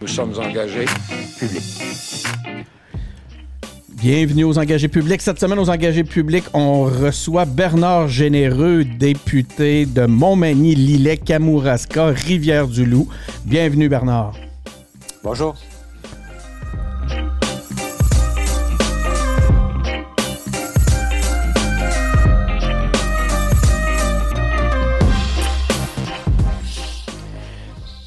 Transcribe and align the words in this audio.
Nous 0.00 0.06
sommes 0.06 0.34
engagés 0.38 0.84
publics. 1.38 1.82
Bienvenue 4.02 4.44
aux 4.44 4.58
engagés 4.58 4.88
publics. 4.88 5.22
Cette 5.22 5.38
semaine, 5.38 5.60
aux 5.60 5.70
engagés 5.70 6.02
publics, 6.02 6.44
on 6.54 6.82
reçoit 6.82 7.44
Bernard 7.44 8.08
Généreux, 8.08 8.84
député 8.84 9.86
de 9.86 10.06
Montmagny, 10.06 10.74
Lillet, 10.74 11.18
Kamouraska, 11.18 12.06
Rivière-du-Loup. 12.06 13.06
Bienvenue, 13.44 13.88
Bernard. 13.88 14.34
Bonjour. 15.22 15.54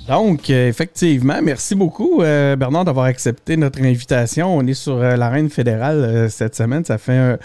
Donc, 0.07 0.51
euh, 0.51 0.67
effectivement, 0.67 1.41
merci 1.41 1.73
beaucoup, 1.73 2.21
euh, 2.21 2.55
Bernard, 2.55 2.85
d'avoir 2.85 3.07
accepté 3.07 3.57
notre 3.57 3.81
invitation. 3.81 4.55
On 4.55 4.65
est 4.67 4.75
sur 4.75 4.97
euh, 4.97 5.15
l'arène 5.15 5.49
fédérale 5.49 6.29
cette 6.29 6.55
semaine. 6.55 6.85
Ça 6.85 6.99
fait 6.99 7.17
un, 7.17 7.39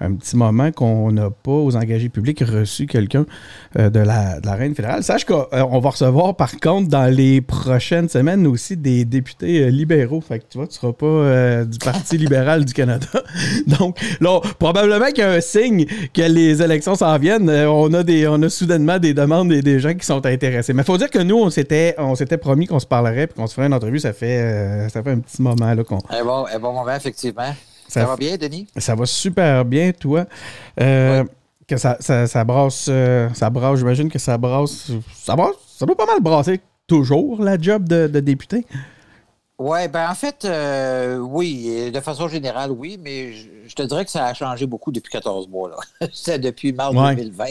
un 0.00 0.14
petit 0.14 0.36
moment 0.36 0.72
qu'on 0.72 1.12
n'a 1.12 1.30
pas, 1.30 1.50
aux 1.50 1.76
engagés 1.76 2.08
publics, 2.08 2.40
reçu 2.40 2.86
quelqu'un 2.86 3.26
euh, 3.78 3.90
de, 3.90 4.00
la, 4.00 4.40
de 4.40 4.48
reine 4.48 4.74
fédérale. 4.74 5.02
Sache 5.02 5.24
qu'on 5.24 5.46
euh, 5.52 5.80
va 5.80 5.90
recevoir, 5.90 6.36
par 6.36 6.58
contre, 6.58 6.88
dans 6.88 7.12
les 7.12 7.40
prochaines 7.40 8.08
semaines 8.08 8.46
aussi 8.46 8.76
des 8.76 9.04
députés 9.04 9.64
euh, 9.64 9.70
libéraux. 9.70 10.20
Fait 10.20 10.38
que 10.38 10.44
tu 10.48 10.58
vois, 10.58 10.66
tu 10.66 10.74
seras 10.74 10.92
pas 10.92 11.64
du 11.64 11.78
Parti 11.78 12.16
libéral 12.16 12.64
du 12.64 12.72
Canada. 12.72 13.06
Donc, 13.78 13.98
là, 14.20 14.40
probablement 14.58 15.06
qu'il 15.06 15.18
y 15.18 15.22
a 15.22 15.30
un 15.30 15.40
signe 15.40 15.86
que 16.12 16.22
les 16.22 16.62
élections 16.62 16.94
s'en 16.94 17.16
viennent. 17.18 17.50
on, 17.50 17.92
a 17.92 18.02
des, 18.02 18.26
on 18.26 18.40
a 18.42 18.48
soudainement 18.48 18.98
des 18.98 19.14
demandes 19.14 19.52
et 19.52 19.62
des 19.62 19.80
gens 19.80 19.94
qui 19.94 20.06
sont 20.06 20.24
intéressés. 20.24 20.72
Mais 20.72 20.82
il 20.82 20.86
faut 20.86 20.98
dire 20.98 21.10
que 21.10 21.18
nous, 21.18 21.36
on 21.36 21.50
s'était, 21.50 21.94
on 21.98 22.14
s'était 22.14 22.38
promis 22.38 22.66
qu'on 22.66 22.78
se 22.78 22.86
parlerait 22.86 23.24
et 23.24 23.26
qu'on 23.28 23.46
se 23.46 23.54
ferait 23.54 23.66
une 23.66 23.74
entrevue. 23.74 23.98
Ça 23.98 24.12
fait, 24.12 24.88
ça 24.90 25.02
fait 25.02 25.10
un 25.10 25.18
petit 25.18 25.42
moment 25.42 25.74
là, 25.74 25.84
qu'on. 25.84 25.98
Un 26.10 26.24
bon 26.58 26.72
moment, 26.72 26.94
effectivement. 26.94 27.54
Ça, 28.00 28.06
va 28.06 28.16
bien, 28.16 28.36
Denis? 28.36 28.66
Ça 28.76 28.94
va 28.94 29.06
super 29.06 29.64
bien, 29.64 29.92
toi. 29.92 30.26
Euh, 30.80 31.24
que 31.66 31.76
ça, 31.76 31.96
ça, 32.00 32.44
brasse, 32.44 32.86
euh, 32.88 33.28
ça 33.34 33.50
brasse, 33.50 33.78
j'imagine 33.78 34.10
que 34.10 34.18
ça 34.18 34.36
brasse, 34.36 34.90
ça 35.14 35.36
brasse, 35.36 35.54
ça 35.66 35.86
doit 35.86 35.96
pas 35.96 36.06
mal 36.06 36.20
brasser 36.20 36.60
toujours 36.86 37.42
la 37.42 37.58
job 37.58 37.88
de, 37.88 38.20
député. 38.20 38.66
Oui, 39.56 39.86
ben 39.88 40.10
en 40.10 40.14
fait, 40.14 40.44
euh, 40.44 41.18
oui, 41.18 41.90
de 41.92 42.00
façon 42.00 42.26
générale, 42.26 42.72
oui, 42.72 42.98
mais 43.00 43.32
je, 43.32 43.74
te 43.74 43.82
dirais 43.82 44.04
que 44.04 44.10
ça 44.10 44.26
a 44.26 44.34
changé 44.34 44.66
beaucoup 44.66 44.90
depuis 44.90 45.12
14 45.12 45.48
mois. 45.48 45.70
C'est 46.12 46.40
depuis 46.40 46.72
mars 46.72 46.92
2020. 46.92 47.44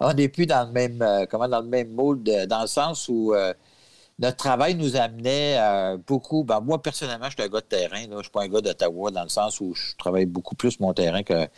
On 0.00 0.12
n'est 0.12 0.28
plus 0.28 0.44
dans 0.44 0.66
le 0.66 0.72
même, 0.72 1.26
comment, 1.30 1.48
dans 1.48 1.62
le 1.62 1.68
même 1.68 1.88
mode, 1.88 2.22
dans 2.48 2.60
le 2.60 2.66
sens 2.66 3.08
où 3.08 3.34
notre 4.18 4.36
travail 4.36 4.74
nous 4.74 4.96
amenait 4.96 5.56
euh, 5.58 5.98
beaucoup. 6.06 6.44
Ben, 6.44 6.60
moi, 6.60 6.80
personnellement, 6.80 7.26
je 7.26 7.34
suis 7.34 7.42
un 7.42 7.48
gars 7.48 7.60
de 7.60 7.66
terrain. 7.66 8.02
Je 8.02 8.14
ne 8.14 8.22
suis 8.22 8.30
pas 8.30 8.42
un 8.44 8.48
gars 8.48 8.60
d'Ottawa 8.60 9.10
dans 9.10 9.22
le 9.22 9.28
sens 9.28 9.60
où 9.60 9.74
je 9.74 9.94
travaille 9.96 10.26
beaucoup 10.26 10.54
plus 10.54 10.80
mon 10.80 10.94
terrain 10.94 11.22
que 11.22 11.48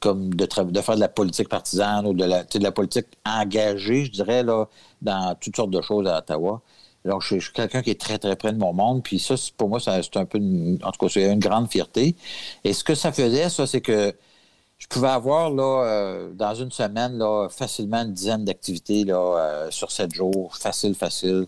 comme 0.00 0.32
de, 0.34 0.46
faire 0.46 0.64
de 0.64 1.00
la 1.00 1.08
politique 1.08 1.48
partisane 1.48 2.06
ou 2.06 2.14
de 2.14 2.24
la, 2.24 2.44
de 2.44 2.58
la 2.60 2.72
politique 2.72 3.06
engagée, 3.26 4.04
je 4.04 4.12
dirais, 4.12 4.44
là, 4.44 4.66
dans 5.02 5.34
toutes 5.40 5.56
sortes 5.56 5.70
de 5.70 5.80
choses 5.82 6.06
à 6.06 6.18
Ottawa. 6.18 6.62
Alors, 7.04 7.20
je, 7.20 7.38
suis 7.38 7.52
quelqu'un 7.52 7.82
qui 7.82 7.90
est 7.90 8.00
très, 8.00 8.18
très 8.18 8.36
près 8.36 8.52
de 8.52 8.58
mon 8.58 8.72
monde. 8.72 9.02
Puis 9.02 9.18
ça, 9.18 9.34
pour 9.56 9.68
moi, 9.68 9.80
c'est 9.80 10.16
un 10.16 10.24
peu, 10.24 10.38
en 10.38 10.90
tout 10.92 11.06
cas, 11.06 11.08
c'est 11.08 11.32
une 11.32 11.38
grande 11.40 11.70
fierté. 11.70 12.16
Et 12.64 12.72
ce 12.72 12.84
que 12.84 12.94
ça 12.94 13.12
faisait, 13.12 13.48
ça, 13.48 13.66
c'est 13.66 13.80
que 13.80 14.14
je 14.78 14.86
pouvais 14.86 15.08
avoir, 15.08 15.50
là, 15.50 15.84
euh, 15.84 16.32
dans 16.32 16.54
une 16.54 16.70
semaine, 16.70 17.18
là, 17.18 17.48
facilement 17.48 18.02
une 18.02 18.12
dizaine 18.12 18.44
d'activités 18.44 19.04
là, 19.04 19.16
euh, 19.16 19.70
sur 19.70 19.90
sept 19.90 20.12
jours. 20.14 20.56
Facile, 20.56 20.94
facile 20.94 21.46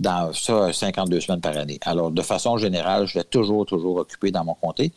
dans 0.00 0.32
ça 0.32 0.72
52 0.72 1.20
semaines 1.20 1.40
par 1.40 1.56
année. 1.56 1.78
Alors, 1.82 2.10
de 2.10 2.22
façon 2.22 2.58
générale, 2.58 3.06
je 3.06 3.18
vais 3.18 3.24
toujours, 3.24 3.66
toujours 3.66 3.96
occupé 3.96 4.30
dans 4.30 4.44
mon 4.44 4.54
comté. 4.54 4.92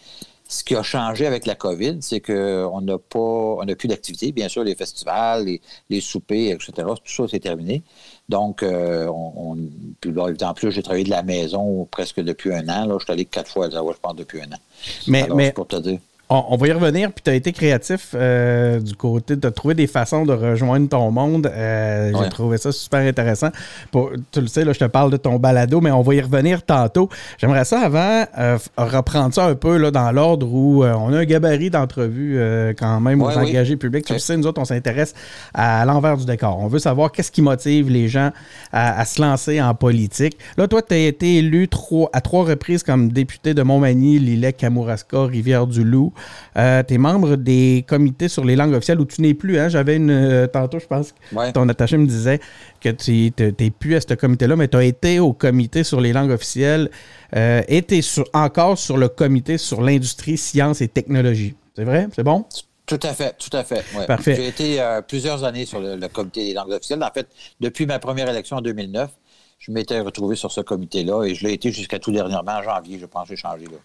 Ce 0.52 0.64
qui 0.64 0.76
a 0.76 0.82
changé 0.82 1.28
avec 1.28 1.46
la 1.46 1.54
COVID, 1.54 1.98
c'est 2.02 2.22
qu'on 2.22 2.82
n'a 2.82 2.98
pas, 2.98 3.20
on 3.20 3.64
n'a 3.64 3.76
plus 3.76 3.88
d'activité. 3.88 4.32
Bien 4.32 4.50
sûr, 4.50 4.64
les 4.64 4.74
festivals, 4.74 5.46
les, 5.46 5.62
les, 5.92 6.02
soupers, 6.02 6.54
etc., 6.54 6.72
tout 6.76 6.96
ça, 7.06 7.26
c'est 7.30 7.40
terminé. 7.40 7.84
Donc, 8.30 8.64
euh, 8.64 9.06
on, 9.08 9.58
puis 10.02 10.12
en 10.18 10.54
plus, 10.56 10.72
j'ai 10.72 10.82
travaillé 10.82 11.04
de 11.04 11.12
la 11.12 11.22
maison 11.22 11.88
presque 11.92 12.20
depuis 12.20 12.52
un 12.52 12.68
an. 12.68 12.88
Là. 12.88 12.96
Je 12.98 13.04
suis 13.04 13.14
allé 13.14 13.26
quatre 13.26 13.52
fois 13.52 13.66
à 13.66 13.68
Ottawa, 13.68 13.94
je 13.96 14.00
pense, 14.00 14.16
depuis 14.16 14.42
un 14.42 14.52
an. 14.52 14.60
Mais, 15.08 15.28
mais... 15.36 15.52
pour 15.52 15.68
te 15.68 15.76
dire. 15.76 16.00
On, 16.32 16.58
va 16.58 16.68
y 16.68 16.72
revenir, 16.72 17.12
puis 17.12 17.24
tu 17.24 17.32
as 17.32 17.34
été 17.34 17.52
créatif 17.52 18.12
euh, 18.14 18.80
du 18.80 18.94
côté, 18.94 19.36
de 19.36 19.50
trouver 19.50 19.74
des 19.74 19.88
façons 19.88 20.28
de 20.28 20.34
rejoindre 20.34 20.88
ton 20.88 21.10
monde. 21.10 21.52
Euh, 21.52 22.12
j'ai 22.22 22.30
trouvé 22.30 22.60
ça 22.60 22.72
super 22.72 23.00
intéressant. 23.00 23.50
Pour, 23.92 24.12
tu 24.32 24.40
le 24.40 24.46
sais, 24.46 24.64
là, 24.64 24.72
je 24.72 24.78
te 24.78 24.86
parle 24.86 25.10
de 25.10 25.18
ton 25.18 25.38
balado, 25.38 25.82
mais 25.82 25.90
on 25.90 26.04
va 26.04 26.14
y 26.14 26.22
revenir 26.22 26.62
tantôt. 26.62 27.10
J'aimerais 27.40 27.66
ça 27.66 27.80
avant 27.80 28.26
euh, 28.38 28.60
reprendre 28.78 29.34
ça 29.34 29.46
un 29.46 29.56
peu 29.56 29.78
là, 29.78 29.90
dans 29.90 30.12
l'ordre 30.12 30.48
où 30.54 30.84
on 30.84 31.14
a 31.14 31.18
un 31.18 31.26
gabarit 31.26 31.72
d'entrevue 31.72 32.40
quand 32.78 33.00
même 33.00 33.24
aux 33.24 33.36
engagés 33.36 33.76
publics. 33.76 34.06
Tu 34.06 34.14
le 34.14 34.20
sais, 34.20 34.38
nous 34.38 34.46
autres, 34.46 34.62
on 34.62 34.66
s'intéresse 34.66 35.16
à, 35.56 35.84
l'envers 35.86 36.16
du 36.16 36.26
décor. 36.26 36.60
On 36.60 36.68
veut 36.68 36.78
savoir 36.78 37.12
qu'est-ce 37.12 37.32
qui 37.32 37.42
motive 37.42 37.90
les 37.90 38.08
gens 38.08 38.30
à, 38.72 39.04
se 39.06 39.20
lancer 39.20 39.60
en 39.60 39.74
politique. 39.74 40.38
Là, 40.58 40.68
toi, 40.68 40.84
tu 40.84 40.94
as 40.94 41.08
été 41.08 41.38
élu 41.38 41.68
trois, 41.68 42.12
à 42.14 42.22
trois 42.22 42.46
reprises 42.46 42.84
comme 42.84 43.12
député 43.12 43.56
de 43.56 43.64
Montmagny, 43.64 44.20
Lillet, 44.20 44.54
Kamouraska, 44.54 45.24
Rivière-du-Loup. 45.24 46.14
Euh, 46.58 46.84
tu 46.88 46.94
es 46.94 46.98
membre 46.98 47.36
des 47.36 47.86
comités 47.88 48.28
sur 48.28 48.44
les 48.44 48.56
langues 48.56 48.74
officielles 48.74 49.00
où 49.00 49.06
tu 49.06 49.22
n'es 49.22 49.34
plus. 49.34 49.60
Hein? 49.60 49.70
J'avais 49.70 49.96
une. 49.96 50.12
Euh, 50.12 50.48
tantôt, 50.48 50.80
je 50.80 50.88
pense 50.88 51.14
que 51.14 51.52
ton 51.52 51.68
attaché 51.70 51.98
me 51.98 52.06
disait 52.08 52.40
que 52.82 52.90
tu 52.90 53.32
n'es 53.40 53.70
plus 53.72 53.96
à 53.96 54.02
ce 54.02 54.14
comité-là, 54.14 54.56
mais 54.56 54.68
tu 54.68 54.78
as 54.78 54.84
été 54.84 55.20
au 55.20 55.34
comité 55.34 55.84
sur 55.84 56.02
les 56.02 56.14
langues 56.14 56.32
officielles 56.32 56.90
euh, 57.36 57.62
et 57.68 57.82
tu 57.84 57.98
es 57.98 58.02
encore 58.34 58.78
sur 58.78 58.98
le 58.98 59.10
comité 59.10 59.58
sur 59.58 59.82
l'industrie, 59.82 60.38
sciences 60.38 60.82
et 60.82 60.88
technologie. 60.88 61.56
C'est 61.76 61.84
vrai? 61.86 62.08
C'est 62.16 62.24
bon? 62.24 62.46
Tout 62.86 63.00
à 63.04 63.14
fait, 63.14 63.36
tout 63.38 63.56
à 63.56 63.64
fait. 63.64 63.86
Parfait. 64.08 64.36
J'ai 64.36 64.48
été 64.48 65.00
plusieurs 65.08 65.44
années 65.44 65.66
sur 65.66 65.80
le, 65.80 66.08
comité 66.08 66.48
des 66.48 66.54
langues 66.54 66.72
officielles. 66.72 67.04
En 67.04 67.12
fait, 67.12 67.28
depuis 67.60 67.86
ma 67.86 68.00
première 68.00 68.28
élection 68.28 68.58
en 68.58 68.62
2009, 68.62 69.12
je 69.60 69.72
m'étais 69.72 70.00
retrouvé 70.00 70.36
sur 70.36 70.52
ce 70.52 70.62
comité-là 70.62 71.26
et 71.26 71.36
je 71.36 71.46
l'ai 71.46 71.54
été 71.54 71.72
jusqu'à 71.72 72.00
tout 72.00 72.12
dernièrement, 72.12 72.54
en 72.54 72.64
janvier, 72.64 72.98
je 72.98 73.06
pense, 73.06 73.28
j'ai 73.28 73.36
changé 73.36 73.66
là. 73.66 73.78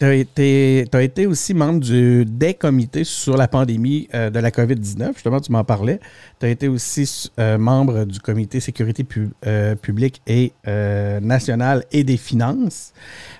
Tu 0.00 0.06
as 0.06 0.14
été, 0.14 0.86
as 0.94 1.02
été 1.02 1.26
aussi 1.26 1.52
membre 1.52 1.80
du, 1.80 2.24
des 2.24 2.54
comités 2.54 3.04
sur 3.04 3.36
la 3.36 3.46
pandémie 3.48 4.08
euh, 4.14 4.30
de 4.30 4.38
la 4.38 4.50
COVID-19. 4.50 5.12
Justement, 5.12 5.40
tu 5.40 5.52
m'en 5.52 5.62
parlais. 5.62 6.00
Tu 6.38 6.46
as 6.46 6.48
été 6.48 6.68
aussi 6.68 7.30
euh, 7.38 7.58
membre 7.58 8.04
du 8.06 8.18
comité 8.18 8.60
sécurité 8.60 9.06
euh, 9.46 9.74
publique 9.74 10.22
et 10.26 10.54
nationale 11.20 11.84
et 11.92 12.02
des 12.02 12.16
finances, 12.16 12.94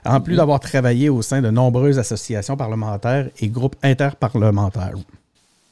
en 0.05 0.21
plus 0.21 0.37
d'avoir 0.37 0.61
travaillé 0.61 1.09
au 1.09 1.23
sein 1.23 1.41
de 1.41 1.49
nombreuses 1.49 1.99
associations 1.99 2.59
parlementaires 2.59 3.31
et 3.41 3.49
groupes 3.49 3.77
interparlementaires. 3.83 4.97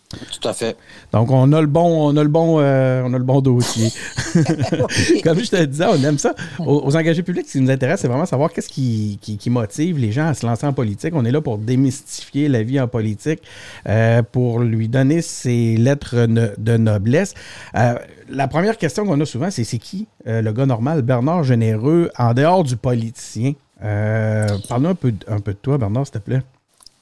Tout 0.09 0.49
à 0.49 0.55
fait. 0.55 0.77
Donc, 1.13 1.31
on 1.31 1.53
a 1.53 1.61
le 1.61 1.67
bon, 1.67 2.09
on 2.09 2.17
a 2.17 2.23
le 2.23 2.31
bon, 2.31 2.61
euh, 2.61 3.03
on 3.05 3.13
a 3.13 3.19
le 3.19 3.25
bon 3.25 3.43
dossier. 3.43 3.91
Comme 5.23 5.39
je 5.39 5.51
te 5.51 5.63
disais, 5.65 5.85
on 5.85 6.03
aime 6.03 6.17
ça. 6.17 6.35
Aux, 6.59 6.97
engagés 6.97 7.23
publics, 7.23 7.47
ce 7.47 7.53
qui 7.53 7.61
nous 7.61 7.71
intéresse, 7.71 8.01
c'est 8.01 8.09
vraiment 8.09 8.25
savoir 8.25 8.51
qu'est-ce 8.51 8.71
qui, 8.71 9.51
motive 9.51 9.99
les 9.99 10.11
gens 10.11 10.29
à 10.29 10.35
se 10.35 10.47
lancer 10.47 10.67
en 10.67 10.73
politique. 10.73 11.15
On 11.15 11.27
est 11.27 11.31
là 11.31 11.43
pour 11.43 11.59
démystifier 11.59 12.49
la 12.49 12.63
vie 12.63 12.81
en 12.81 12.89
politique, 12.89 13.43
euh, 13.87 14.23
pour 14.23 14.61
lui 14.61 14.89
donner 14.89 15.21
ses 15.21 15.77
lettres 15.77 16.27
de 16.27 16.77
noblesse. 16.79 17.35
Euh, 17.77 17.95
la 18.31 18.49
première 18.49 18.79
question 18.79 19.05
qu'on 19.05 19.21
a 19.21 19.27
souvent, 19.27 19.51
c'est 19.51 19.65
c'est 19.65 19.79
qui 19.79 20.07
le 20.25 20.51
gars 20.53 20.67
normal, 20.67 21.03
Bernard 21.03 21.45
Généreux, 21.45 22.11
en 22.19 22.33
dehors 22.33 22.65
du 22.65 22.77
politicien? 22.77 23.53
Parle-nous 23.81 24.89
un 24.89 24.95
peu, 24.95 25.13
un 25.29 25.41
peu 25.41 25.53
de 25.53 25.59
toi, 25.59 25.77
Bernard, 25.77 26.07
s'il 26.07 26.15
te 26.15 26.19
plaît. 26.19 26.43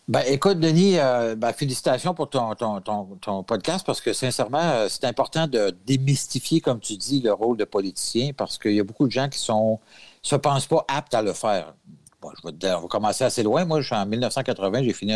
Ben, 0.08 0.22
écoute, 0.28 0.60
Denis, 0.60 1.00
euh, 1.00 1.34
ben, 1.34 1.52
félicitations 1.52 2.14
pour 2.14 2.30
ton, 2.30 2.54
ton, 2.54 2.80
ton, 2.80 3.42
podcast 3.42 3.84
parce 3.84 4.00
que 4.00 4.12
sincèrement, 4.12 4.60
euh, 4.60 4.86
c'est 4.88 5.04
important 5.04 5.48
de 5.48 5.74
démystifier, 5.84 6.60
comme 6.60 6.78
tu 6.78 6.96
dis, 6.96 7.20
le 7.20 7.32
rôle 7.32 7.56
de 7.56 7.64
politicien 7.64 8.32
parce 8.32 8.56
qu'il 8.56 8.74
y 8.74 8.80
a 8.80 8.84
beaucoup 8.84 9.06
de 9.06 9.10
gens 9.10 9.28
qui 9.28 9.40
sont 9.40 9.80
se 10.22 10.36
pensent 10.36 10.66
pas 10.66 10.84
aptes 10.86 11.14
à 11.14 11.22
le 11.22 11.32
faire. 11.32 11.74
Bon, 12.22 12.30
je 12.38 12.46
vais 12.46 12.52
te 12.52 12.58
dire, 12.58 12.76
on 12.78 12.82
va 12.82 12.88
commencer 12.88 13.24
assez 13.24 13.42
loin. 13.42 13.64
Moi, 13.64 13.80
je 13.80 13.86
suis 13.86 13.96
en 13.96 14.06
1980, 14.06 14.84
j'ai 14.84 14.92
fini, 14.92 15.12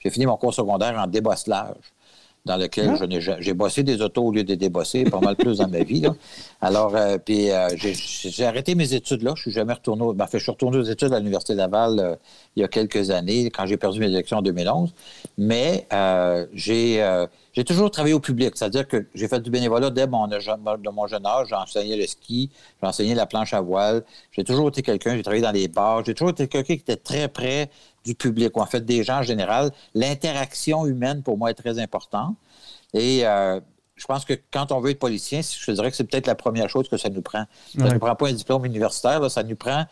j'ai 0.00 0.10
fini 0.10 0.24
mon 0.24 0.38
cours 0.38 0.54
secondaire 0.54 0.98
en 0.98 1.06
débosselage 1.06 1.76
dans 2.44 2.56
lequel 2.56 2.96
ah. 3.00 3.36
j'ai 3.38 3.54
bossé 3.54 3.84
des 3.84 4.02
autos 4.02 4.24
au 4.24 4.32
lieu 4.32 4.42
de 4.42 4.56
débosser, 4.56 5.04
pas 5.04 5.20
mal 5.20 5.36
plus 5.36 5.58
dans 5.58 5.68
ma 5.68 5.84
vie. 5.84 6.04
Alors, 6.60 6.96
euh, 6.96 7.16
puis 7.18 7.52
euh, 7.52 7.68
j'ai 7.76 8.44
arrêté 8.44 8.74
mes 8.74 8.94
études 8.94 9.22
là. 9.22 9.32
Je 9.36 9.42
suis 9.42 9.52
jamais 9.52 9.74
retourné. 9.74 10.04
Ben, 10.14 10.26
fait, 10.26 10.38
je 10.38 10.42
suis 10.42 10.50
retourné 10.50 10.78
aux 10.78 10.82
études 10.82 11.12
à 11.12 11.18
l'Université 11.18 11.54
Laval 11.54 12.00
euh, 12.00 12.16
il 12.56 12.62
y 12.62 12.64
a 12.64 12.68
quelques 12.68 13.10
années, 13.10 13.50
quand 13.50 13.66
j'ai 13.66 13.76
perdu 13.76 14.00
mes 14.00 14.06
élections 14.06 14.38
en 14.38 14.42
2011. 14.42 14.92
Mais 15.38 15.86
j'ai 16.52 17.00
j'ai 17.52 17.64
toujours 17.64 17.90
travaillé 17.90 18.14
au 18.14 18.20
public, 18.20 18.52
c'est-à-dire 18.54 18.88
que 18.88 19.06
j'ai 19.14 19.28
fait 19.28 19.40
du 19.40 19.50
bénévolat 19.50 19.90
dès 19.90 20.06
mon, 20.06 20.26
de 20.26 20.90
mon 20.90 21.06
jeune 21.06 21.26
âge. 21.26 21.48
J'ai 21.50 21.54
enseigné 21.54 21.96
le 21.96 22.06
ski, 22.06 22.50
j'ai 22.80 22.88
enseigné 22.88 23.14
la 23.14 23.26
planche 23.26 23.52
à 23.52 23.60
voile. 23.60 24.04
J'ai 24.30 24.42
toujours 24.42 24.68
été 24.68 24.80
quelqu'un, 24.80 25.16
j'ai 25.16 25.22
travaillé 25.22 25.42
dans 25.42 25.52
les 25.52 25.68
bars, 25.68 26.02
j'ai 26.02 26.14
toujours 26.14 26.30
été 26.30 26.48
quelqu'un 26.48 26.74
qui 26.74 26.80
était 26.80 26.96
très 26.96 27.28
près 27.28 27.68
du 28.04 28.14
public, 28.14 28.56
ou 28.56 28.60
en 28.60 28.66
fait 28.66 28.84
des 28.84 29.04
gens 29.04 29.18
en 29.18 29.22
général. 29.22 29.70
L'interaction 29.94 30.86
humaine, 30.86 31.22
pour 31.22 31.38
moi, 31.38 31.50
est 31.50 31.54
très 31.54 31.78
importante. 31.78 32.36
Et 32.94 33.26
euh, 33.26 33.60
je 33.96 34.06
pense 34.06 34.24
que 34.24 34.34
quand 34.50 34.72
on 34.72 34.80
veut 34.80 34.90
être 34.90 34.98
policier, 34.98 35.42
je 35.42 35.70
dirais 35.72 35.90
que 35.90 35.96
c'est 35.96 36.04
peut-être 36.04 36.26
la 36.26 36.34
première 36.34 36.68
chose 36.68 36.88
que 36.88 36.96
ça 36.96 37.08
nous 37.08 37.22
prend. 37.22 37.44
Ça 37.76 37.84
ne 37.84 37.92
nous 37.92 37.98
prend 37.98 38.14
pas 38.14 38.28
un 38.28 38.32
diplôme 38.32 38.64
universitaire, 38.64 39.30
ça 39.30 39.42
nous 39.42 39.56
prend 39.56 39.86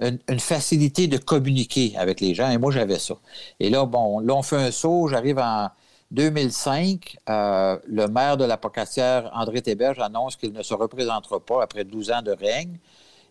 une, 0.00 0.40
facilité 0.40 1.06
de 1.06 1.18
communiquer 1.18 1.94
avec 1.96 2.20
les 2.20 2.34
gens. 2.34 2.50
Et 2.50 2.58
moi, 2.58 2.72
j'avais 2.72 2.98
ça. 2.98 3.14
Et 3.60 3.70
là, 3.70 3.84
bon, 3.86 4.20
là, 4.20 4.34
on 4.34 4.42
fait 4.42 4.56
un 4.56 4.70
saut. 4.70 5.08
J'arrive 5.08 5.38
en 5.38 5.68
2005. 6.10 7.16
Euh, 7.28 7.78
le 7.86 8.06
maire 8.08 8.36
de 8.36 8.44
la 8.44 8.56
Pocassière, 8.56 9.30
André 9.34 9.62
Théberge, 9.62 9.98
annonce 10.00 10.36
qu'il 10.36 10.52
ne 10.52 10.62
se 10.62 10.74
représentera 10.74 11.40
pas 11.40 11.62
après 11.62 11.84
12 11.84 12.10
ans 12.10 12.22
de 12.22 12.32
règne. 12.32 12.78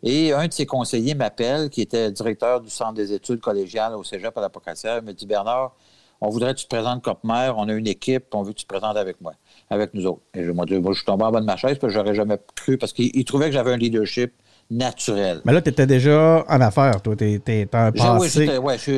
Et 0.03 0.33
un 0.33 0.47
de 0.47 0.53
ses 0.53 0.65
conseillers 0.65 1.15
m'appelle, 1.15 1.69
qui 1.69 1.81
était 1.81 2.11
directeur 2.11 2.59
du 2.59 2.69
Centre 2.69 2.93
des 2.93 3.13
études 3.13 3.39
collégiales 3.39 3.95
au 3.95 4.03
cégep 4.03 4.37
à 4.37 4.41
la 4.41 4.49
Pocassière. 4.49 4.97
Il 4.97 5.05
me 5.05 5.13
dit 5.13 5.25
Bernard, 5.25 5.73
on 6.19 6.29
voudrait 6.29 6.53
que 6.53 6.59
tu 6.59 6.65
te 6.65 6.75
présentes 6.75 7.01
comme 7.01 7.17
maire. 7.23 7.55
On 7.57 7.67
a 7.69 7.73
une 7.73 7.87
équipe. 7.87 8.25
On 8.33 8.43
veut 8.43 8.51
que 8.51 8.57
tu 8.57 8.65
te 8.65 8.73
présentes 8.73 8.97
avec 8.97 9.19
moi, 9.21 9.33
avec 9.69 9.93
nous 9.93 10.05
autres. 10.05 10.21
Et 10.33 10.43
je 10.43 10.51
me 10.51 10.65
dis, 10.65 10.77
moi, 10.79 10.91
je 10.91 10.97
suis 10.97 11.05
tombé 11.05 11.23
en 11.23 11.31
bas 11.31 11.39
de 11.39 11.45
ma 11.45 11.57
chaise 11.57 11.77
parce 11.79 11.93
que 11.93 11.99
j'aurais 11.99 12.15
jamais 12.15 12.37
cru, 12.55 12.77
parce 12.77 12.93
qu'il 12.93 13.23
trouvait 13.25 13.47
que 13.47 13.53
j'avais 13.53 13.73
un 13.73 13.77
leadership 13.77 14.33
naturel. 14.69 15.41
Mais 15.45 15.53
là, 15.53 15.61
tu 15.61 15.69
étais 15.69 15.85
déjà 15.85 16.43
en 16.47 16.61
affaires, 16.61 17.01
toi. 17.01 17.15
Tu 17.15 17.41
es, 17.45 17.75
un 17.75 17.91
passé 17.91 18.47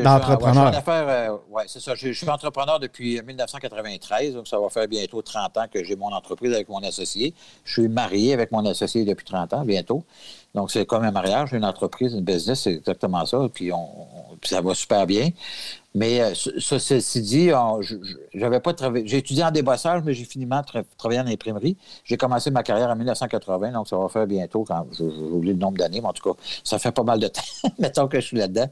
d'entrepreneur. 0.02 1.42
Oui, 1.50 1.64
c'est 1.68 1.80
ça. 1.80 1.96
Je, 1.96 2.12
suis 2.12 2.30
entrepreneur 2.30 2.80
depuis 2.80 3.22
1993, 3.22 4.36
donc 4.36 4.48
ça 4.48 4.60
va 4.60 4.70
faire 4.70 4.88
bientôt 4.88 5.22
30 5.22 5.58
ans 5.58 5.66
que 5.72 5.84
j'ai 5.84 5.96
mon 5.96 6.12
entreprise 6.12 6.54
avec 6.54 6.70
mon 6.70 6.84
associé. 6.84 7.34
Je 7.64 7.82
suis 7.82 7.90
marié 7.90 8.34
avec 8.34 8.52
mon 8.52 8.66
associé 8.66 9.06
depuis 9.06 9.26
30 9.26 9.54
ans, 9.54 9.66
bientôt. 9.66 10.04
Donc, 10.56 10.72
c'est 10.72 10.86
comme 10.86 11.04
un 11.04 11.12
mariage, 11.12 11.52
une 11.52 11.66
entreprise, 11.66 12.14
une 12.14 12.24
business, 12.24 12.62
c'est 12.62 12.74
exactement 12.74 13.26
ça. 13.26 13.48
Puis, 13.54 13.74
on, 13.74 14.08
ça 14.42 14.62
va 14.62 14.74
super 14.74 15.06
bien. 15.06 15.30
Mais 15.94 16.22
euh, 16.22 16.34
ça, 16.34 16.80
ceci 16.80 17.22
dit, 17.22 17.50
j'avais 18.34 18.62
pas 18.62 18.74
travaillé. 18.74 19.06
J'ai 19.06 19.18
étudié 19.18 19.44
en 19.44 19.52
débossage, 19.52 20.02
mais 20.06 20.14
j'ai 20.14 20.24
finalement 20.24 20.62
travaillé 20.98 21.20
en 21.20 21.28
imprimerie. 21.28 21.78
J'ai 22.06 22.16
commencé 22.16 22.52
ma 22.52 22.64
carrière 22.64 22.90
en 22.90 22.96
1980, 22.96 23.72
donc 23.74 23.90
ça 23.90 23.98
va 23.98 24.08
faire 24.08 24.28
bientôt, 24.28 24.64
quand 24.64 24.88
j'ai 24.98 25.04
oublié 25.04 25.54
le 25.54 25.60
nombre 25.60 25.78
d'années, 25.78 26.00
mais 26.00 26.08
en 26.08 26.14
tout 26.14 26.34
cas, 26.34 26.40
ça 26.64 26.80
fait 26.80 26.94
pas 26.94 27.04
mal 27.04 27.20
de 27.20 27.28
temps, 27.30 27.42
mettons 27.78 28.08
que 28.08 28.20
je 28.20 28.26
suis 28.26 28.38
là-dedans. 28.38 28.70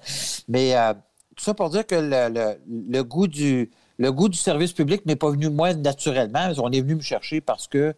Mais 0.47 0.77
euh, 0.77 0.93
tout 1.35 1.43
ça 1.43 1.53
pour 1.53 1.69
dire 1.69 1.85
que 1.85 1.95
le, 1.95 3.01
goût 3.03 3.27
du 3.27 3.71
le 3.99 4.11
goût 4.11 4.29
du 4.29 4.37
service 4.37 4.71
public 4.71 5.05
n'est 5.05 5.15
pas 5.17 5.29
venu 5.29 5.49
moi 5.49 5.73
naturellement. 5.73 6.49
On 6.57 6.71
est 6.71 6.81
venu 6.81 6.95
me 6.95 7.01
chercher 7.01 7.41
parce 7.41 7.67
que 7.67 7.93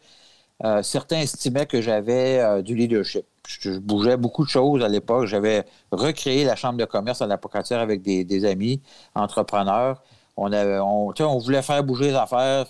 euh, 0.63 0.83
certains 0.83 1.19
estimaient 1.19 1.65
que 1.65 1.81
j'avais 1.81 2.63
du 2.63 2.75
leadership 2.75 3.25
je, 3.47 3.77
bougeais 3.77 4.17
beaucoup 4.17 4.43
de 4.43 4.49
choses 4.49 4.83
à 4.83 4.87
l'époque. 4.87 5.25
J'avais 5.25 5.65
recréé 5.91 6.43
la 6.43 6.55
chambre 6.55 6.77
de 6.77 6.85
commerce 6.85 7.21
à 7.21 7.27
la 7.27 7.37
Pocatière 7.37 7.79
avec 7.79 8.01
des, 8.01 8.45
amis 8.45 8.81
entrepreneurs. 9.13 10.01
On, 10.37 10.51
avait, 10.51 10.79
on, 10.79 11.13
on, 11.17 11.37
voulait 11.37 11.61
faire 11.61 11.81
bouger 11.81 12.09
les 12.09 12.15
affaires. 12.15 12.65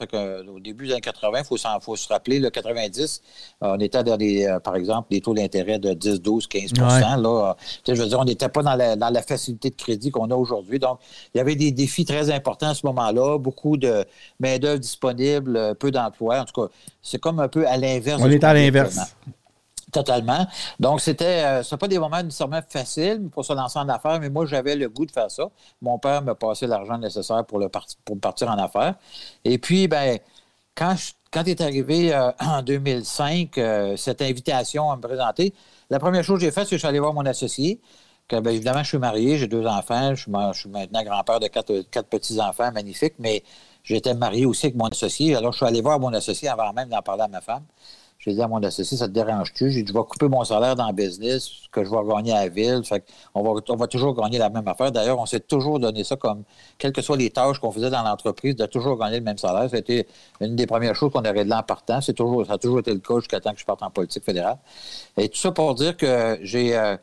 au 0.54 0.60
début 0.60 0.86
des 0.86 0.94
années 0.94 1.02
80, 1.02 1.40
il 1.40 1.46
faut, 1.82 1.96
se 1.96 2.08
rappeler, 2.08 2.38
le 2.38 2.52
90, 2.52 3.22
on 3.62 3.80
était 3.80 4.04
dans 4.04 4.18
des, 4.18 4.46
euh, 4.46 4.60
par 4.60 4.76
exemple, 4.76 5.08
des 5.10 5.20
taux 5.20 5.34
d'intérêt 5.34 5.80
de 5.80 5.96
10, 5.96 6.22
12, 6.22 6.46
15 6.46 6.74
là, 6.78 7.56
Je 7.88 7.94
veux 7.94 8.08
dire, 8.08 8.20
on 8.20 8.26
n'était 8.26 8.50
pas 8.50 8.62
dans 8.62 8.76
la, 8.76 8.96
dans 8.96 9.10
la, 9.10 9.24
facilité 9.24 9.72
de 9.72 9.76
crédit 9.76 10.12
qu'on 10.12 10.30
a 10.30 10.36
aujourd'hui. 10.36 10.78
Donc, 10.78 11.00
il 11.34 11.40
y 11.40 11.42
avait 11.42 11.56
des 11.56 11.72
défis 11.72 12.06
très 12.06 12.30
importants 12.30 12.70
à 12.70 12.76
ce 12.76 12.86
moment-là, 12.86 13.40
beaucoup 13.40 13.78
de 13.78 14.06
main-d'œuvre 14.40 14.80
disponible, 14.80 15.74
peu 15.80 15.90
d'emplois. 15.90 16.42
En 16.42 16.46
tout 16.46 16.62
cas, 16.62 16.72
c'est 17.02 17.20
comme 17.20 17.40
un 17.40 17.48
peu 17.48 17.68
à 17.68 17.78
l'inverse. 17.78 18.22
On 18.24 18.30
était 18.30 18.46
à 18.46 18.54
l'inverse. 18.54 19.00
Totalement. 19.96 20.46
Donc, 20.78 21.00
c'était 21.00 21.62
euh, 21.64 21.78
pas 21.78 21.88
des 21.88 21.98
moments 21.98 22.22
nécessairement 22.22 22.60
faciles 22.68 23.30
pour 23.32 23.46
se 23.46 23.54
lancer 23.54 23.80
en 23.80 23.88
affaires, 23.88 24.20
mais 24.20 24.30
moi, 24.30 24.46
j'avais 24.46 24.76
le 24.76 24.90
goût 24.90 25.06
de 25.06 25.12
faire 25.12 25.32
ça. 25.32 25.50
Mon 25.82 25.98
père 26.00 26.22
m'a 26.22 26.36
passé 26.36 26.68
l'argent 26.68 26.98
nécessaire 26.98 27.46
pour, 27.46 27.60
le 27.60 27.70
pour 28.04 28.20
partir 28.20 28.50
en 28.50 28.58
affaires. 28.58 28.96
Et 29.46 29.58
puis, 29.58 29.88
ben, 29.88 30.20
quand, 30.76 30.98
quand 31.32 31.48
est 31.48 31.62
arrivé 31.62 32.14
euh, 32.14 32.30
en 32.42 32.62
2005 32.62 33.58
euh, 33.58 33.96
cette 33.96 34.22
invitation 34.22 34.92
à 34.92 34.98
me 34.98 35.02
présenter, 35.02 35.54
la 35.90 36.00
première 36.00 36.26
chose 36.26 36.40
que 36.40 36.46
j'ai 36.46 36.52
faite, 36.52 36.66
c'est 36.66 36.72
que 36.72 36.76
je 36.76 36.80
suis 36.80 36.88
allé 36.90 37.00
voir 37.00 37.14
mon 37.14 37.26
associé. 37.26 37.80
Que, 38.28 38.42
ben, 38.42 38.52
évidemment, 38.52 38.84
je 38.84 38.90
suis 38.90 38.98
marié, 38.98 39.38
j'ai 39.38 39.48
deux 39.48 39.66
enfants, 39.66 40.14
je 40.14 40.24
suis, 40.54 40.70
maintenant 40.70 41.04
grand-père 41.04 41.40
de 41.40 41.48
quatre, 41.48 41.84
quatre 41.90 42.10
petits-enfants 42.10 42.74
magnifiques, 42.74 43.14
mais 43.18 43.44
j'étais 43.82 44.14
marié 44.14 44.46
aussi 44.46 44.66
avec 44.66 44.76
mon 44.76 44.90
associé. 44.90 45.38
Alors, 45.38 45.54
je 45.54 45.58
suis 45.58 45.66
allé 45.66 45.80
voir 45.80 46.02
mon 46.02 46.12
associé 46.12 46.50
avant 46.50 46.74
même 46.74 46.90
d'en 46.90 47.02
parler 47.02 47.24
à 47.24 47.28
ma 47.30 47.40
femme. 47.40 47.64
J'ai 48.26 48.34
dit 48.34 48.42
à 48.42 48.48
mon 48.48 48.62
associé, 48.64 48.98
ça 48.98 49.08
te 49.08 49.14
dérange-tu? 49.14 49.70
J'ai 49.70 49.84
dit, 49.84 49.94
je 49.94 49.98
vais 49.98 50.04
couper 50.04 50.28
mon 50.28 50.44
salaire 50.44 50.76
dans 50.76 50.88
le 50.88 50.94
business, 50.94 51.52
que 51.72 51.84
je 51.84 51.90
vais 51.92 51.98
gagner 52.08 52.32
à 52.32 52.46
la 52.46 52.50
ville. 52.50 52.82
Fait 52.84 53.06
on, 53.36 53.44
va, 53.76 53.88
toujours 53.88 54.16
gagner 54.16 54.40
la 54.40 54.50
même 54.50 54.68
affaire. 54.68 54.92
D'ailleurs, 54.92 55.20
on 55.20 55.28
s'est 55.28 55.42
toujours 55.42 55.80
donné 55.80 56.04
ça 56.04 56.16
comme, 56.16 56.44
quelles 56.80 56.92
que 56.92 57.04
soient 57.04 57.18
les 57.18 57.30
tâches 57.30 57.60
qu'on 57.60 57.72
faisait 57.72 57.92
dans 57.92 58.02
l'entreprise, 58.02 58.56
de 58.56 58.66
toujours 58.66 58.98
gagner 58.98 59.20
le 59.20 59.24
même 59.26 59.38
salaire. 59.38 59.70
C'était 59.70 60.08
une 60.42 60.56
des 60.56 60.66
premières 60.66 60.96
choses 60.96 61.12
qu'on 61.12 61.24
a 61.24 61.32
réglées 61.32 61.54
en 61.54 61.62
partant. 61.62 62.02
Ça 62.02 62.14
a 62.14 62.58
toujours 62.58 62.80
été 62.80 62.94
le 62.94 63.00
cas 63.00 63.20
jusqu'à 63.20 63.40
temps 63.40 63.54
que 63.54 63.60
je 63.60 63.66
parte 63.66 63.84
en 63.84 63.92
politique 63.92 64.24
fédérale. 64.24 64.58
Et 65.18 65.30
tout 65.30 65.38
ça 65.38 65.52
pour 65.52 65.76
dire 65.76 65.96
que 65.96 66.40
j'ai. 66.42 66.76
Euh, 66.76 66.98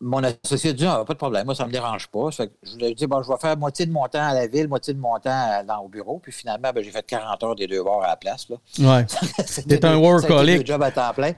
mon 0.00 0.22
associé 0.22 0.70
a 0.70 0.72
dit 0.72 0.86
ah, 0.86 1.04
pas 1.06 1.12
de 1.12 1.18
problème, 1.18 1.44
moi, 1.44 1.54
ça 1.54 1.64
ne 1.64 1.68
me 1.68 1.72
dérange 1.72 2.08
pas. 2.08 2.30
je 2.30 2.76
lui 2.76 2.86
ai 2.86 2.94
dit 2.94 3.06
bon, 3.06 3.22
je 3.22 3.30
vais 3.30 3.38
faire 3.38 3.56
moitié 3.56 3.84
de 3.84 3.92
mon 3.92 4.06
temps 4.08 4.26
à 4.26 4.32
la 4.32 4.46
ville, 4.46 4.66
moitié 4.66 4.94
de 4.94 4.98
mon 4.98 5.18
temps 5.18 5.62
dans, 5.66 5.80
au 5.80 5.88
bureau. 5.88 6.18
Puis 6.22 6.32
finalement, 6.32 6.70
ben, 6.74 6.82
j'ai 6.82 6.90
fait 6.90 7.04
40 7.04 7.42
heures 7.42 7.54
des 7.54 7.66
deux 7.66 7.82
à 8.02 8.08
la 8.08 8.16
place. 8.16 8.48
Là. 8.48 8.56
Ouais. 8.78 9.06
C'était 9.46 9.84
un 9.84 9.96
workaholic. 9.96 10.60
Deux 10.60 10.72
jobs 10.72 10.82
à 10.82 10.90
temps 10.90 11.12
plein. 11.12 11.32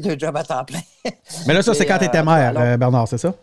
Deux 0.00 0.18
jobs 0.18 0.36
à 0.36 0.44
temps 0.44 0.64
plein. 0.64 0.80
Mais 1.46 1.54
là, 1.54 1.62
ça, 1.62 1.72
c'est 1.72 1.86
quand 1.86 1.98
tu 1.98 2.04
étais 2.04 2.18
euh, 2.18 2.24
maire, 2.24 2.52
euh, 2.56 2.76
Bernard, 2.76 3.08
c'est 3.08 3.18
ça? 3.18 3.34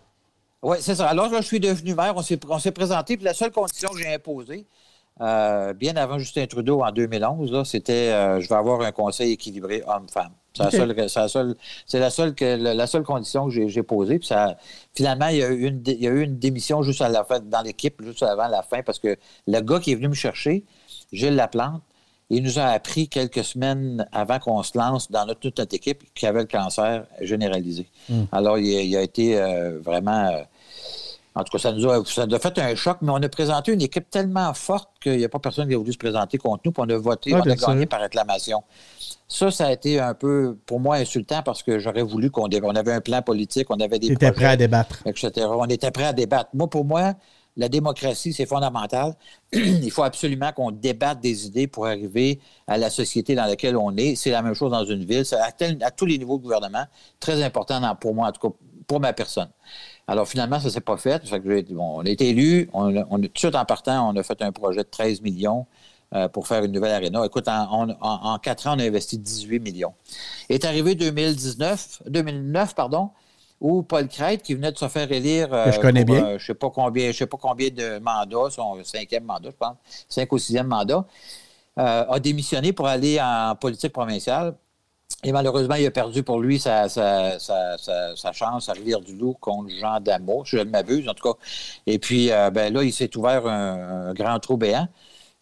Oui, 0.62 0.78
c'est 0.81 0.95
ça. 0.95 1.07
Alors, 1.07 1.30
là, 1.31 1.42
je 1.42 1.48
suis 1.48 1.60
devenu 1.60 1.95
maire. 1.95 2.13
On 2.16 2.60
s'est 2.60 2.72
présenté. 2.72 3.18
Puis 3.18 3.25
la 3.25 3.33
seule 3.33 3.51
condition 3.51 3.90
que 3.90 3.98
j'ai 3.98 4.13
imposée, 4.13 4.68
euh, 5.19 5.74
bien 5.74 5.95
avant 5.95 6.19
Justin 6.19 6.45
Trudeau 6.45 6.83
en 6.83 6.92
2011, 6.92 7.68
c'était 7.68 8.40
je 8.40 8.48
vais 8.48 8.56
avoir 8.56 8.81
un 8.81 8.92
conseil 8.92 9.31
équilibré 9.31 9.83
homme-femme. 9.88 10.31
C'est 10.57 10.86
la, 10.86 11.27
seule, 11.27 11.56
c'est 11.86 12.00
la, 12.00 12.09
seule, 12.09 12.36
la 12.39 12.88
seule 12.88 13.04
condition 13.04 13.50
que 13.50 13.68
j'ai 13.68 13.83
posée. 13.83 14.19
Puis 14.19 14.27
ça, 14.27 14.57
finalement, 14.94 15.27
il 15.27 15.38
y, 15.38 15.44
a 15.44 15.50
eu 15.50 15.68
une, 15.68 15.81
il 15.86 16.01
y 16.01 16.07
a 16.07 16.12
eu 16.12 16.24
une 16.24 16.38
démission 16.38 16.81
juste 16.81 17.01
à 17.01 17.09
la 17.09 17.24
fin, 17.24 17.39
dans 17.39 17.62
l'équipe, 17.62 18.01
juste 18.04 18.24
avant 18.24 18.48
la 18.48 18.63
fin, 18.63 18.81
parce 18.83 19.00
que 19.00 19.18
le 19.48 19.59
gars 19.62 19.80
qui 19.80 19.92
est 19.92 19.95
venu 19.95 20.09
me 20.09 20.13
chercher, 20.13 20.65
Gilles 21.12 21.36
Laplante, 21.36 21.81
il 22.30 22.44
nous 22.44 22.59
a 22.59 22.65
appris 22.65 23.07
quelques 23.07 23.44
semaines 23.44 24.06
avant 24.12 24.39
qu'on 24.39 24.62
se 24.63 24.77
lance 24.77 25.09
dans 25.09 25.25
notre, 25.25 25.39
toute 25.39 25.59
notre 25.59 25.74
équipe 25.75 26.04
qu'il 26.13 26.27
avait 26.27 26.42
le 26.42 26.48
cancer 26.48 27.06
généralisé. 27.21 27.88
Hmm. 28.09 28.24
Alors, 28.31 28.57
il, 28.57 28.95
a 28.98 29.01
été 29.01 29.39
euh, 29.39 29.80
vraiment. 29.80 30.44
En 31.38 31.44
tout 31.44 31.51
cas, 31.51 31.60
ça 31.60 31.72
nous 31.72 31.88
a, 31.88 32.04
ça 32.06 32.24
a, 32.24 32.39
fait 32.39 32.57
un 32.57 32.74
choc, 32.74 32.98
mais 33.01 33.12
on 33.12 33.22
a 33.22 33.30
présenté 33.30 33.72
une 33.72 33.81
équipe 33.81 34.10
tellement 34.10 34.51
forte 34.56 34.89
qu'il 35.00 35.18
n'y 35.18 35.24
a 35.24 35.30
pas 35.30 35.38
personne 35.38 35.68
qui 35.68 35.75
a 35.75 35.78
voulu 35.78 35.94
se 35.94 35.98
présenter 35.98 36.40
contre 36.40 36.64
nous, 36.66 36.71
puis 36.71 36.83
on 36.83 36.90
a 36.90 36.97
voté, 36.97 37.35
on 37.35 37.42
a 37.42 37.56
gagné 37.56 37.85
par 37.85 38.02
réclamation. 38.02 38.64
Ça, 39.28 39.52
ça 39.52 39.68
a 39.68 39.71
été 39.71 40.00
un 40.00 40.16
peu, 40.16 40.57
pour 40.66 40.80
moi, 40.80 40.95
insultant 40.95 41.44
parce 41.44 41.61
que 41.61 41.78
j'aurais 41.78 42.02
voulu 42.02 42.31
qu'on 42.31 42.47
on 42.50 42.76
avait 42.76 42.94
un 42.94 43.02
plan 43.02 43.21
politique, 43.21 43.68
on 43.69 43.80
avait 43.80 44.00
des 44.00 44.16
projets, 44.16 44.31
prêt 44.31 44.45
à 44.45 44.56
débattre. 44.56 45.04
etc. 45.06 45.45
On 45.50 45.66
était 45.66 45.92
prêt 45.92 46.06
à 46.06 46.14
débattre. 46.14 46.50
Moi, 46.54 46.68
pour 46.68 46.85
moi, 46.85 47.14
la 47.56 47.69
démocratie, 47.69 48.33
c'est 48.33 48.45
fondamental. 48.47 49.14
Il 49.54 49.92
faut 49.92 50.04
absolument 50.04 50.52
qu'on 50.54 50.71
débatte 50.71 51.19
des 51.19 51.45
idées 51.45 51.68
pour 51.68 51.85
arriver 51.85 52.40
à 52.66 52.78
la 52.78 52.90
société 52.90 53.35
dans 53.35 53.45
laquelle 53.45 53.78
on 53.78 53.95
est. 53.97 54.16
C'est 54.16 54.31
la 54.31 54.42
même 54.42 54.54
chose 54.54 54.71
dans 54.71 54.85
une 54.85 55.04
ville. 55.04 55.26
C'est 55.26 55.35
à, 55.35 55.52
à, 55.81 55.92
tous 55.92 56.06
les 56.06 56.18
niveaux 56.18 56.38
de 56.38 56.44
gouvernement. 56.44 56.85
Très 57.19 57.44
important 57.44 57.95
pour 57.95 58.16
moi, 58.16 58.30
en 58.30 58.31
tout 58.31 58.50
cas 58.50 58.56
pour 58.88 59.00
ma 59.02 59.14
personne. 59.14 59.50
Alors 60.07 60.28
finalement, 60.28 60.59
ça 60.59 60.66
ne 60.66 60.69
s'est 60.71 60.81
pas 60.81 60.97
fait. 60.97 61.21
on 61.78 62.06
a 62.06 62.09
été 62.09 62.30
élu. 62.30 62.69
On, 62.73 62.95
on, 63.09 63.18
tout 63.18 63.28
de 63.28 63.37
suite 63.37 63.56
en 63.56 63.66
partant, 63.66 64.09
on 64.09 64.16
a 64.16 64.23
fait 64.23 64.42
un 64.42 64.52
projet 64.52 64.83
de 64.83 64.90
13 64.90 65.21
millions 65.21 65.66
euh, 66.16 66.30
pour 66.30 66.47
faire 66.47 66.64
une 66.64 66.71
nouvelle 66.71 66.94
aréna. 66.94 67.26
Écoute, 67.26 67.49
en, 67.49 68.40
quatre 68.42 68.68
ans, 68.68 68.76
on 68.78 68.80
a 68.80 68.83
investi 68.83 69.18
18 69.18 69.59
millions. 69.59 69.94
Est 70.47 70.64
arrivé 70.64 70.95
2019, 70.95 72.04
2009, 72.07 72.76
pardon, 72.76 73.09
où 73.59 73.83
Paul 73.83 74.07
Crête, 74.07 74.42
qui 74.42 74.54
venait 74.54 74.71
de 74.71 74.78
se 74.78 74.87
faire 74.87 75.11
élire. 75.11 75.54
Euh, 75.54 75.69
je 75.69 75.81
connais 75.81 76.06
bien. 76.06 76.23
Euh, 76.23 76.28
je 76.30 76.33
ne 76.35 76.47
sais 76.47 76.54
pas 76.54 76.69
combien, 76.69 77.11
je 77.11 77.18
sais 77.18 77.26
pas 77.26 77.35
combien 77.35 77.69
de 77.71 77.99
mandats, 77.99 78.49
son 78.49 78.81
cinquième 78.85 79.26
mandat, 79.26 79.49
je 79.49 79.57
pense, 79.57 79.76
cinq 80.07 80.31
ou 80.31 80.37
sixième 80.37 80.68
mandat, 80.68 81.06
a 81.76 82.19
démissionné 82.19 82.71
pour 82.71 82.87
aller 82.87 83.19
en 83.21 83.56
politique 83.56 83.92
provinciale. 83.92 84.56
Et 85.24 85.31
malheureusement, 85.31 85.76
il 85.76 85.86
a 85.86 85.92
perdu 85.92 86.21
pour 86.21 86.40
lui 86.40 86.59
sa, 86.59 86.88
chance 86.88 88.69
à 88.69 88.74
Rivière-du-Loup 88.74 89.36
contre 89.42 89.69
Jean 89.80 90.00
Damour, 90.00 90.47
si 90.47 90.57
je 90.57 90.62
ne 90.62 90.69
m'abuse, 90.69 91.09
en 91.09 91.14
tout 91.16 91.33
cas. 91.33 91.40
Et 91.88 91.97
puis, 91.97 92.30
ben 92.54 92.71
là, 92.71 92.83
il 92.83 92.94
s'est 92.94 93.16
ouvert 93.18 93.47
un, 93.47 94.14
grand 94.14 94.40
trou 94.40 94.57
béant. 94.57 94.88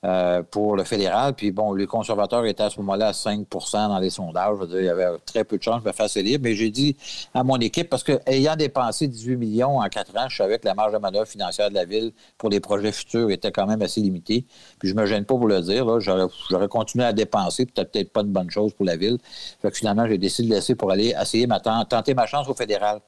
Euh, 0.05 0.43
pour 0.43 0.75
le 0.75 0.83
fédéral. 0.83 1.33
Puis 1.33 1.51
bon, 1.51 1.73
les 1.73 1.87
conservateurs 1.87 2.45
étaient 2.45 2.61
à 2.61 2.69
ce 2.69 2.77
moment-là 2.81 3.07
à 3.07 3.13
5 3.13 3.47
dans 3.73 3.97
les 3.97 4.11
sondages. 4.11 4.55
Je 4.57 4.61
veux 4.61 4.67
dire, 4.67 4.79
il 4.81 4.85
y 4.85 4.89
avait 4.89 5.17
très 5.25 5.43
peu 5.43 5.57
de 5.57 5.63
chances 5.63 5.81
de 5.81 5.87
me 5.87 5.93
faire 5.93 6.07
libre. 6.17 6.43
Mais 6.43 6.53
j'ai 6.53 6.69
dit 6.69 6.95
à 7.33 7.43
mon 7.43 7.57
équipe, 7.57 7.89
parce 7.89 8.03
qu'ayant 8.03 8.55
dépensé 8.55 9.07
18 9.07 9.35
millions 9.35 9.79
en 9.79 9.87
quatre 9.87 10.15
ans, 10.15 10.27
je 10.29 10.37
savais 10.37 10.59
que 10.59 10.65
la 10.67 10.75
marge 10.75 10.93
de 10.93 10.99
manœuvre 10.99 11.25
financière 11.25 11.69
de 11.69 11.75
la 11.75 11.85
ville 11.85 12.11
pour 12.37 12.49
les 12.49 12.59
projets 12.59 12.91
futurs 12.91 13.31
était 13.31 13.51
quand 13.51 13.65
même 13.65 13.81
assez 13.81 13.99
limitée. 13.99 14.45
Puis 14.77 14.89
je 14.89 14.93
me 14.93 15.07
gêne 15.07 15.25
pas 15.25 15.35
pour 15.35 15.47
le 15.47 15.61
dire. 15.61 15.99
J'aurais 15.99 16.67
continué 16.67 17.05
à 17.05 17.13
dépenser, 17.13 17.65
peut-être 17.65 17.91
peut-être 17.91 18.13
pas 18.13 18.21
de 18.21 18.29
bonne 18.29 18.51
chose 18.51 18.73
pour 18.73 18.85
la 18.85 18.97
ville. 18.97 19.17
Fait 19.61 19.71
que 19.71 19.77
finalement, 19.77 20.07
j'ai 20.07 20.19
décidé 20.19 20.49
de 20.49 20.53
laisser 20.53 20.75
pour 20.75 20.91
aller 20.91 21.15
essayer 21.19 21.47
ma 21.47 21.59
tenter 21.59 22.13
ma 22.13 22.27
chance 22.27 22.47
au 22.47 22.53
fédéral. 22.53 23.01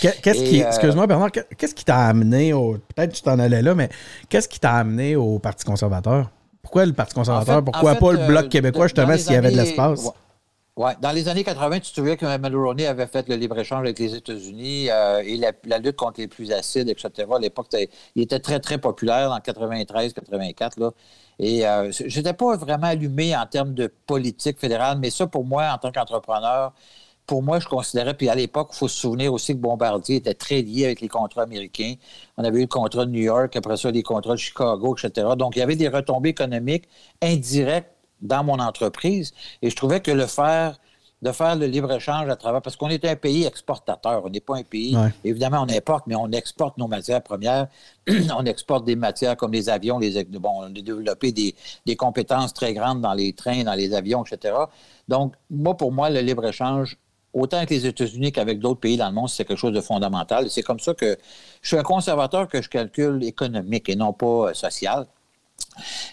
Qu'est-ce 0.00 0.42
qui, 0.42 0.60
excuse-moi 0.60 1.06
Bernard, 1.06 1.30
qu'est-ce 1.30 1.74
qui 1.74 1.84
t'a 1.84 2.06
amené 2.06 2.52
au, 2.52 2.78
peut-être 2.94 3.12
tu 3.12 3.22
t'en 3.22 3.38
allais 3.38 3.62
là, 3.62 3.74
mais 3.74 3.88
qu'est-ce 4.28 4.48
qui 4.48 4.60
t'a 4.60 4.74
amené 4.74 5.16
au 5.16 5.38
Parti 5.38 5.64
conservateur? 5.64 6.30
Pourquoi 6.60 6.86
le 6.86 6.92
Parti 6.92 7.14
conservateur? 7.14 7.64
Pourquoi 7.64 7.94
pas 7.94 8.12
le 8.12 8.26
Bloc 8.26 8.48
québécois, 8.48 8.86
justement, 8.86 9.16
s'il 9.16 9.32
y 9.32 9.36
avait 9.36 9.50
de 9.50 9.56
l'espace? 9.56 10.10
Ouais. 10.74 10.92
Dans 11.02 11.12
les 11.12 11.28
années 11.28 11.44
80, 11.44 11.80
tu 11.80 11.90
te 11.90 11.96
souviens 11.96 12.16
que 12.16 12.38
Mulroney 12.38 12.86
avait 12.86 13.06
fait 13.06 13.28
le 13.28 13.36
libre-échange 13.36 13.80
avec 13.80 13.98
les 13.98 14.14
États-Unis 14.14 14.88
euh, 14.90 15.22
et 15.22 15.36
la, 15.36 15.78
lutte 15.78 15.96
contre 15.96 16.20
les 16.20 16.28
plus 16.28 16.50
acides, 16.50 16.88
etc. 16.88 17.28
À 17.30 17.38
l'époque, 17.38 17.66
il 18.14 18.22
était 18.22 18.38
très, 18.38 18.58
très 18.58 18.78
populaire 18.78 19.32
en 19.32 19.40
93, 19.40 20.14
84. 20.14 20.80
Là. 20.80 20.90
Et 21.38 21.66
euh, 21.66 21.92
je 21.92 22.16
n'étais 22.18 22.32
pas 22.32 22.56
vraiment 22.56 22.86
allumé 22.86 23.36
en 23.36 23.44
termes 23.44 23.74
de 23.74 23.92
politique 24.06 24.58
fédérale, 24.58 24.98
mais 24.98 25.10
ça, 25.10 25.26
pour 25.26 25.44
moi, 25.44 25.70
en 25.74 25.76
tant 25.76 25.92
qu'entrepreneur, 25.92 26.72
pour 27.26 27.42
moi, 27.42 27.60
je 27.60 27.68
considérais, 27.68 28.14
puis 28.14 28.28
à 28.28 28.34
l'époque, 28.34 28.70
il 28.72 28.76
faut 28.76 28.88
se 28.88 28.98
souvenir 29.00 29.32
aussi 29.32 29.52
que 29.52 29.58
Bombardier 29.58 30.16
était 30.16 30.34
très 30.34 30.62
lié 30.62 30.86
avec 30.86 31.00
les 31.00 31.08
contrats 31.08 31.42
américains. 31.42 31.94
On 32.36 32.44
avait 32.44 32.58
eu 32.58 32.62
le 32.62 32.66
contrat 32.66 33.06
de 33.06 33.10
New 33.10 33.22
York, 33.22 33.54
après 33.56 33.76
ça, 33.76 33.90
les 33.90 34.02
contrats 34.02 34.34
de 34.34 34.38
Chicago, 34.38 34.96
etc. 34.96 35.28
Donc, 35.36 35.56
il 35.56 35.60
y 35.60 35.62
avait 35.62 35.76
des 35.76 35.88
retombées 35.88 36.30
économiques 36.30 36.88
indirectes 37.22 37.92
dans 38.20 38.44
mon 38.44 38.58
entreprise. 38.58 39.32
Et 39.60 39.70
je 39.70 39.76
trouvais 39.76 40.00
que 40.00 40.10
le 40.10 40.26
faire, 40.26 40.78
de 41.22 41.30
faire 41.30 41.54
le 41.54 41.66
libre-échange 41.66 42.28
à 42.28 42.36
travers, 42.36 42.60
parce 42.60 42.74
qu'on 42.74 42.88
est 42.88 43.04
un 43.04 43.14
pays 43.14 43.44
exportateur, 43.44 44.22
on 44.24 44.28
n'est 44.28 44.40
pas 44.40 44.56
un 44.56 44.64
pays, 44.64 44.96
évidemment, 45.22 45.64
on 45.68 45.72
importe, 45.72 46.08
mais 46.08 46.16
on 46.16 46.30
exporte 46.32 46.76
nos 46.78 46.88
matières 46.88 47.22
premières, 47.22 47.68
on 48.36 48.44
exporte 48.44 48.84
des 48.84 48.96
matières 48.96 49.36
comme 49.36 49.52
les 49.52 49.68
avions, 49.68 49.98
les, 49.98 50.24
bon, 50.24 50.50
on 50.56 50.62
a 50.62 50.70
développé 50.70 51.30
des, 51.30 51.54
des, 51.86 51.94
compétences 51.94 52.52
très 52.52 52.74
grandes 52.74 53.00
dans 53.00 53.14
les 53.14 53.32
trains, 53.32 53.62
dans 53.62 53.74
les 53.74 53.94
avions, 53.94 54.24
etc. 54.24 54.54
Donc, 55.06 55.34
moi, 55.48 55.76
pour 55.76 55.92
moi, 55.92 56.10
le 56.10 56.20
libre-échange, 56.20 56.98
autant 57.32 57.58
avec 57.58 57.70
les 57.70 57.86
États-Unis 57.86 58.32
qu'avec 58.32 58.58
d'autres 58.58 58.80
pays 58.80 58.96
dans 58.96 59.08
le 59.08 59.14
monde, 59.14 59.28
c'est 59.28 59.44
quelque 59.44 59.58
chose 59.58 59.72
de 59.72 59.80
fondamental. 59.80 60.50
C'est 60.50 60.62
comme 60.62 60.80
ça 60.80 60.94
que 60.94 61.16
je 61.62 61.68
suis 61.68 61.76
un 61.76 61.82
conservateur 61.82 62.48
que 62.48 62.60
je 62.60 62.68
calcule 62.68 63.22
économique 63.24 63.88
et 63.88 63.96
non 63.96 64.12
pas 64.12 64.50
euh, 64.50 64.54
social. 64.54 65.06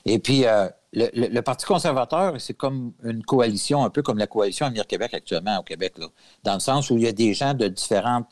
Et 0.06 0.20
puis, 0.20 0.46
euh, 0.46 0.70
le, 0.94 1.42
Parti 1.42 1.66
conservateur, 1.66 2.40
c'est 2.40 2.54
comme 2.54 2.94
une 3.04 3.24
coalition, 3.24 3.84
un 3.84 3.90
peu 3.90 4.02
comme 4.02 4.18
la 4.18 4.28
coalition 4.28 4.66
Avenir 4.66 4.88
Québec 4.88 5.14
actuellement 5.14 5.60
au 5.60 5.64
Québec, 5.64 5.96
dans 6.44 6.54
le 6.54 6.60
sens 6.60 6.90
où 6.90 6.98
il 6.98 7.04
y 7.04 7.08
a 7.08 7.12
des 7.12 7.34
gens 7.34 7.54
de 7.54 7.68
différents 7.68 8.26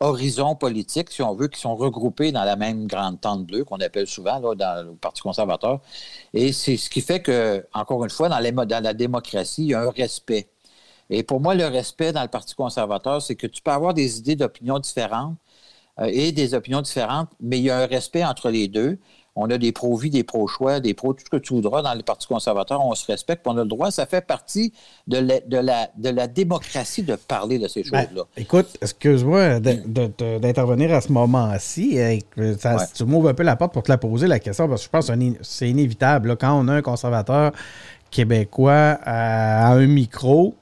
horizons 0.00 0.54
politiques, 0.54 1.10
si 1.10 1.22
on 1.22 1.34
veut, 1.34 1.48
qui 1.48 1.58
sont 1.58 1.74
regroupés 1.74 2.30
dans 2.30 2.44
la 2.44 2.56
même 2.56 2.86
grande 2.86 3.20
tente 3.20 3.46
bleue 3.46 3.64
qu'on 3.64 3.78
appelle 3.78 4.06
souvent 4.06 4.38
là, 4.38 4.54
dans 4.54 4.86
le 4.86 4.94
Parti 4.94 5.22
conservateur. 5.22 5.80
Et 6.34 6.52
c'est 6.52 6.76
ce 6.76 6.90
qui 6.90 7.00
fait 7.00 7.22
que, 7.22 7.66
encore 7.72 8.04
une 8.04 8.10
fois, 8.10 8.28
dans, 8.28 8.38
les, 8.38 8.52
dans 8.52 8.82
la 8.82 8.94
démocratie, 8.94 9.62
il 9.62 9.68
y 9.70 9.74
a 9.74 9.80
un 9.80 9.90
respect. 9.90 10.48
Et 11.10 11.22
pour 11.22 11.40
moi, 11.40 11.54
le 11.54 11.66
respect 11.66 12.12
dans 12.12 12.22
le 12.22 12.28
Parti 12.28 12.54
conservateur, 12.54 13.22
c'est 13.22 13.36
que 13.36 13.46
tu 13.46 13.62
peux 13.62 13.70
avoir 13.70 13.94
des 13.94 14.18
idées 14.18 14.36
d'opinions 14.36 14.78
différentes 14.78 15.36
euh, 16.00 16.10
et 16.12 16.32
des 16.32 16.54
opinions 16.54 16.82
différentes, 16.82 17.30
mais 17.40 17.58
il 17.58 17.64
y 17.64 17.70
a 17.70 17.78
un 17.78 17.86
respect 17.86 18.24
entre 18.24 18.50
les 18.50 18.68
deux 18.68 18.98
on 19.36 19.50
a 19.50 19.58
des 19.58 19.70
pro-vie, 19.70 20.08
des 20.08 20.24
pro-choix, 20.24 20.80
des 20.80 20.94
pro 20.94 21.12
tout 21.12 21.24
ce 21.24 21.30
que 21.30 21.36
tu 21.36 21.52
voudras 21.52 21.82
dans 21.82 21.92
les 21.92 22.02
partis 22.02 22.26
conservateurs, 22.26 22.84
on 22.84 22.94
se 22.94 23.06
respecte, 23.06 23.46
on 23.46 23.56
a 23.58 23.62
le 23.62 23.68
droit. 23.68 23.90
Ça 23.90 24.06
fait 24.06 24.22
partie 24.22 24.72
de 25.06 25.18
la, 25.18 25.40
de 25.40 25.58
la, 25.58 25.90
de 25.96 26.08
la 26.08 26.26
démocratie 26.26 27.02
de 27.02 27.16
parler 27.16 27.58
de 27.58 27.68
ces 27.68 27.82
ben, 27.82 28.06
choses-là. 28.06 28.22
écoute, 28.38 28.78
excuse-moi 28.80 29.60
d'intervenir 29.60 30.94
à 30.94 31.02
ce 31.02 31.12
moment-ci. 31.12 31.98
Tu 32.94 33.04
m'ouvres 33.04 33.28
un 33.28 33.34
peu 33.34 33.42
la 33.42 33.56
porte 33.56 33.74
pour 33.74 33.82
te 33.82 33.92
la 33.92 33.98
poser 33.98 34.26
la 34.26 34.38
question, 34.38 34.68
parce 34.68 34.80
que 34.80 34.86
je 34.86 34.90
pense 34.90 35.08
que 35.08 35.38
c'est 35.42 35.68
inévitable. 35.68 36.36
quand 36.36 36.58
on 36.58 36.68
a 36.68 36.72
un 36.72 36.82
conservateur 36.82 37.52
québécois 38.10 38.98
à 39.04 39.72
un 39.72 39.86
micro, 39.86 40.54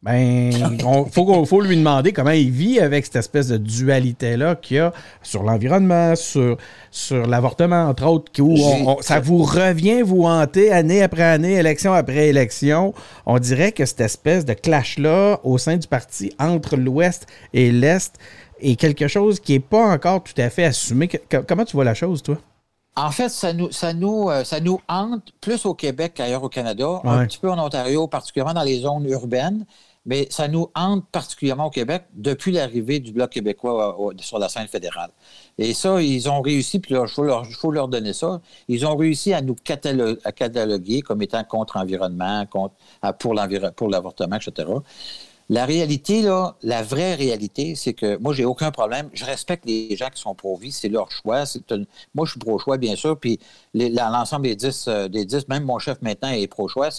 ben, 0.00 0.52
il 0.52 1.12
faut, 1.12 1.44
faut 1.44 1.60
lui 1.60 1.76
demander 1.76 2.12
comment 2.12 2.30
il 2.30 2.50
vit 2.50 2.78
avec 2.78 3.06
cette 3.06 3.16
espèce 3.16 3.48
de 3.48 3.56
dualité-là 3.56 4.54
qu'il 4.54 4.76
y 4.76 4.80
a 4.80 4.92
sur 5.22 5.42
l'environnement, 5.42 6.14
sur, 6.14 6.56
sur 6.90 7.26
l'avortement, 7.26 7.88
entre 7.88 8.06
autres, 8.06 8.30
où 8.40 9.02
ça 9.02 9.18
vous 9.18 9.42
revient 9.42 10.02
vous 10.02 10.22
hanter 10.24 10.70
année 10.70 11.02
après 11.02 11.24
année, 11.24 11.54
élection 11.54 11.92
après 11.92 12.28
élection. 12.28 12.94
On 13.26 13.38
dirait 13.38 13.72
que 13.72 13.84
cette 13.86 14.00
espèce 14.00 14.44
de 14.44 14.52
clash-là 14.52 15.40
au 15.42 15.58
sein 15.58 15.76
du 15.76 15.88
parti 15.88 16.32
entre 16.38 16.76
l'Ouest 16.76 17.26
et 17.52 17.72
l'Est 17.72 18.14
est 18.60 18.76
quelque 18.76 19.08
chose 19.08 19.40
qui 19.40 19.52
n'est 19.52 19.60
pas 19.60 19.84
encore 19.92 20.22
tout 20.22 20.40
à 20.40 20.48
fait 20.48 20.64
assumé. 20.64 21.08
comment 21.46 21.64
tu 21.64 21.74
vois 21.74 21.84
la 21.84 21.94
chose, 21.94 22.22
toi? 22.22 22.38
En 22.94 23.12
fait, 23.12 23.28
ça 23.28 23.52
nous, 23.52 23.70
ça 23.70 23.92
nous, 23.92 24.28
euh, 24.28 24.42
ça 24.42 24.58
nous 24.58 24.80
hante 24.88 25.32
plus 25.40 25.66
au 25.66 25.74
Québec 25.74 26.14
qu'ailleurs 26.16 26.42
au 26.42 26.48
Canada, 26.48 27.00
un 27.04 27.26
petit 27.26 27.38
peu 27.38 27.48
en 27.48 27.64
Ontario, 27.64 28.08
particulièrement 28.08 28.54
dans 28.54 28.64
les 28.64 28.80
zones 28.80 29.08
urbaines 29.08 29.64
mais 30.08 30.26
ça 30.30 30.48
nous 30.48 30.70
hante 30.74 31.06
particulièrement 31.12 31.66
au 31.66 31.70
Québec 31.70 32.04
depuis 32.14 32.50
l'arrivée 32.50 32.98
du 32.98 33.12
Bloc 33.12 33.30
québécois 33.30 33.94
sur 34.20 34.38
la 34.38 34.48
scène 34.48 34.66
fédérale. 34.66 35.10
Et 35.58 35.74
ça, 35.74 36.00
ils 36.00 36.30
ont 36.30 36.40
réussi, 36.40 36.78
puis 36.78 36.94
il 36.94 37.08
faut 37.08 37.24
leur, 37.24 37.46
faut 37.46 37.70
leur 37.70 37.88
donner 37.88 38.14
ça, 38.14 38.40
ils 38.68 38.86
ont 38.86 38.96
réussi 38.96 39.34
à 39.34 39.42
nous 39.42 39.54
cataloguer 39.54 41.02
comme 41.02 41.20
étant 41.20 41.44
contre 41.44 41.76
environnement, 41.76 42.46
contre, 42.46 42.74
pour 43.18 43.34
l'avortement, 43.34 44.36
etc. 44.36 44.66
La 45.50 45.64
réalité, 45.64 46.20
là, 46.20 46.56
la 46.62 46.82
vraie 46.82 47.14
réalité, 47.14 47.74
c'est 47.74 47.94
que 47.94 48.18
moi, 48.18 48.34
j'ai 48.34 48.44
aucun 48.44 48.70
problème. 48.70 49.08
Je 49.14 49.24
respecte 49.24 49.64
les 49.64 49.96
gens 49.96 50.10
qui 50.10 50.20
sont 50.20 50.34
pro-vie, 50.34 50.72
c'est 50.72 50.90
leur 50.90 51.10
choix. 51.10 51.44
Moi, 52.14 52.26
je 52.26 52.32
suis 52.32 52.38
pro-choix, 52.38 52.76
bien 52.76 52.96
sûr, 52.96 53.18
puis 53.18 53.40
l'ensemble 53.72 54.44
des 54.44 54.56
dix, 54.56 54.86
euh, 54.88 55.08
des 55.08 55.26
même 55.48 55.64
mon 55.64 55.78
chef 55.78 56.02
maintenant 56.02 56.28
est 56.28 56.46
pro-choix. 56.48 56.90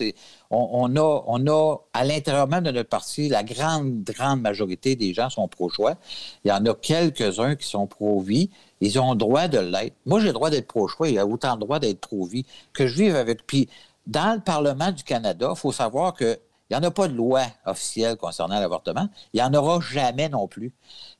on, 0.50 0.96
a, 0.96 1.24
on 1.27 1.48
a, 1.48 1.77
à 1.94 2.03
l'intérieur 2.03 2.48
même 2.48 2.63
de 2.63 2.72
notre 2.72 2.89
parti, 2.89 3.29
la 3.29 3.44
grande, 3.44 4.03
grande 4.03 4.41
majorité 4.41 4.96
des 4.96 5.13
gens 5.13 5.29
sont 5.29 5.48
pro-choix. 5.48 5.96
Il 6.44 6.50
y 6.50 6.51
en 6.51 6.65
a 6.65 6.74
quelques-uns 6.74 7.56
qui 7.56 7.68
sont 7.68 7.86
pro-vie. 7.86 8.50
Ils 8.82 9.00
ont 9.00 9.12
le 9.12 9.18
droit 9.18 9.48
de 9.48 9.60
l'être. 9.60 9.96
Moi, 10.08 10.22
j'ai 10.22 10.27
le 10.27 10.34
droit 10.34 10.50
d'être 10.50 10.68
pro-choix. 10.68 11.08
Il 11.10 11.15
y 11.15 11.20
a 11.20 11.27
autant 11.27 11.53
le 11.53 11.60
droit 11.60 11.77
d'être 11.79 12.00
pro-vie 12.00 12.46
que 12.74 12.88
je 12.88 12.96
vive 12.96 13.15
avec. 13.15 13.46
Puis, 13.46 13.70
dans 14.08 14.34
le 14.34 14.41
Parlement 14.41 14.91
du 14.91 15.03
Canada, 15.03 15.51
il 15.56 15.60
faut 15.60 15.72
savoir 15.72 16.13
que 16.15 16.39
il 16.70 16.78
n'y 16.78 16.86
en 16.86 16.88
a 16.88 16.92
pas 16.92 17.08
de 17.08 17.16
loi 17.16 17.44
officielle 17.66 18.16
concernant 18.16 18.60
l'avortement. 18.60 19.10
Il 19.34 19.38
n'y 19.38 19.44
en 19.44 19.54
aura 19.54 19.80
jamais 19.80 20.30
non 20.30 20.48
plus. 20.48 20.74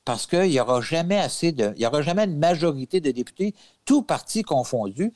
Parce 0.04 0.26
qu'il 0.26 0.50
n'y 0.50 0.60
aura 0.60 0.80
jamais 0.80 1.18
assez 1.18 1.52
de. 1.52 1.72
Il 1.76 1.82
y 1.82 1.86
aura 1.86 2.02
jamais 2.02 2.24
une 2.24 2.38
majorité 2.38 3.00
de 3.00 3.10
députés, 3.10 3.54
tout 3.84 4.02
parti 4.02 4.42
confondu, 4.42 5.12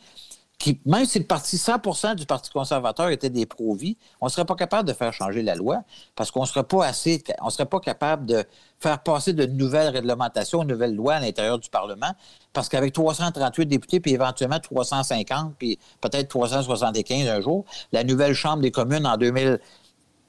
qui, 0.58 0.80
même 0.86 1.04
si 1.04 1.18
le 1.18 1.24
parti 1.24 1.56
100% 1.56 2.14
du 2.14 2.26
Parti 2.26 2.50
conservateur 2.50 3.08
était 3.10 3.30
des 3.30 3.44
pro-vie, 3.44 3.96
on 4.20 4.26
ne 4.26 4.30
serait 4.30 4.44
pas 4.44 4.54
capable 4.54 4.88
de 4.88 4.94
faire 4.94 5.12
changer 5.12 5.42
la 5.42 5.54
loi 5.54 5.82
parce 6.14 6.30
qu'on 6.30 6.42
ne 6.42 6.46
serait 6.46 6.64
pas 6.64 6.86
assez, 6.86 7.22
on 7.42 7.50
serait 7.50 7.66
pas 7.66 7.80
capable 7.80 8.26
de 8.26 8.44
faire 8.80 9.02
passer 9.02 9.32
de 9.32 9.46
nouvelles 9.46 9.88
réglementations, 9.88 10.64
de 10.64 10.72
nouvelles 10.72 10.94
lois 10.94 11.14
à 11.14 11.20
l'intérieur 11.20 11.58
du 11.58 11.70
Parlement 11.70 12.12
parce 12.52 12.68
qu'avec 12.68 12.92
338 12.92 13.66
députés, 13.66 14.00
puis 14.00 14.12
éventuellement 14.12 14.60
350, 14.60 15.54
puis 15.58 15.78
peut-être 16.00 16.28
375 16.28 17.28
un 17.28 17.40
jour, 17.40 17.64
la 17.92 18.04
nouvelle 18.04 18.34
Chambre 18.34 18.62
des 18.62 18.70
communes 18.70 19.06
en 19.06 19.16
2000, 19.16 19.58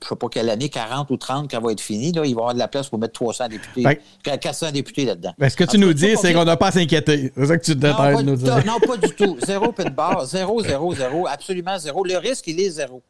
je 0.02 0.06
ne 0.06 0.10
sais 0.10 0.16
pas 0.16 0.28
quelle 0.30 0.50
année, 0.50 0.70
40 0.70 1.10
ou 1.10 1.18
30, 1.18 1.50
quand 1.50 1.62
va 1.62 1.72
être 1.72 1.82
fini, 1.82 2.12
là, 2.12 2.26
il 2.26 2.36
va 2.36 2.40
y 2.40 2.44
avoir 2.44 2.54
de 2.54 2.60
la 2.60 2.68
place 2.68 2.90
pour 2.90 3.00
mettre 3.00 3.14
300 3.14 3.48
députés, 3.48 4.00
400 4.24 4.72
députés 4.72 5.06
là-dedans. 5.06 5.34
Ben, 5.38 5.50
ce 5.50 5.56
que 5.56 5.64
tu 5.64 5.78
nous 5.78 5.94
dis, 5.94 6.16
c'est 6.18 6.34
qu'on 6.34 6.46
n'a 6.46 6.58
pas 6.58 6.68
à 6.68 6.72
s'inquiéter. 6.72 7.32
C'est 7.36 7.46
ça 7.46 7.58
que 7.58 7.64
tu 7.64 7.76
de 7.76 8.22
nous 8.22 8.36
dire. 8.36 8.66
Non, 8.66 8.80
pas 8.80 8.98
du 8.98 9.10
tout. 9.16 9.38
Zéro 9.46 9.72
pin 9.72 9.90
barre. 9.90 10.26
Zéro, 10.26 10.62
zéro, 10.64 10.94
zéro. 10.94 11.28
Absolument 11.28 11.78
zéro. 11.80 12.04
Le 12.04 12.18
risque, 12.18 12.48
il 12.48 12.60
est 12.60 12.70
zéro. 12.70 13.02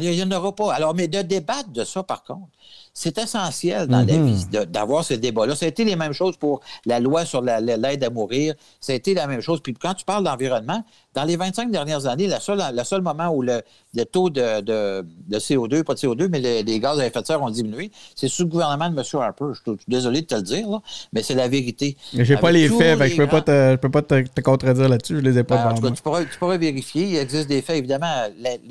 Il 0.00 0.10
n'y 0.10 0.22
en 0.22 0.30
aura 0.30 0.54
pas. 0.54 0.72
Alors, 0.72 0.94
mais 0.94 1.08
de 1.08 1.20
débattre 1.22 1.70
de 1.70 1.82
ça, 1.82 2.02
par 2.02 2.22
contre, 2.22 2.46
c'est 2.94 3.18
essentiel 3.18 3.88
dans 3.88 4.06
la 4.06 4.16
mhm. 4.16 4.26
vie 4.26 4.46
d'avoir 4.68 5.04
ce 5.04 5.14
débat-là. 5.14 5.56
Ça 5.56 5.66
a 5.66 5.68
été 5.68 5.84
les 5.84 5.96
mêmes 5.96 6.12
choses 6.12 6.36
pour 6.36 6.60
la 6.86 7.00
loi 7.00 7.24
sur 7.24 7.42
l'aide 7.42 8.04
à 8.04 8.10
mourir. 8.10 8.54
Ça 8.80 8.92
a 8.92 8.96
été 8.96 9.14
la 9.14 9.26
même 9.26 9.40
chose. 9.40 9.60
Puis 9.60 9.74
quand 9.74 9.94
tu 9.94 10.04
parles 10.04 10.22
d'environnement, 10.22 10.84
dans 11.14 11.24
les 11.24 11.36
25 11.36 11.70
dernières 11.70 12.06
années, 12.06 12.28
le 12.28 12.38
seul, 12.38 12.62
seul 12.84 13.02
moment 13.02 13.28
où 13.30 13.42
le, 13.42 13.62
taux 14.04 14.30
de, 14.30 15.02
CO2, 15.32 15.82
pas 15.82 15.94
de 15.94 15.98
CO2, 15.98 16.28
mais 16.28 16.38
les, 16.38 16.80
gaz 16.80 17.00
à 17.00 17.06
effet 17.06 17.20
de 17.20 17.26
serre 17.26 17.42
ont 17.42 17.50
diminué, 17.50 17.90
c'est 18.14 18.28
sous 18.28 18.44
le 18.44 18.48
gouvernement 18.48 18.88
de 18.88 18.98
M. 18.98 19.04
Harper. 19.20 19.46
Je 19.52 19.72
suis 19.72 19.78
désolé 19.88 20.22
de 20.22 20.26
te 20.26 20.36
le 20.36 20.42
dire, 20.42 20.80
mais 21.12 21.22
c'est 21.22 21.34
la 21.34 21.48
vérité. 21.48 21.96
Je 22.14 22.22
n'ai 22.22 22.40
pas 22.40 22.52
les 22.52 22.68
faits, 22.68 22.98
je 22.98 23.22
ne 23.22 23.76
peux, 23.76 23.90
pas 23.90 24.02
te, 24.02 24.40
contredire 24.40 24.88
là-dessus, 24.88 25.16
je 25.16 25.20
les 25.20 25.38
ai 25.38 25.44
pas 25.44 25.56
ben, 25.56 25.88
en 25.88 25.92
tu, 25.92 26.02
pourrais, 26.38 26.58
vérifier. 26.58 27.04
Il 27.04 27.16
existe 27.16 27.48
des 27.48 27.62
faits, 27.62 27.78
évidemment. 27.78 28.28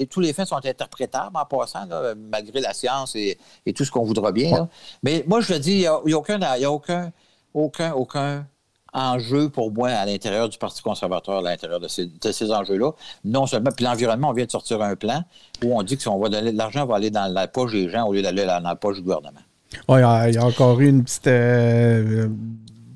tous 0.09 0.21
les 0.21 0.31
faits 0.31 0.47
sont 0.47 0.55
interprétables 0.63 1.35
en 1.35 1.45
passant, 1.45 1.87
malgré 2.15 2.61
la 2.61 2.73
science 2.73 3.15
et, 3.15 3.37
et 3.65 3.73
tout 3.73 3.83
ce 3.83 3.91
qu'on 3.91 4.03
voudra 4.03 4.31
bien. 4.31 4.69
Mais 5.03 5.25
moi, 5.27 5.41
je 5.41 5.53
te 5.53 5.57
dis, 5.59 5.73
il 5.73 5.79
n'y 5.79 6.13
a, 6.13 6.17
aucun, 6.17 6.41
a 6.41 6.69
aucun, 6.69 7.11
aucun, 7.53 7.93
aucun 7.93 8.45
enjeu 8.93 9.49
pour 9.49 9.71
moi 9.71 9.89
à 9.89 10.05
l'intérieur 10.05 10.49
du 10.49 10.57
Parti 10.57 10.81
conservateur, 10.81 11.39
à 11.39 11.41
l'intérieur 11.41 11.79
de 11.79 11.87
ces, 11.87 12.51
enjeux-là. 12.51 12.91
Non 13.23 13.45
seulement, 13.45 13.71
puis 13.75 13.85
l'environnement, 13.85 14.29
on 14.29 14.33
vient 14.33 14.45
de 14.45 14.51
sortir 14.51 14.81
un 14.81 14.95
plan 14.95 15.23
où 15.63 15.77
on 15.77 15.83
dit 15.83 15.95
que 15.95 16.01
si 16.01 16.07
on 16.07 16.19
va 16.19 16.29
donner 16.29 16.51
l'argent 16.51 16.85
va 16.85 16.95
aller 16.95 17.11
dans 17.11 17.31
la 17.31 17.47
poche 17.47 17.71
des 17.71 17.89
gens 17.89 18.07
au 18.07 18.13
lieu 18.13 18.21
d'aller 18.21 18.45
dans 18.45 18.59
la 18.59 18.75
poche 18.75 18.97
du 18.97 19.03
gouvernement. 19.03 19.39
Oui, 19.87 19.99
il 19.99 20.33
y, 20.33 20.37
a 20.37 20.45
encore 20.45 20.79
eu 20.81 20.89
une 20.89 21.03
petite 21.03 21.27
euh, 21.27 22.27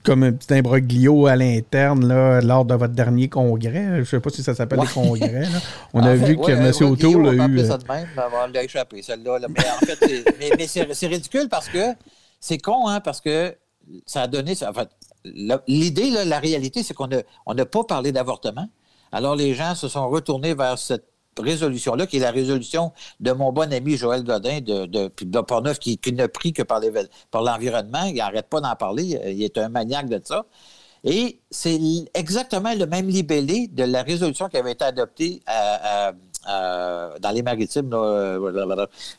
comme 0.03 0.23
un 0.23 0.31
petit 0.33 0.53
imbroglio 0.53 1.27
à 1.27 1.35
l'interne 1.35 2.07
là, 2.07 2.41
lors 2.41 2.65
de 2.65 2.73
votre 2.73 2.93
dernier 2.93 3.29
congrès. 3.29 3.85
Je 3.93 3.99
ne 3.99 4.03
sais 4.03 4.19
pas 4.19 4.29
si 4.29 4.43
ça 4.43 4.53
s'appelle 4.53 4.79
les 4.79 4.87
congrès. 4.87 5.47
On 5.93 6.03
a 6.03 6.15
vu 6.15 6.37
que 6.37 6.51
M. 6.51 6.71
O'Toole 6.91 7.39
a 7.39 7.47
eu. 7.47 7.59
ça 7.65 7.77
de 7.77 7.87
même, 7.87 8.07
on 8.17 8.51
l'a 8.51 8.63
échappé, 8.63 9.01
celle-là. 9.01 9.39
Mais 9.49 9.65
en 9.69 9.85
fait, 9.85 10.95
c'est 10.95 11.07
ridicule 11.07 11.47
parce 11.49 11.69
que 11.69 11.93
c'est 12.39 12.57
con, 12.57 12.87
hein, 12.87 12.99
parce 12.99 13.21
que 13.21 13.55
ça 14.05 14.23
a 14.23 14.27
donné. 14.27 14.53
En 14.67 14.73
fait, 14.73 14.89
l'idée, 15.25 16.09
la 16.25 16.39
réalité, 16.39 16.83
c'est 16.83 16.93
qu'on 16.93 17.07
n'a 17.07 17.65
pas 17.65 17.83
parlé 17.83 18.11
d'avortement. 18.11 18.67
Alors, 19.11 19.35
les 19.35 19.53
gens 19.53 19.75
se 19.75 19.87
sont 19.87 20.09
retournés 20.09 20.53
vers 20.53 20.77
cette 20.77 21.05
résolution-là, 21.39 22.05
qui 22.07 22.17
est 22.17 22.21
la 22.21 22.31
résolution 22.31 22.91
de 23.19 23.31
mon 23.31 23.51
bon 23.51 23.71
ami 23.73 23.97
Joël 23.97 24.23
Godin 24.23 24.61
de, 24.61 24.85
de, 24.85 25.11
de 25.21 25.41
Portneuf, 25.41 25.79
qui, 25.79 25.97
qui 25.97 26.13
n'a 26.13 26.27
pris 26.27 26.53
que 26.53 26.61
par 26.63 26.79
l'environnement. 27.33 28.03
il 28.05 28.15
n'arrête 28.15 28.49
pas 28.49 28.61
d'en 28.61 28.75
parler. 28.75 29.19
Il 29.25 29.41
est 29.43 29.57
un 29.57 29.69
maniaque 29.69 30.09
de 30.09 30.21
ça. 30.23 30.45
Et 31.03 31.41
c'est 31.51 31.79
exactement 32.13 32.73
le 32.73 32.85
même 32.85 33.07
libellé 33.07 33.67
de 33.67 33.83
la 33.83 34.03
résolution 34.03 34.47
qui 34.47 34.57
avait 34.57 34.71
été 34.71 34.85
adoptée 34.85 35.41
à, 35.45 36.13
dans 36.45 37.31
les 37.33 37.41
maritimes. 37.41 37.89
Là, 37.89 38.37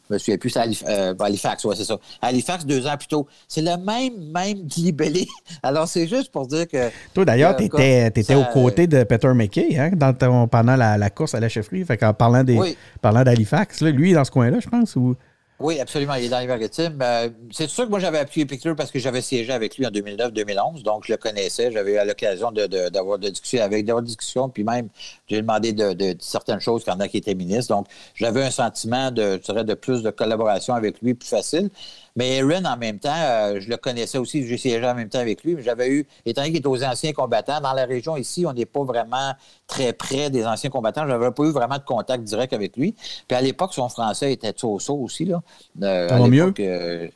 je 0.09 0.15
me 0.15 0.19
souviens 0.19 0.39
plus, 0.39 0.57
à 0.57 0.65
euh, 0.89 1.15
Halifax, 1.19 1.65
ouais, 1.65 1.77
c'est 1.77 1.85
ça. 1.85 1.99
Halifax, 2.23 2.65
deux 2.67 2.87
ans 2.87 2.97
plus 2.97 3.09
tôt. 3.09 3.27
C'est 3.49 3.63
le 3.63 3.77
même, 3.77 4.33
même 4.33 4.67
libellé. 4.77 5.27
Alors, 5.63 5.89
c'est 5.89 6.07
juste 6.07 6.31
pour 6.31 6.47
dire 6.47 6.69
que. 6.69 6.91
Toi, 7.15 7.25
d'ailleurs, 7.25 7.57
tu 7.57 7.65
étais, 7.65 8.35
aux 8.35 8.45
côtés 8.53 8.87
de 8.87 9.05
Peter 9.05 9.33
McKay 9.35 9.79
hein, 9.79 9.91
dans 9.95 10.49
pendant 10.49 10.77
la, 10.77 11.11
course 11.11 11.35
à 11.35 11.41
la 11.41 11.49
chefferie. 11.49 11.85
Fait 11.85 12.03
en 12.05 12.15
parlant 12.15 12.45
d'Halifax, 12.45 13.83
lui, 13.83 14.13
dans 14.13 14.25
ce 14.25 14.31
coin-là, 14.31 14.61
je 14.61 14.69
pense. 14.69 14.97
Ou... 14.97 15.17
Oui, 15.61 15.79
absolument. 15.79 16.15
Il 16.15 16.25
est 16.25 16.29
dans 16.29 16.41
les 16.41 16.49
maritimes. 16.49 16.99
Euh, 17.01 17.29
c'est 17.53 17.69
sûr 17.69 17.85
que 17.85 17.91
moi, 17.91 18.01
j'avais 18.01 18.19
appuyé 18.19 18.45
Peter 18.45 18.73
parce 18.77 18.91
que 18.91 18.99
j'avais 18.99 19.21
siégé 19.23 19.53
avec 19.53 19.79
lui 19.79 19.87
en 19.87 19.91
2009-2011. 19.91 20.83
Donc, 20.83 21.05
je 21.07 21.13
le 21.13 21.17
connaissais. 21.17 21.71
J'avais 21.71 21.95
eu 21.95 22.07
l'occasion 22.07 22.51
d'avoir 22.51 23.19
de, 23.21 23.29
discuter 23.29 23.61
avec, 23.61 23.85
d'avoir 23.85 24.03
discussion. 24.03 24.49
Puis 24.49 24.65
même, 24.65 24.89
j'ai 25.29 25.41
demandé 25.41 25.73
de, 25.73 26.17
certaines 26.19 26.61
choses 26.61 26.85
quand 26.85 26.97
il 26.99 27.17
était 27.17 27.35
ministre. 27.37 27.75
Donc, 27.75 27.87
j'avais 28.17 28.43
un 28.43 28.51
sentiment 28.51 29.13
de, 29.13 29.41
de 29.63 29.75
plus 29.75 30.03
de 30.03 30.11
collaboration 30.11 30.75
avec 30.75 31.01
lui, 31.01 31.15
plus 31.15 31.29
facile. 31.29 31.71
Mais 32.17 32.41
Aaron, 32.41 32.65
en 32.65 32.77
même 32.77 33.01
temps, 33.01 33.11
euh, 33.13 33.59
je 33.61 33.69
le 33.69 33.77
connaissais 33.77 34.19
aussi, 34.19 34.47
j'ai 34.47 34.57
siégé 34.57 34.87
en 34.87 34.95
même 34.95 35.09
temps 35.09 35.19
avec 35.19 35.43
lui, 35.43 35.57
mais 35.57 35.63
j'avais 35.63 35.89
eu, 35.89 36.07
étant 36.25 36.43
donné 36.43 36.53
qu'il 36.53 36.63
est 36.63 36.67
aux 36.67 36.85
anciens 36.85 37.13
combattants, 37.13 37.61
dans 37.61 37.73
la 37.73 37.87
région 37.87 38.17
ici, 38.17 38.47
on 38.47 38.53
n'est 38.53 38.67
pas 38.67 38.85
vraiment 38.85 39.33
très 39.67 39.93
près 39.93 40.31
des 40.31 40.47
anciens 40.47 40.71
combattants. 40.71 41.03
Je 41.03 41.09
n'avais 41.09 41.33
pas 41.33 41.43
eu 41.43 41.51
vraiment 41.51 41.77
de 41.77 41.83
contact 41.83 42.23
direct 42.23 42.53
avec 42.53 42.77
lui. 42.77 42.95
Puis 43.27 43.37
à 43.37 43.41
l'époque, 43.41 43.75
son 43.75 43.89
français 43.89 44.33
était 44.33 44.55
so-so 44.57 44.95
aussi. 44.95 45.25
Là. 45.25 45.43
Euh, 45.83 46.27
mieux? 46.29 46.55
Euh, 46.61 47.09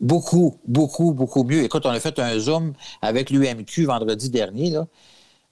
beaucoup, 0.00 0.56
beaucoup, 0.66 1.12
beaucoup 1.12 1.44
mieux. 1.44 1.62
Écoute, 1.62 1.86
on 1.86 1.90
a 1.90 2.00
fait 2.00 2.18
un 2.18 2.36
Zoom 2.38 2.72
avec 3.02 3.30
l'UMQ 3.30 3.84
vendredi 3.84 4.30
dernier. 4.30 4.70
Là. 4.70 4.86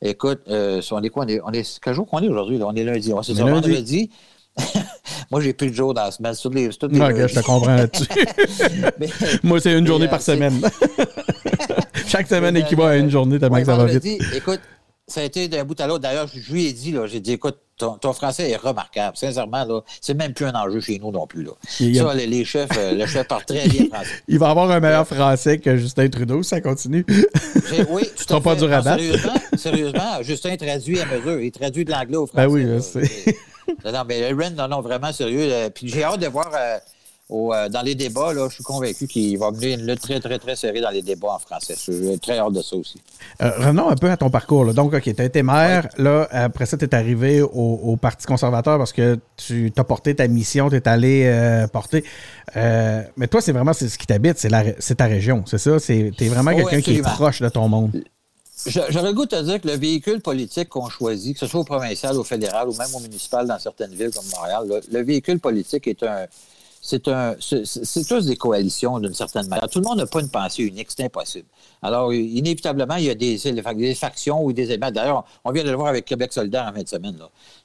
Écoute, 0.02 0.40
on 0.48 1.02
est 1.02 1.08
quoi? 1.10 1.24
On 1.24 1.28
est, 1.28 1.40
on 1.44 1.52
est, 1.52 1.80
quel 1.80 1.94
jour 1.94 2.06
qu'on 2.06 2.20
est 2.20 2.28
aujourd'hui? 2.28 2.60
On 2.64 2.74
est 2.74 2.84
lundi. 2.84 3.12
On 3.12 3.22
s'est 3.22 3.34
vendredi. 3.34 4.10
Moi, 5.30 5.40
j'ai 5.42 5.52
plus 5.52 5.70
de 5.70 5.74
jours 5.74 5.92
dans 5.92 6.04
la 6.04 6.10
semaine. 6.10 6.34
Sur 6.34 6.50
les, 6.50 6.70
je 6.70 6.78
te 6.78 7.40
comprends 7.40 7.74
là-dessus. 7.74 8.06
Moi, 9.42 9.60
c'est 9.60 9.76
une 9.76 9.86
journée 9.86 10.08
par 10.08 10.22
semaine. 10.22 10.60
Chaque 12.06 12.26
semaine 12.26 12.56
équivaut 12.56 12.84
à 12.84 12.96
une 12.96 13.10
journée 13.10 13.38
tellement 13.38 13.58
que 13.58 13.64
ça 13.64 13.76
va 13.76 13.84
vite. 13.84 14.06
Écoute, 14.34 14.60
ça 15.08 15.22
a 15.22 15.24
été 15.24 15.48
d'un 15.48 15.64
bout 15.64 15.78
à 15.80 15.86
l'autre. 15.86 16.00
D'ailleurs, 16.00 16.28
je 16.32 16.52
lui 16.52 16.66
ai 16.66 16.72
dit, 16.72 16.94
j'ai 17.06 17.20
dit, 17.20 17.32
écoute, 17.32 17.56
ton, 17.78 18.12
français 18.12 18.50
est 18.50 18.56
remarquable. 18.56 19.16
Sincèrement, 19.16 19.64
là, 19.64 19.80
c'est 20.00 20.14
même 20.14 20.34
plus 20.34 20.46
un 20.46 20.54
enjeu 20.54 20.80
chez 20.80 20.98
nous 20.98 21.10
non 21.10 21.26
plus. 21.26 21.44
Là. 21.44 21.52
Ça, 21.64 22.14
les, 22.14 22.44
chefs, 22.44 22.68
euh, 22.76 22.92
le 22.92 23.06
chef 23.06 23.26
parle 23.28 23.44
très 23.44 23.68
bien 23.68 23.86
français. 23.86 24.10
Il 24.28 24.38
va 24.38 24.50
avoir 24.50 24.70
un 24.70 24.80
meilleur 24.80 25.06
français 25.06 25.58
que 25.58 25.76
Justin 25.76 26.08
Trudeau, 26.08 26.42
ça 26.42 26.60
continue. 26.60 27.06
Oui, 27.88 28.02
tu 28.26 28.32
ne 28.32 28.38
pas 28.40 28.56
du 28.56 28.64
rabat. 28.64 28.96
Sérieusement, 28.98 29.34
sérieusement, 29.56 30.22
Justin 30.22 30.56
traduit 30.56 31.00
à 31.00 31.06
mesure. 31.06 31.40
Il 31.40 31.52
traduit 31.52 31.84
de 31.84 31.92
l'anglais 31.92 32.16
au 32.16 32.26
français. 32.26 32.46
Ben 32.46 32.52
oui, 32.52 32.66
je 32.66 32.78
sais. 32.80 33.36
Non, 33.84 34.02
mais 34.06 34.24
Aaron, 34.24 34.50
non, 34.56 34.68
non, 34.68 34.80
vraiment 34.80 35.12
sérieux. 35.12 35.48
Euh, 35.52 35.70
puis 35.70 35.88
j'ai 35.88 36.02
hâte 36.02 36.20
de 36.20 36.26
voir 36.26 36.50
euh, 36.54 36.78
euh, 37.30 37.68
dans 37.68 37.82
les 37.82 37.94
débats, 37.94 38.32
là, 38.32 38.48
je 38.48 38.54
suis 38.54 38.64
convaincu 38.64 39.06
qu'il 39.06 39.38
va 39.38 39.50
mener 39.50 39.74
une 39.74 39.86
lutte 39.86 40.00
très, 40.00 40.18
très, 40.20 40.38
très 40.38 40.56
serrée 40.56 40.80
dans 40.80 40.90
les 40.90 41.02
débats 41.02 41.34
en 41.34 41.38
français. 41.38 41.74
J'ai 41.86 42.18
très 42.18 42.38
hâte 42.38 42.52
de 42.52 42.62
ça 42.62 42.76
aussi. 42.76 43.00
revenons 43.40 43.88
un 43.88 43.96
peu 43.96 44.10
à 44.10 44.16
ton 44.16 44.30
parcours. 44.30 44.72
Donc, 44.72 44.94
OK, 44.94 45.02
tu 45.02 45.20
as 45.20 45.24
été 45.24 45.42
maire. 45.42 45.88
Là, 45.98 46.26
après 46.30 46.66
ça, 46.66 46.76
tu 46.76 46.84
es 46.84 46.94
arrivé 46.94 47.42
au, 47.42 47.96
Parti 48.00 48.26
conservateur 48.26 48.78
parce 48.78 48.92
que 48.92 49.18
tu 49.36 49.72
as 49.76 49.84
porté 49.84 50.14
ta 50.14 50.28
mission, 50.28 50.70
tu 50.70 50.76
es 50.76 50.88
allé 50.88 51.66
porter. 51.72 52.04
mais 52.54 53.28
toi, 53.30 53.40
c'est 53.40 53.52
vraiment 53.52 53.72
ce 53.72 53.84
qui 53.98 54.06
t'habite, 54.06 54.38
c'est 54.38 54.94
ta 54.94 55.04
région, 55.04 55.44
c'est 55.46 55.58
ça? 55.58 55.78
Tu 55.80 56.12
es 56.18 56.28
vraiment 56.28 56.54
quelqu'un 56.54 56.80
qui 56.80 56.96
est 56.96 57.02
proche 57.02 57.40
de 57.42 57.48
ton 57.48 57.68
monde. 57.68 58.02
J'aurais 58.66 59.08
le 59.08 59.14
goût 59.14 59.24
de 59.24 59.30
te 59.30 59.42
dire 59.42 59.60
que 59.60 59.68
le 59.68 59.76
véhicule 59.76 60.20
politique 60.20 60.68
qu'on 60.68 60.88
choisit, 60.88 61.34
que 61.34 61.40
ce 61.40 61.46
soit 61.46 61.60
au 61.60 61.64
provincial, 61.64 62.16
au 62.16 62.24
fédéral 62.24 62.68
ou 62.68 62.74
même 62.74 62.92
au 62.92 63.00
municipal 63.00 63.46
dans 63.46 63.58
certaines 63.58 63.94
villes 63.94 64.10
comme 64.10 64.24
Montréal, 64.34 64.82
le, 64.90 65.02
véhicule 65.02 65.38
politique 65.38 65.86
est 65.86 66.02
un. 66.02 66.26
C'est 66.88 67.06
un, 67.08 67.36
c'est 67.38 68.08
tous 68.08 68.24
des 68.24 68.36
coalitions 68.36 68.98
d'une 68.98 69.12
certaine 69.12 69.46
manière. 69.46 69.68
Tout 69.68 69.80
le 69.80 69.84
monde 69.84 69.98
n'a 69.98 70.06
pas 70.06 70.20
une 70.20 70.30
pensée 70.30 70.62
unique, 70.62 70.88
c'est 70.88 71.04
impossible. 71.04 71.46
Alors, 71.82 72.14
inévitablement, 72.14 72.94
il 72.94 73.04
y 73.04 73.10
a 73.10 73.14
des, 73.14 73.94
factions 73.94 74.42
ou 74.42 74.54
des 74.54 74.70
éléments. 74.70 74.90
D'ailleurs, 74.90 75.26
on 75.44 75.52
vient 75.52 75.64
de 75.64 75.70
le 75.70 75.76
voir 75.76 75.88
avec 75.88 76.06
Québec 76.06 76.32
solidaire 76.32 76.66
en 76.66 76.74
fin 76.74 76.82
de 76.82 76.88
semaine. 76.88 77.18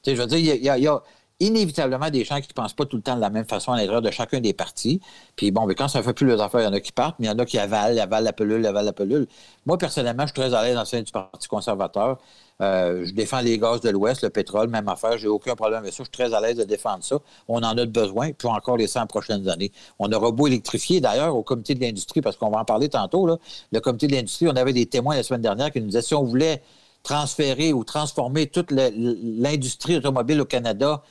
Je 0.05 0.11
veux 0.11 0.27
dire, 0.27 0.37
il 0.37 0.61
y 0.61 0.87
a 0.87 1.01
inévitablement 1.39 2.09
des 2.09 2.25
gens 2.25 2.41
qui 2.41 2.49
ne 2.49 2.53
pensent 2.53 2.73
pas 2.73 2.85
tout 2.85 2.97
le 2.97 3.01
temps 3.01 3.15
de 3.15 3.21
la 3.21 3.29
même 3.29 3.45
façon 3.45 3.71
à 3.71 3.77
l'intérieur 3.77 4.01
de 4.01 4.11
chacun 4.11 4.41
des 4.41 4.51
partis. 4.51 4.99
Puis 5.37 5.51
bon, 5.51 5.65
mais 5.65 5.75
quand 5.75 5.87
ça 5.87 5.99
ne 5.99 6.03
fait 6.03 6.13
plus 6.13 6.27
les 6.27 6.41
affaires, 6.41 6.59
il 6.61 6.65
y 6.65 6.67
en 6.67 6.73
a 6.73 6.81
qui 6.81 6.91
partent, 6.91 7.15
mais 7.19 7.27
il 7.27 7.29
y 7.29 7.33
en 7.33 7.39
a 7.39 7.45
qui 7.45 7.57
avalent, 7.57 7.97
avalent 7.97 8.25
la 8.25 8.33
pelule, 8.33 8.65
avalent 8.65 8.85
la 8.85 8.93
pelule. 8.93 9.27
Moi, 9.65 9.77
personnellement, 9.77 10.23
je 10.23 10.33
suis 10.33 10.41
très 10.41 10.53
à 10.53 10.63
l'aise 10.63 10.75
dans 10.75 10.81
le 10.81 10.85
sein 10.85 11.01
du 11.01 11.11
Parti 11.11 11.47
conservateur. 11.47 12.17
Euh, 12.61 13.05
je 13.05 13.13
défends 13.13 13.41
les 13.41 13.57
gaz 13.57 13.81
de 13.81 13.89
l'Ouest, 13.89 14.23
le 14.23 14.29
pétrole, 14.29 14.69
même 14.69 14.87
affaire. 14.87 15.17
J'ai 15.17 15.27
aucun 15.27 15.55
problème 15.55 15.79
avec 15.79 15.93
ça. 15.93 15.97
Je 15.99 16.03
suis 16.03 16.11
très 16.11 16.33
à 16.33 16.41
l'aise 16.41 16.57
de 16.57 16.63
défendre 16.63 17.03
ça. 17.03 17.19
On 17.47 17.57
en 17.57 17.77
a 17.77 17.85
besoin, 17.85 18.31
puis 18.31 18.47
encore 18.47 18.77
les 18.77 18.87
100 18.87 19.07
prochaines 19.07 19.49
années. 19.49 19.71
On 19.99 20.11
aura 20.11 20.31
beau 20.31 20.47
électrifier, 20.47 21.01
d'ailleurs, 21.01 21.35
au 21.35 21.43
comité 21.43 21.75
de 21.75 21.81
l'industrie, 21.81 22.21
parce 22.21 22.37
qu'on 22.37 22.49
va 22.49 22.59
en 22.59 22.65
parler 22.65 22.89
tantôt, 22.89 23.27
le 23.71 23.79
comité 23.79 24.07
de 24.07 24.13
l'industrie, 24.13 24.47
on 24.47 24.55
avait 24.55 24.73
des 24.73 24.85
témoins 24.85 25.15
la 25.15 25.23
semaine 25.23 25.41
dernière 25.41 25.71
qui 25.71 25.81
nous 25.81 25.87
disaient 25.87 26.01
si 26.01 26.13
on 26.15 26.23
voulait 26.23 26.61
transférer 27.03 27.73
ou 27.73 27.83
transformer 27.83 28.47
toute 28.47 28.71
l'industrie 28.71 29.97
automobile 29.97 30.41
au 30.41 30.45
Canada 30.45 31.03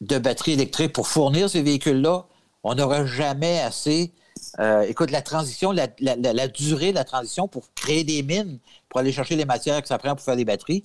de 0.00 0.18
batteries 0.18 0.52
électriques 0.52 0.92
pour 0.92 1.06
fournir 1.06 1.48
ces 1.50 1.62
véhicules-là, 1.62 2.26
on 2.64 2.74
n'aura 2.74 3.04
jamais 3.04 3.60
assez. 3.60 4.12
Euh, 4.58 4.82
écoute, 4.82 5.10
la 5.10 5.22
transition, 5.22 5.72
la, 5.72 5.86
durée 6.48 6.90
de 6.90 6.96
la 6.96 7.04
transition 7.04 7.48
pour 7.48 7.72
créer 7.74 8.04
des 8.04 8.22
mines, 8.22 8.58
pour 8.88 9.00
aller 9.00 9.12
chercher 9.12 9.36
les 9.36 9.44
matières 9.44 9.82
que 9.82 9.88
ça 9.88 9.98
prend 9.98 10.14
pour 10.14 10.24
faire 10.24 10.36
des 10.36 10.44
batteries, 10.44 10.84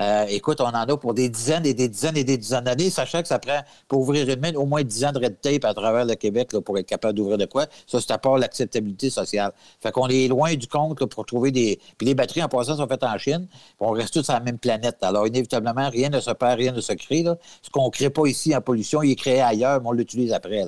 euh, 0.00 0.24
écoute, 0.28 0.60
on 0.60 0.66
en 0.66 0.74
a 0.74 0.96
pour 0.96 1.14
des 1.14 1.28
dizaines 1.28 1.66
et 1.66 1.74
des 1.74 1.88
dizaines 1.88 2.16
et 2.16 2.24
des 2.24 2.36
dizaines 2.36 2.64
d'années, 2.64 2.90
sachant 2.90 3.22
que 3.22 3.28
ça 3.28 3.38
prend, 3.38 3.60
pour 3.88 4.00
ouvrir 4.00 4.28
une 4.28 4.40
mine, 4.40 4.56
au 4.56 4.66
moins 4.66 4.82
10 4.82 5.04
ans 5.04 5.12
de 5.12 5.18
red 5.18 5.40
tape 5.40 5.64
à 5.64 5.74
travers 5.74 6.04
le 6.04 6.14
Québec 6.14 6.50
pour 6.64 6.78
être 6.78 6.86
capable 6.86 7.14
d'ouvrir 7.14 7.38
de 7.38 7.46
quoi. 7.46 7.66
Ça, 7.86 8.00
c'est 8.00 8.12
à 8.12 8.18
part 8.18 8.38
l'acceptabilité 8.38 9.10
sociale. 9.10 9.52
Fait 9.80 9.92
qu'on 9.92 10.08
est 10.08 10.28
loin 10.28 10.54
du 10.54 10.66
compte 10.66 11.04
pour 11.04 11.26
trouver 11.26 11.50
des. 11.50 11.78
Puis 11.96 12.06
les 12.06 12.14
batteries, 12.14 12.42
en 12.42 12.48
passant, 12.48 12.76
sont 12.76 12.88
faites 12.88 13.04
en 13.04 13.16
Chine. 13.18 13.46
on 13.80 13.90
reste 13.90 14.14
tous 14.14 14.24
sur 14.24 14.32
la 14.32 14.40
même 14.40 14.58
planète. 14.58 14.96
Alors, 15.02 15.26
inévitablement, 15.26 15.88
rien 15.90 16.08
ne 16.08 16.20
se 16.20 16.30
perd, 16.32 16.58
rien 16.58 16.72
ne 16.72 16.80
se 16.80 16.92
crée. 16.92 17.24
Ce 17.62 17.70
qu'on 17.70 17.86
ne 17.86 17.90
crée 17.90 18.10
pas 18.10 18.26
ici 18.26 18.54
en 18.54 18.60
pollution, 18.60 19.02
il 19.02 19.12
est 19.12 19.16
créé 19.16 19.40
ailleurs, 19.40 19.80
mais 19.80 19.88
on 19.88 19.92
l'utilise 19.92 20.32
après. 20.32 20.66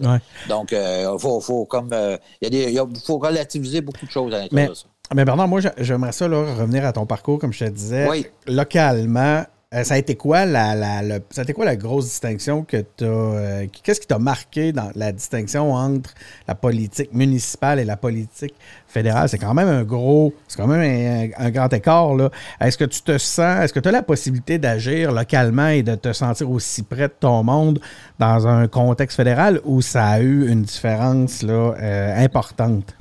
Donc, 0.49 0.71
il 0.71 0.77
euh, 0.77 1.19
faut, 1.19 1.41
faut, 1.41 1.65
comme. 1.65 1.91
Euh, 1.93 2.17
il 2.41 2.81
faut 3.05 3.19
relativiser 3.19 3.81
beaucoup 3.81 4.07
de 4.07 4.11
choses 4.11 4.33
à 4.33 4.41
l'intérieur 4.41 4.71
de 4.71 4.75
ça. 4.75 4.87
Mais 5.15 5.25
Bernard, 5.25 5.49
moi, 5.49 5.61
j'aimerais 5.79 6.13
ça 6.13 6.27
revenir 6.27 6.85
à 6.85 6.93
ton 6.93 7.07
parcours, 7.07 7.39
comme 7.39 7.53
je 7.53 7.65
te 7.65 7.71
disais. 7.71 8.09
Localement, 8.47 9.45
euh, 9.75 9.83
ça 9.83 9.95
a 9.95 9.99
été 9.99 10.15
quoi 10.15 10.47
la, 10.47 11.03
ça 11.31 11.41
a 11.41 11.43
été 11.43 11.53
quoi 11.53 11.65
la 11.65 11.75
grosse 11.75 12.05
distinction 12.07 12.63
que 12.63 12.79
tu 12.97 13.05
as. 13.05 13.09
Euh, 13.09 13.67
qu'est-ce 13.83 14.01
qui 14.01 14.07
t'a 14.07 14.19
marqué 14.19 14.73
dans 14.73 14.91
la 14.95 15.11
distinction 15.11 15.73
entre 15.73 16.15
la 16.47 16.55
politique 16.55 17.13
municipale 17.13 17.81
et 17.81 17.85
la 17.85 17.97
politique 17.97 18.55
fédérale? 18.87 19.29
C'est 19.29 19.39
quand 19.39 19.55
même 19.55 19.69
un 19.69 19.83
gros. 19.83 20.33
C'est 20.49 20.57
quand 20.57 20.69
même 20.69 21.33
un, 21.37 21.51
grand 21.51 21.73
écart. 21.73 22.15
Là. 22.15 22.31
Est-ce 22.61 22.79
que 22.79 22.85
tu 22.85 23.03
te 23.03 23.19
sens. 23.19 23.65
Est-ce 23.65 23.73
que 23.73 23.81
tu 23.81 23.89
as 23.89 23.93
la 23.93 24.03
possibilité 24.03 24.59
d'agir 24.59 25.13
localement 25.13 25.69
et 25.69 25.83
de 25.83 25.95
te 25.97 26.13
sentir 26.13 26.51
aussi 26.51 26.83
près 26.83 27.09
de 27.09 27.15
ton 27.19 27.43
monde 27.43 27.81
dans 28.19 28.47
un 28.47 28.69
contexte 28.69 29.17
fédéral 29.17 29.61
où 29.65 29.83
ça 29.83 30.07
a 30.07 30.21
eu 30.21 30.49
une 30.49 30.63
différence 30.63 31.43
là, 31.43 31.75
euh, 31.81 32.25
importante? 32.25 32.96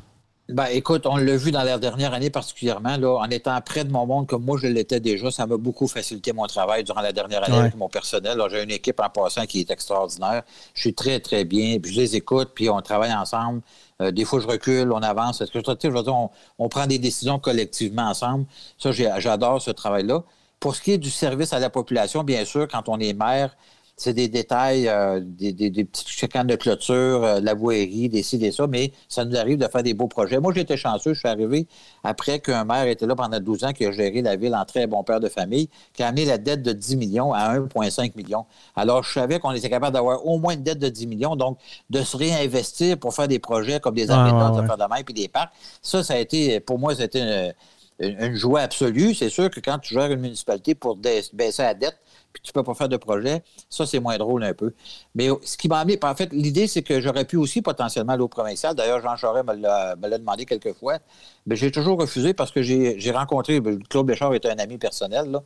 Ben, 0.47 0.65
écoute, 0.65 1.07
on 1.07 1.17
l'a 1.17 1.37
vu 1.37 1.49
dans 1.49 1.63
la 1.63 1.79
dernière 1.79 2.13
année 2.13 2.29
particulièrement, 2.29 2.97
là, 2.97 3.17
en 3.17 3.29
étant 3.31 3.59
près 3.61 3.83
de 3.83 3.91
mon 3.91 4.05
monde 4.05 4.27
comme 4.27 4.45
moi 4.45 4.59
je 4.61 4.67
l'étais 4.67 4.99
déjà, 4.99 5.31
ça 5.31 5.47
m'a 5.47 5.57
beaucoup 5.57 5.87
facilité 5.87 6.33
mon 6.33 6.45
travail 6.45 6.83
durant 6.83 7.01
la 7.01 7.11
dernière 7.11 7.43
année 7.43 7.57
avec 7.57 7.75
mon 7.75 7.89
personnel. 7.89 8.39
J'ai 8.51 8.61
une 8.61 8.69
équipe 8.69 8.99
en 8.99 9.09
passant 9.09 9.47
qui 9.47 9.61
est 9.61 9.71
extraordinaire. 9.71 10.43
Je 10.75 10.81
suis 10.81 10.93
très, 10.93 11.19
très 11.19 11.45
bien. 11.45 11.79
Puis 11.79 11.93
je 11.93 11.99
les 11.99 12.15
écoute, 12.15 12.51
puis 12.53 12.69
on 12.69 12.79
travaille 12.81 13.11
ensemble. 13.11 13.61
Euh, 14.01 14.11
des 14.11 14.23
fois, 14.23 14.39
je 14.39 14.45
recule, 14.45 14.91
on 14.91 15.01
avance. 15.01 15.39
que 15.39 15.45
je, 15.51 15.87
veux 15.87 16.03
dire, 16.03 16.15
on, 16.15 16.29
on, 16.59 16.69
prend 16.69 16.85
des 16.85 16.99
décisions 16.99 17.39
collectivement 17.39 18.03
ensemble. 18.03 18.45
Ça, 18.77 18.91
j'adore 18.91 19.63
ce 19.63 19.71
travail-là. 19.71 20.21
Pour 20.59 20.75
ce 20.75 20.81
qui 20.81 20.91
est 20.91 20.97
du 20.99 21.09
service 21.09 21.53
à 21.53 21.59
la 21.59 21.71
population, 21.71 22.23
bien 22.23 22.45
sûr, 22.45 22.67
quand 22.67 22.87
on 22.87 22.99
est 22.99 23.13
maire, 23.13 23.55
c'est 23.97 24.13
des 24.13 24.27
détails, 24.27 24.89
euh, 24.89 25.21
des, 25.23 25.53
des, 25.53 25.69
des, 25.69 25.85
petits 25.85 26.05
chicanes 26.07 26.47
de 26.47 26.55
clôture, 26.55 27.23
euh, 27.23 27.39
la 27.39 27.53
voirie, 27.53 28.09
des 28.09 28.23
ci, 28.23 28.37
des 28.37 28.51
ça, 28.51 28.67
mais 28.67 28.91
ça 29.07 29.23
nous 29.23 29.37
arrive 29.37 29.57
de 29.57 29.67
faire 29.67 29.83
des 29.83 29.93
beaux 29.93 30.07
projets. 30.07 30.39
Moi, 30.39 30.53
j'étais 30.53 30.75
chanceux, 30.75 31.13
je 31.13 31.19
suis 31.19 31.29
arrivé 31.29 31.65
après 32.03 32.39
qu'un 32.39 32.65
maire 32.65 32.87
était 32.87 33.05
là 33.07 33.15
pendant 33.15 33.39
12 33.39 33.63
ans, 33.63 33.71
qui 33.71 33.85
a 33.85 33.91
géré 33.93 34.21
la 34.21 34.35
ville 34.35 34.53
en 34.53 34.65
très 34.65 34.85
bon 34.85 35.01
père 35.03 35.21
de 35.21 35.29
famille, 35.29 35.69
qui 35.93 36.03
a 36.03 36.07
amené 36.07 36.25
la 36.25 36.37
dette 36.37 36.61
de 36.61 36.73
10 36.73 36.97
millions 36.97 37.33
à 37.33 37.57
1,5 37.57 38.17
million. 38.17 38.45
Alors, 38.75 39.03
je 39.03 39.13
savais 39.13 39.39
qu'on 39.39 39.51
était 39.51 39.69
capable 39.69 39.93
d'avoir 39.93 40.25
au 40.25 40.39
moins 40.39 40.55
une 40.55 40.63
dette 40.63 40.79
de 40.79 40.89
10 40.89 41.07
millions, 41.07 41.37
donc 41.37 41.57
de 41.89 42.01
se 42.01 42.17
réinvestir 42.17 42.97
pour 42.97 43.13
faire 43.13 43.29
des 43.29 43.39
projets 43.39 43.79
comme 43.79 43.95
des 43.95 44.11
aménagements 44.11 44.61
de 44.61 44.65
faire 44.65 44.77
de 44.77 45.03
puis 45.03 45.13
des 45.13 45.29
parcs. 45.29 45.53
Ça, 45.81 46.03
ça 46.03 46.15
a 46.15 46.17
été, 46.17 46.59
pour 46.59 46.79
moi, 46.79 46.95
c'était 46.95 47.53
une, 47.99 48.17
une, 48.19 48.35
joie 48.35 48.61
absolue. 48.61 49.15
C'est 49.15 49.29
sûr 49.29 49.49
que 49.49 49.61
quand 49.61 49.79
tu 49.79 49.93
gères 49.93 50.11
une 50.11 50.19
municipalité 50.19 50.75
pour 50.75 50.97
baisser 50.97 51.63
la 51.63 51.73
dette, 51.73 51.97
puis 52.35 52.41
tu 52.43 52.51
peux 52.51 52.63
pas 52.63 52.73
faire 52.73 52.89
de 52.89 52.97
projet, 52.97 53.43
ça, 53.69 53.85
c'est 53.85 54.01
moins 54.01 54.17
drôle 54.17 54.43
un 54.43 54.53
peu. 54.53 54.73
Mais 55.15 55.29
ce 55.41 55.55
qui 55.55 55.69
m'a 55.69 55.79
amené, 55.79 55.97
en 56.03 56.15
fait, 56.15 56.33
l'idée, 56.33 56.67
c'est 56.67 56.83
que 56.83 56.99
j'aurais 56.99 57.23
pu 57.23 57.37
aussi 57.37 57.61
potentiellement 57.61 58.11
aller 58.11 58.23
au 58.23 58.27
provincial. 58.27 58.75
D'ailleurs, 58.75 59.01
Jean 59.01 59.15
Charest 59.15 59.47
me 59.47 59.55
l'a 59.55 60.17
demandé 60.17 60.45
quelques 60.45 60.73
fois. 60.73 60.99
Mais 61.47 61.55
j'ai 61.55 61.71
toujours 61.71 61.97
refusé 61.97 62.33
parce 62.33 62.51
que 62.51 62.61
j'ai 62.61 63.11
rencontré, 63.11 63.61
ben, 63.61 63.81
Claude 63.87 64.05
Béchard 64.05 64.33
était 64.33 64.49
un 64.49 64.57
ami 64.57 64.77
personnel, 64.77 65.31
là, 65.31 65.43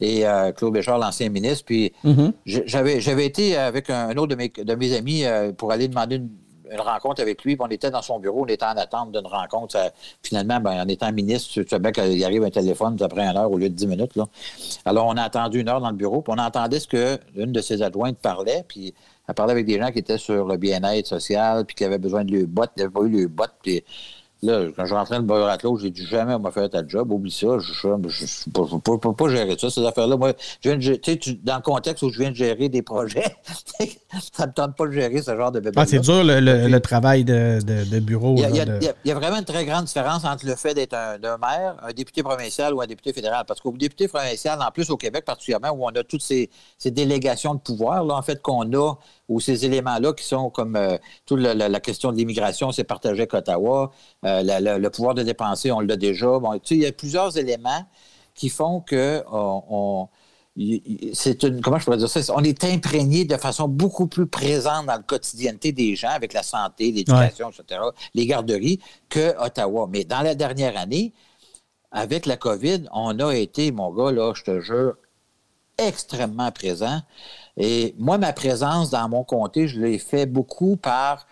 et 0.00 0.26
euh, 0.26 0.52
Claude 0.52 0.74
Béchard, 0.74 0.98
l'ancien 0.98 1.28
ministre, 1.28 1.64
puis 1.64 1.92
mm-hmm. 2.04 2.32
j'avais 2.66 3.26
été 3.26 3.56
avec 3.56 3.90
un, 3.90 4.16
autre 4.16 4.28
de 4.28 4.34
mes, 4.36 4.48
de 4.48 4.74
mes 4.74 4.94
amis 4.94 5.24
euh, 5.24 5.52
pour 5.52 5.72
aller 5.72 5.88
demander 5.88 6.16
une 6.16 6.28
une 6.70 6.80
rencontre 6.80 7.20
avec 7.22 7.44
lui. 7.44 7.56
on 7.58 7.68
était 7.68 7.90
dans 7.90 8.02
son 8.02 8.18
bureau, 8.18 8.42
on 8.42 8.46
était 8.46 8.64
en 8.64 8.76
attente 8.76 9.12
d'une 9.12 9.26
rencontre. 9.26 9.76
finalement, 10.22 10.60
ben, 10.60 10.82
en 10.82 10.88
étant 10.88 11.12
ministre, 11.12 11.52
tu 11.52 11.66
sais 11.68 11.78
bien 11.78 11.92
qu'il 11.92 12.24
arrive 12.24 12.44
un 12.44 12.50
téléphone 12.50 12.96
après 13.00 13.22
une 13.22 13.36
heure 13.36 13.50
au 13.50 13.58
lieu 13.58 13.68
de 13.68 13.74
dix 13.74 13.86
minutes. 13.86 14.12
Alors, 14.84 15.06
on 15.06 15.16
a 15.16 15.22
attendu 15.22 15.60
une 15.60 15.68
heure 15.68 15.80
dans 15.80 15.90
le 15.90 15.96
bureau, 15.96 16.22
puis 16.22 16.32
on 16.36 16.40
entendait 16.40 16.80
ce 16.80 16.88
que 16.88 17.18
l'une 17.34 17.52
de 17.52 17.60
ses 17.60 17.82
adjointes 17.82 18.18
parlait, 18.18 18.64
puis 18.66 18.94
elle 19.26 19.34
parlait 19.34 19.52
avec 19.52 19.66
des 19.66 19.78
gens 19.78 19.90
qui 19.90 19.98
étaient 19.98 20.18
sur 20.18 20.46
le 20.46 20.56
bien-être 20.56 21.06
social, 21.06 21.64
puis 21.64 21.74
qui 21.74 21.84
avaient 21.84 21.98
besoin 21.98 22.24
de 22.24 22.32
le 22.32 22.46
botte, 22.46 22.70
n'avaient 22.76 22.90
pas 22.90 23.02
eu 23.02 23.10
le 23.10 23.28
botte, 23.28 23.54
puis 23.62 23.84
Là, 24.40 24.66
quand 24.76 24.86
je 24.86 24.94
rentrais 24.94 25.16
le 25.16 25.24
beurre 25.24 25.48
à 25.48 25.56
l'autre, 25.60 25.82
j'ai 25.82 25.90
dit 25.90 26.06
jamais 26.06 26.32
on 26.34 26.38
m'a 26.38 26.52
fait 26.52 26.68
ta 26.68 26.86
job, 26.86 27.10
oublie 27.10 27.32
ça, 27.32 27.58
je 27.58 27.88
ne 27.88 28.78
peux 28.78 29.12
pas, 29.12 29.28
gérer 29.28 29.56
ça, 29.58 29.68
ces 29.68 29.84
affaires-là. 29.84 30.16
Moi, 30.16 30.32
je 30.60 30.70
viens 30.70 30.78
de, 30.78 30.94
tu, 30.94 31.34
dans 31.34 31.56
le 31.56 31.62
contexte 31.62 32.04
où 32.04 32.10
je 32.10 32.20
viens 32.20 32.30
de 32.30 32.36
gérer 32.36 32.68
des 32.68 32.82
projets, 32.82 33.34
ça 34.32 34.44
ne 34.44 34.46
me 34.46 34.52
tente 34.52 34.76
pas 34.76 34.86
de 34.86 34.92
gérer 34.92 35.22
ce 35.22 35.36
genre 35.36 35.50
de 35.50 35.58
bébé. 35.58 35.74
Ah, 35.76 35.86
c'est 35.86 35.98
dur 35.98 36.22
le, 36.22 36.78
travail 36.78 37.24
de, 37.24 37.58
de, 37.62 37.98
bureau. 37.98 38.36
Il 38.38 38.54
y, 39.04 39.10
a, 39.10 39.14
vraiment 39.14 39.38
une 39.38 39.44
très 39.44 39.64
grande 39.64 39.86
différence 39.86 40.24
entre 40.24 40.46
le 40.46 40.54
fait 40.54 40.72
d'être 40.72 40.94
un, 40.94 41.18
maire, 41.18 41.74
un 41.82 41.92
député 41.92 42.22
provincial 42.22 42.72
ou 42.74 42.80
un 42.80 42.86
député 42.86 43.12
fédéral. 43.12 43.44
Parce 43.44 43.60
qu'au 43.60 43.72
député 43.72 44.06
provincial, 44.06 44.60
en 44.62 44.70
plus 44.70 44.88
au 44.90 44.96
Québec 44.96 45.24
particulièrement, 45.24 45.70
où 45.70 45.84
on 45.84 45.90
a 45.90 46.04
toutes 46.04 46.22
ces, 46.22 46.48
ces 46.78 46.92
délégations 46.92 47.54
de 47.54 47.60
pouvoir, 47.60 48.04
là, 48.04 48.14
en 48.14 48.22
fait, 48.22 48.40
qu'on 48.40 48.72
a 48.72 48.94
ou 49.28 49.40
ces 49.40 49.64
éléments-là 49.64 50.12
qui 50.14 50.24
sont 50.24 50.50
comme 50.50 50.76
euh, 50.76 50.96
toute 51.26 51.40
la, 51.40 51.80
question 51.80 52.12
de 52.12 52.16
l'immigration, 52.16 52.72
c'est 52.72 52.84
partagé 52.84 53.20
avec 53.20 53.34
Ottawa, 53.34 53.92
euh, 54.24 54.42
le 54.42 54.88
pouvoir 54.88 55.14
de 55.14 55.22
dépenser, 55.22 55.70
on 55.70 55.80
l'a 55.80 55.96
déjà. 55.96 56.38
Bon, 56.38 56.58
il 56.70 56.78
y 56.78 56.86
a 56.86 56.92
plusieurs 56.92 57.36
éléments 57.36 57.86
qui 58.34 58.48
font 58.48 58.80
que 58.80 59.22
on, 59.30 60.08
c'est 61.12 61.42
une 61.44 61.60
comment 61.60 61.78
je 61.78 61.84
pourrais 61.84 61.98
dire 61.98 62.08
ça? 62.08 62.20
On 62.34 62.42
est 62.42 62.64
imprégné 62.64 63.24
de 63.24 63.36
façon 63.36 63.68
beaucoup 63.68 64.06
plus 64.06 64.26
présente 64.26 64.86
dans 64.86 64.94
la 64.94 64.98
quotidienneté 64.98 65.72
des 65.72 65.94
gens 65.94 66.10
avec 66.10 66.32
la 66.32 66.42
santé, 66.42 66.90
l'éducation, 66.90 67.50
etc., 67.50 67.80
les 68.14 68.26
garderies 68.26 68.80
que 69.08 69.36
Ottawa. 69.40 69.88
Mais 69.90 70.04
dans 70.04 70.22
la 70.22 70.34
dernière 70.34 70.76
année, 70.76 71.12
avec 71.92 72.26
la 72.26 72.36
COVID, 72.36 72.88
on 72.92 73.18
a 73.20 73.34
été, 73.34 73.70
mon 73.72 73.92
gars, 73.92 74.12
là, 74.12 74.32
je 74.34 74.42
te 74.42 74.60
jure, 74.60 74.94
extrêmement 75.78 76.50
présent. 76.50 77.00
Et 77.58 77.94
moi, 77.98 78.18
ma 78.18 78.32
présence 78.32 78.90
dans 78.90 79.08
mon 79.08 79.24
comté, 79.24 79.66
je 79.66 79.80
l'ai 79.80 79.98
fait 79.98 80.26
beaucoup 80.26 80.76
par 80.76 81.26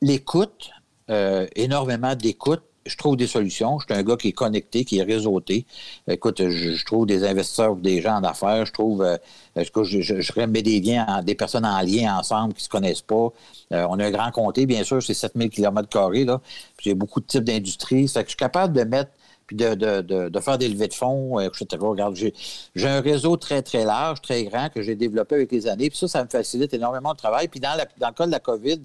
l'écoute, 0.00 0.70
euh, 1.10 1.46
énormément 1.56 2.14
d'écoute. 2.14 2.62
Je 2.86 2.96
trouve 2.96 3.16
des 3.16 3.26
solutions. 3.26 3.78
Je 3.78 3.86
suis 3.86 3.94
un 3.94 4.02
gars 4.02 4.16
qui 4.16 4.28
est 4.28 4.32
connecté, 4.32 4.84
qui 4.84 4.98
est 4.98 5.02
réseauté. 5.02 5.66
Écoute, 6.06 6.48
je, 6.50 6.84
trouve 6.84 7.06
des 7.06 7.24
investisseurs, 7.24 7.76
des 7.76 8.02
gens 8.02 8.16
en 8.16 8.24
affaires. 8.24 8.66
Je 8.66 8.72
trouve, 8.72 9.02
euh, 9.02 9.16
je, 9.56 10.00
je, 10.02 10.32
remets 10.38 10.62
des 10.62 10.80
liens, 10.80 11.22
des 11.22 11.34
personnes 11.34 11.64
en 11.64 11.80
lien 11.80 12.18
ensemble 12.18 12.52
qui 12.52 12.60
ne 12.60 12.64
se 12.64 12.68
connaissent 12.68 13.02
pas. 13.02 13.30
Euh, 13.72 13.86
on 13.88 13.98
a 13.98 14.04
un 14.04 14.10
grand 14.10 14.30
comté, 14.30 14.66
bien 14.66 14.84
sûr, 14.84 15.02
c'est 15.02 15.14
7000 15.14 15.48
km. 15.48 16.42
J'ai 16.78 16.94
beaucoup 16.94 17.20
de 17.20 17.26
types 17.26 17.44
d'industries. 17.44 18.06
je 18.06 18.20
suis 18.26 18.36
capable 18.36 18.74
de 18.74 18.84
mettre 18.84 19.10
puis 19.46 19.56
de, 19.56 19.74
de, 19.74 20.28
de, 20.28 20.40
faire 20.40 20.58
des 20.58 20.68
levées 20.68 20.88
de 20.88 20.94
fonds, 20.94 21.38
euh, 21.38 21.48
etc. 21.48 21.66
Regarde, 21.80 22.14
j'ai 22.14 22.88
un 22.88 23.00
réseau 23.00 23.36
très, 23.36 23.62
très 23.62 23.84
large, 23.84 24.20
très 24.22 24.44
grand 24.44 24.68
que 24.70 24.82
j'ai 24.82 24.94
développé 24.94 25.34
avec 25.34 25.52
les 25.52 25.66
années. 25.66 25.90
Puis 25.90 25.98
ça, 25.98 26.08
ça 26.08 26.24
me 26.24 26.28
facilite 26.28 26.72
énormément 26.74 27.12
de 27.12 27.18
travail. 27.18 27.48
Puis 27.48 27.60
dans, 27.60 27.76
dans 27.98 28.08
le 28.08 28.14
cas 28.14 28.26
de 28.26 28.32
la 28.32 28.40
COVID, 28.40 28.80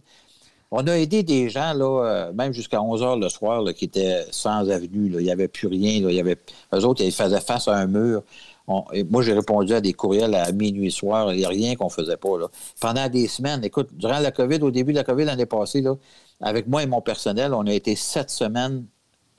on 0.71 0.85
a 0.87 0.93
aidé 0.93 1.23
des 1.23 1.49
gens, 1.49 1.73
là, 1.73 2.03
euh, 2.05 2.33
même 2.33 2.53
jusqu'à 2.53 2.81
11 2.81 3.01
heures 3.01 3.17
le 3.17 3.29
soir, 3.29 3.61
là, 3.61 3.73
qui 3.73 3.85
étaient 3.85 4.25
sans 4.31 4.69
avenue. 4.69 5.11
Il 5.13 5.17
n'y 5.17 5.31
avait 5.31 5.47
plus 5.47 5.67
rien. 5.67 6.01
Là. 6.01 6.11
Il 6.11 6.15
y 6.15 6.19
avait... 6.19 6.37
Eux 6.73 6.85
autres, 6.85 7.03
ils 7.03 7.11
faisaient 7.11 7.41
face 7.41 7.67
à 7.67 7.75
un 7.75 7.87
mur. 7.87 8.23
moi, 8.67 9.23
j'ai 9.23 9.33
répondu 9.33 9.73
à 9.73 9.81
des 9.81 9.93
courriels 9.93 10.35
à 10.35 10.51
minuit 10.51 10.91
soir. 10.91 11.33
Il 11.33 11.39
n'y 11.39 11.45
a 11.45 11.49
rien 11.49 11.75
qu'on 11.75 11.85
ne 11.85 11.89
faisait 11.91 12.17
pas. 12.17 12.37
Là. 12.37 12.47
Pendant 12.79 13.09
des 13.09 13.27
semaines, 13.27 13.63
écoute, 13.63 13.89
durant 13.93 14.19
la 14.19 14.31
COVID, 14.31 14.61
au 14.61 14.71
début 14.71 14.91
de 14.91 14.97
la 14.97 15.03
COVID 15.03 15.25
l'année 15.25 15.47
passée, 15.47 15.81
là, 15.81 15.95
avec 16.41 16.67
moi 16.67 16.83
et 16.83 16.87
mon 16.87 17.01
personnel, 17.01 17.53
on 17.53 17.65
a 17.65 17.73
été 17.73 17.95
sept 17.95 18.29
semaines 18.29 18.85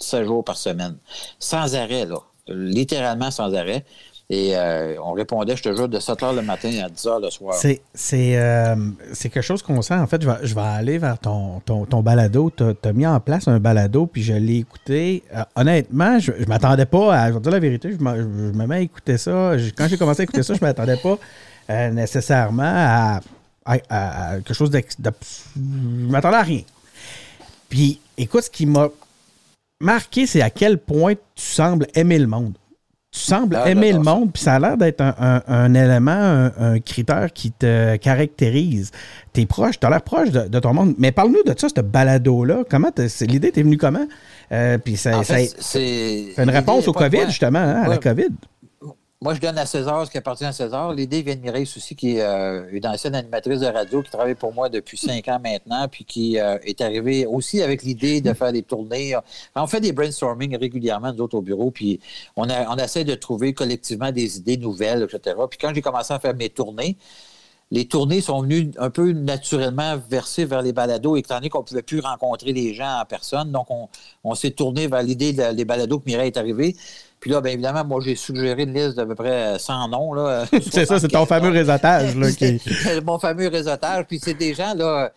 7 0.03 0.25
jours 0.25 0.45
par 0.45 0.57
semaine. 0.57 0.97
Sans 1.39 1.75
arrêt, 1.75 2.07
là. 2.07 2.19
Littéralement 2.49 3.31
sans 3.31 3.55
arrêt. 3.55 3.85
Et 4.33 4.53
euh, 4.55 4.95
on 5.05 5.11
répondait, 5.13 5.57
je 5.57 5.63
te 5.65 5.75
jure, 5.75 5.89
de 5.89 5.99
7 5.99 6.21
h 6.21 6.37
le 6.37 6.43
matin 6.43 6.71
à 6.85 6.89
10 6.89 7.05
h 7.05 7.21
le 7.21 7.31
soir. 7.31 7.55
C'est, 7.55 7.81
euh, 8.37 8.77
quelque 9.21 9.41
chose 9.41 9.61
qu'on 9.61 9.83
sent. 9.83 9.95
En 9.95 10.07
fait, 10.07 10.23
je 10.23 10.55
vais, 10.55 10.61
aller 10.61 10.99
vers 10.99 11.19
ton, 11.19 11.59
ton, 11.67 12.01
balado. 12.01 12.53
Tu 12.57 12.63
as, 12.63 12.93
mis 12.93 13.09
en 13.09 13.19
place 13.19 13.49
un 13.49 13.59
balado, 13.59 14.07
puis 14.07 14.23
je 14.23 14.33
l'ai 14.35 14.59
écouté. 14.59 15.25
Euh, 15.35 15.43
honnêtement, 15.57 16.21
je 16.21 16.31
ne 16.31 16.45
m'attendais 16.47 16.87
pas 16.87 17.13
à. 17.13 17.29
Je 17.29 17.35
vais 17.35 17.41
dire 17.41 17.51
la 17.51 17.59
vérité, 17.59 17.91
je, 17.91 17.99
me 17.99 18.67
mets 18.67 18.77
à 18.77 18.81
écouter 18.81 19.19
ça. 19.19 19.57
quand 19.77 19.89
j'ai 19.89 19.99
commencé 19.99 20.21
à 20.21 20.23
écouter 20.23 20.45
ça, 20.45 20.55
je 20.55 20.61
ne 20.61 20.67
m'attendais 20.67 20.97
pas 20.99 21.19
nécessairement 21.91 22.63
à, 22.63 23.21
quelque 23.67 24.55
chose 24.55 24.71
de. 24.71 24.81
je 25.57 25.61
m'attendais 26.07 26.37
à 26.37 26.43
rien. 26.43 26.63
Puis, 27.69 28.01
écoute, 28.17 28.45
ce 28.45 28.51
qui 28.51 28.67
m'a 28.67 28.89
marqué, 29.81 30.27
c'est 30.27 30.43
à 30.43 30.51
quel 30.51 30.79
point 30.79 31.15
tu 31.15 31.45
sembles 31.45 31.87
aimer 31.95 32.19
le 32.19 32.27
monde. 32.27 32.55
Tu 33.13 33.19
sembles 33.19 33.57
ah, 33.57 33.69
aimer 33.69 33.93
le 33.93 33.99
monde, 33.99 34.33
puis 34.33 34.41
ça 34.41 34.55
a 34.55 34.59
l'air 34.61 34.77
d'être 34.77 35.01
un, 35.01 35.75
élément, 35.75 36.51
un, 36.57 36.79
critère 36.79 37.33
qui 37.33 37.51
te 37.51 37.97
caractérise. 37.97 38.93
Tu 39.33 39.41
es 39.41 39.47
proche, 39.47 39.81
tu 39.81 39.87
as 39.87 39.91
l'air 39.91 40.03
proche 40.03 40.31
de, 40.31 40.59
ton 40.61 40.73
monde. 40.73 40.95
Mais 40.97 41.11
parle-nous 41.11 41.43
de 41.43 41.53
ça, 41.59 41.67
ce 41.69 41.81
balado-là. 41.81 42.63
Comment 42.71 42.93
l'idée 43.23 43.51
t'est 43.51 43.65
venue 43.65 43.79
comment? 43.79 44.07
Euh, 44.53 44.79
puis 44.79 44.97
ça, 44.97 45.23
c'est 45.25 46.35
une 46.39 46.51
réponse 46.51 46.87
au 46.87 46.93
COVID, 46.93 47.25
justement, 47.27 47.59
hein, 47.59 47.83
à 47.83 47.89
la 47.89 47.99
COVID. 47.99 48.31
Moi, 49.23 49.35
je 49.35 49.41
donne 49.41 49.59
à 49.59 49.67
César 49.67 50.07
ce 50.07 50.11
qui 50.11 50.17
appartient 50.17 50.47
à 50.47 50.53
César. 50.53 50.95
L'idée 50.95 51.21
vient 51.21 51.37
de 51.37 51.43
Mireille 51.43 51.67
Soucy, 51.67 51.95
qui 51.95 52.17
est 52.17 52.23
euh, 52.23 52.67
une 52.73 52.87
ancienne 52.87 53.15
animatrice 53.15 53.61
de 53.61 53.67
radio, 53.67 54.03
qui 54.03 54.11
travaille 54.11 54.35
pour 54.35 54.55
moi 54.55 54.71
depuis 54.71 54.97
cinq 54.97 55.29
ans 55.29 55.39
maintenant, 55.39 55.87
puis 55.89 56.07
qui 56.07 56.41
euh, 56.41 56.57
est 56.63 56.81
arrivée 56.81 57.27
aussi 57.27 57.61
avec 57.61 57.83
l'idée 57.83 58.23
de 58.23 58.33
faire 58.33 58.51
des 58.51 58.63
tournées. 58.63 59.15
On 59.55 59.67
fait 59.67 59.83
des 59.83 59.93
brainstorming 59.93 60.57
régulièrement, 60.57 61.13
nous 61.13 61.21
autres, 61.21 61.37
au 61.37 61.43
bureau, 61.43 61.71
puis 61.71 62.01
on, 62.35 62.49
a, 62.49 62.67
on 62.75 62.77
essaie 62.77 63.05
de 63.05 63.15
trouver 63.15 63.53
collectivement 63.53 64.11
des 64.11 64.39
idées 64.39 64.57
nouvelles, 64.57 65.03
etc. 65.03 65.37
Puis 65.51 65.59
quand 65.59 65.75
j'ai 65.75 65.83
commencé 65.83 66.15
à 66.15 66.19
faire 66.19 66.35
mes 66.35 66.49
tournées, 66.49 66.97
les 67.71 67.87
tournées 67.87 68.23
sont 68.23 68.41
venues 68.43 68.71
un 68.79 68.91
peu 68.91 69.13
naturellement 69.13 69.97
versées 70.09 70.47
vers 70.47 70.63
les 70.63 70.73
balados, 70.73 71.17
étant 71.17 71.37
donné 71.37 71.51
qu'on 71.51 71.61
ne 71.61 71.65
pouvait 71.65 71.83
plus 71.83 72.01
rencontrer 72.01 72.53
les 72.53 72.75
gens 72.75 73.01
en 73.01 73.05
personne. 73.05 73.53
Donc, 73.53 73.71
on, 73.71 73.89
on 74.25 74.35
s'est 74.35 74.51
tourné 74.51 74.89
vers 74.89 75.03
l'idée 75.03 75.33
des 75.33 75.65
balados 75.65 76.01
que 76.01 76.07
Mireille 76.07 76.29
est 76.29 76.39
arrivée. 76.39 76.75
Puis 77.21 77.31
là, 77.31 77.41
bien 77.43 77.53
évidemment, 77.53 77.85
moi, 77.85 78.01
j'ai 78.03 78.17
suggéré 78.17 78.63
une 78.63 78.73
liste 78.73 78.97
d'à 78.97 79.05
peu 79.05 79.15
près 79.15 79.59
100 79.59 79.89
noms. 79.89 80.13
c'est 80.73 80.87
ça, 80.87 80.99
c'est 80.99 81.09
ton 81.09 81.27
fameux 81.27 81.51
réseautage. 81.51 82.17
Là, 82.17 82.33
qui... 82.33 82.61
mon 83.05 83.19
fameux 83.19 83.49
réseautage. 83.49 84.07
Puis 84.07 84.19
c'est 84.23 84.35
des 84.35 84.55
gens 84.55 84.75
là, 84.75 85.13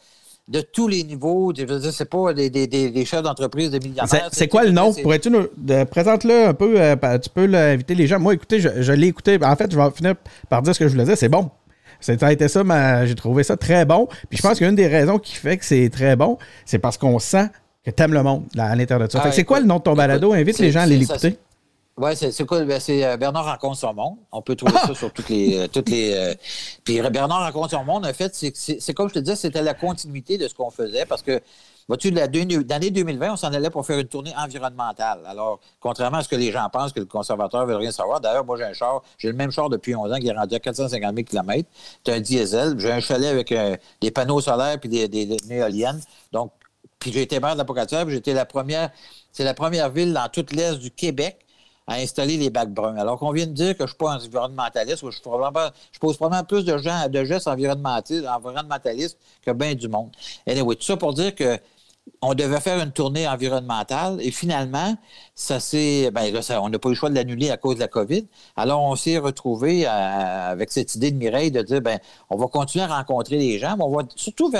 de 0.49 0.59
tous 0.59 0.89
les 0.89 1.03
niveaux. 1.03 1.53
Je 1.55 1.63
veux 1.63 1.79
dire, 1.79 1.93
c'est 1.93 2.09
pas 2.09 2.33
des, 2.33 2.49
des, 2.49 2.67
des 2.67 3.05
chefs 3.05 3.23
d'entreprise, 3.23 3.71
des 3.71 3.79
millionnaires. 3.79 4.29
C'est 4.31 4.49
quoi 4.49 4.65
le 4.65 4.71
nom? 4.71 4.93
Pourrais-tu 4.93 5.29
nous... 5.29 5.47
Présente-le 5.89 6.47
un 6.47 6.53
peu. 6.53 6.73
Euh, 6.77 6.95
tu 7.19 7.29
peux 7.29 7.53
inviter 7.53 7.95
les 7.95 8.07
gens. 8.07 8.19
Moi, 8.19 8.33
écoutez, 8.33 8.59
je, 8.59 8.91
l'ai 8.91 9.07
écouté. 9.07 9.39
En 9.41 9.55
fait, 9.55 9.71
je 9.71 9.77
vais 9.77 9.91
finir 9.91 10.15
par 10.49 10.61
dire 10.61 10.75
ce 10.75 10.79
que 10.79 10.87
je 10.87 10.91
voulais 10.91 11.05
dire. 11.05 11.17
C'est 11.17 11.29
bon. 11.29 11.49
Ça 12.01 12.13
a 12.19 12.33
été 12.33 12.49
ça, 12.49 13.05
j'ai 13.05 13.15
trouvé 13.15 13.43
ça 13.43 13.55
très 13.55 13.85
bon. 13.85 14.07
Puis 14.29 14.37
je 14.37 14.41
pense 14.41 14.57
qu'une 14.57 14.75
des 14.75 14.87
raisons 14.87 15.19
qui 15.19 15.35
fait 15.35 15.57
que 15.57 15.63
c'est 15.63 15.89
très 15.89 16.17
bon, 16.17 16.37
c'est 16.65 16.79
parce 16.79 16.97
qu'on 16.97 17.17
sent 17.17 17.47
que 17.85 17.91
tu 17.91 18.03
aimes 18.03 18.13
le 18.13 18.23
monde 18.23 18.43
à 18.57 18.75
l'intérieur 18.75 19.07
de 19.07 19.11
ça. 19.11 19.21
Ah, 19.23 19.31
c'est 19.31 19.45
quoi 19.45 19.61
le 19.61 19.65
nom 19.65 19.77
de 19.77 19.83
ton 19.83 19.93
balado? 19.93 20.33
Invite 20.33 20.59
les 20.59 20.71
gens 20.71 20.81
à 20.81 20.85
l'écouter. 20.85 21.37
Oui, 21.95 22.15
c'est 22.15 22.45
quoi? 22.45 22.63
Ben, 22.63 22.79
c'est 22.79 23.05
euh, 23.05 23.17
Bernard 23.17 23.45
rencontre 23.45 23.77
son 23.77 23.93
monde. 23.93 24.17
On 24.31 24.41
peut 24.41 24.55
trouver 24.55 24.73
ça 24.79 24.95
sur 24.95 25.13
toutes 25.13 25.29
les. 25.29 25.57
Euh, 25.57 25.67
toutes 25.67 25.89
les 25.89 26.13
euh, 26.13 26.33
Puis 26.83 26.99
Bernard 27.11 27.45
rencontre 27.45 27.71
son 27.71 27.83
monde, 27.83 28.05
en 28.05 28.13
fait, 28.13 28.33
c'est 28.33 28.93
comme 28.93 29.09
je 29.09 29.13
te 29.13 29.19
disais, 29.19 29.35
c'était 29.35 29.61
la 29.61 29.75
continuité 29.75 30.37
de 30.37 30.47
ce 30.47 30.55
qu'on 30.55 30.71
faisait 30.71 31.05
parce 31.05 31.21
que 31.21 31.39
Vois-tu, 31.87 32.11
l'année 32.11 32.91
2020, 32.91 33.33
on 33.33 33.35
s'en 33.35 33.51
allait 33.51 33.69
pour 33.69 33.85
faire 33.85 33.99
une 33.99 34.07
tournée 34.07 34.33
environnementale. 34.37 35.19
Alors, 35.25 35.59
contrairement 35.81 36.19
à 36.19 36.23
ce 36.23 36.29
que 36.29 36.35
les 36.35 36.51
gens 36.51 36.67
pensent 36.71 36.93
que 36.93 37.01
le 37.01 37.05
conservateur 37.05 37.65
veut 37.65 37.75
rien 37.75 37.91
savoir, 37.91 38.21
d'ailleurs, 38.21 38.45
moi, 38.45 38.55
j'ai 38.57 38.63
un 38.63 38.73
char, 38.73 39.01
j'ai 39.17 39.27
le 39.27 39.33
même 39.33 39.51
char 39.51 39.69
depuis 39.69 39.93
11 39.93 40.13
ans 40.13 40.17
qui 40.17 40.27
est 40.27 40.33
rendu 40.33 40.55
à 40.55 40.59
450 40.59 41.13
000 41.13 41.25
km. 41.25 41.67
C'est 42.05 42.13
un 42.13 42.21
diesel. 42.21 42.79
J'ai 42.79 42.91
un 42.91 43.01
chalet 43.01 43.29
avec 43.29 43.51
euh, 43.51 43.75
des 43.99 44.11
panneaux 44.11 44.39
solaires 44.39 44.79
puis 44.79 44.87
des, 44.87 45.09
des, 45.09 45.37
éoliennes. 45.49 46.01
Donc, 46.31 46.51
puis 46.99 47.11
j'ai 47.11 47.23
été 47.23 47.41
maire 47.41 47.57
de 47.57 47.63
la 47.63 48.09
j'étais 48.09 48.33
la 48.33 48.45
première, 48.45 48.89
c'est 49.33 49.43
la 49.43 49.53
première 49.53 49.89
ville 49.89 50.13
dans 50.13 50.29
toute 50.29 50.53
l'Est 50.53 50.77
du 50.77 50.89
Québec 50.89 51.42
à 51.87 51.95
installer 51.95 52.37
les 52.37 52.49
bacs 52.49 52.71
bruns. 52.71 52.95
Alors 52.95 53.19
qu'on 53.19 53.31
vient 53.31 53.47
de 53.47 53.51
dire 53.51 53.73
que 53.77 53.79
je 53.79 53.83
ne 53.83 53.87
suis 53.87 53.97
pas 53.97 54.15
environnementaliste, 54.15 55.03
je, 55.05 55.11
je 55.11 55.99
pose 55.99 56.17
probablement 56.17 56.43
plus 56.43 56.65
de, 56.65 56.77
gens, 56.77 57.07
de 57.09 57.23
gestes 57.23 57.47
environnementalistes 57.47 59.17
que 59.41 59.51
bien 59.51 59.75
du 59.75 59.87
monde. 59.87 60.11
Anyway, 60.47 60.75
tout 60.75 60.83
ça 60.83 60.97
pour 60.97 61.13
dire 61.13 61.35
que 61.35 61.59
on 62.21 62.33
devait 62.33 62.59
faire 62.59 62.81
une 62.81 62.91
tournée 62.91 63.27
environnementale 63.27 64.17
et 64.21 64.31
finalement, 64.31 64.95
ça 65.35 65.59
s'est. 65.59 66.09
Ben, 66.11 66.33
on 66.61 66.69
n'a 66.69 66.79
pas 66.79 66.89
eu 66.89 66.91
le 66.91 66.95
choix 66.97 67.09
de 67.09 67.15
l'annuler 67.15 67.49
à 67.49 67.57
cause 67.57 67.75
de 67.75 67.79
la 67.81 67.87
COVID. 67.87 68.25
Alors, 68.55 68.81
on 68.81 68.95
s'est 68.95 69.17
retrouvé 69.17 69.85
avec 69.85 70.71
cette 70.71 70.95
idée 70.95 71.11
de 71.11 71.17
Mireille 71.17 71.51
de 71.51 71.61
dire 71.61 71.81
ben, 71.81 71.99
on 72.29 72.37
va 72.37 72.47
continuer 72.47 72.85
à 72.85 72.87
rencontrer 72.87 73.37
les 73.37 73.59
gens, 73.59 73.75
mais 73.77 73.83
on 73.83 73.95
va 73.95 74.03
surtout. 74.15 74.51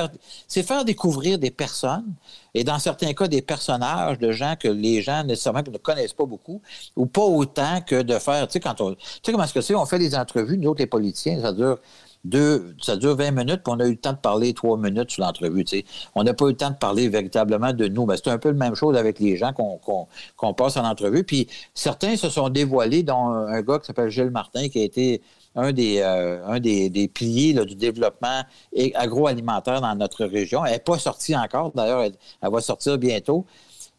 C'est 0.48 0.64
faire 0.64 0.86
découvrir 0.86 1.40
des 1.40 1.52
personnes 1.52 2.14
et 2.54 2.64
dans 2.64 2.80
certains 2.80 3.14
cas, 3.14 3.28
des 3.28 3.42
personnages 3.42 4.20
de 4.20 4.32
gens 4.32 4.56
que 4.60 4.68
les 4.68 5.02
gens 5.02 5.24
nécessairement 5.24 5.64
ne 5.66 5.78
connaissent 5.78 6.14
pas 6.14 6.26
beaucoup 6.26 6.62
ou 6.96 7.06
pas 7.06 7.24
autant 7.24 7.82
que 7.82 8.02
de 8.02 8.20
faire. 8.20 8.48
Tu 8.48 8.54
sais, 8.54 8.60
quand 8.60 8.80
on. 8.82 8.94
Tu 8.94 9.02
sais 9.24 9.32
comment 9.32 9.44
est-ce 9.44 9.54
que 9.54 9.62
c'est? 9.62 9.76
On 9.76 9.86
fait 9.86 10.00
des 10.00 10.16
entrevues, 10.16 10.58
nous 10.58 10.70
autres, 10.70 10.82
les 10.82 10.88
politiciens, 10.88 11.42
ça 11.42 11.52
dure 11.52 11.80
ça 12.82 12.96
dure 12.96 13.16
20 13.16 13.32
minutes, 13.32 13.62
puis 13.64 13.74
on 13.74 13.80
a 13.80 13.86
eu 13.86 13.92
le 13.92 13.98
temps 13.98 14.14
de 14.14 14.18
parler 14.18 14.54
trois 14.54 14.78
minutes 14.78 15.12
sur 15.12 15.24
l'entrevue. 15.24 15.66
On 16.16 16.24
n'a 16.24 16.34
pas 16.34 16.46
eu 16.46 16.50
le 16.50 16.58
temps 16.58 16.72
de 16.72 16.78
parler 16.78 17.10
véritablement 17.10 17.74
de 17.74 17.88
nous. 17.88 18.06
Ben, 18.06 18.16
c'est 18.16 18.30
un 18.30 18.38
peu 18.38 18.50
la 18.50 18.56
même 18.56 18.76
chose 18.76 18.96
avec 18.96 19.20
les 19.20 19.36
gens 19.36 19.52
qu'on 19.54 20.54
passe 20.54 20.78
en 20.78 20.86
entrevue. 20.86 21.24
Puis 21.24 21.48
certains 21.74 22.16
se 22.16 22.30
sont 22.30 22.50
dévoilés, 22.50 23.04
dont 23.04 23.28
un 23.28 23.62
gars 23.62 23.80
qui 23.80 23.88
s'appelle 23.88 24.10
Gilles 24.10 24.32
Martin, 24.32 24.70
qui 24.70 24.80
a 24.80 24.84
été 24.84 25.22
un 25.56 25.72
des, 25.72 26.00
euh, 26.02 27.08
piliers 27.14 27.54
du 27.66 27.76
développement 27.76 28.42
agroalimentaire 28.96 29.82
dans 29.82 29.96
notre 29.96 30.26
région. 30.26 30.66
Elle 30.66 30.74
n'est 30.74 30.80
pas 30.80 30.98
sortie 30.98 31.36
encore, 31.36 31.72
d'ailleurs, 31.74 32.04
elle, 32.04 32.16
va 32.42 32.62
sortir 32.62 32.98
bientôt. 32.98 33.46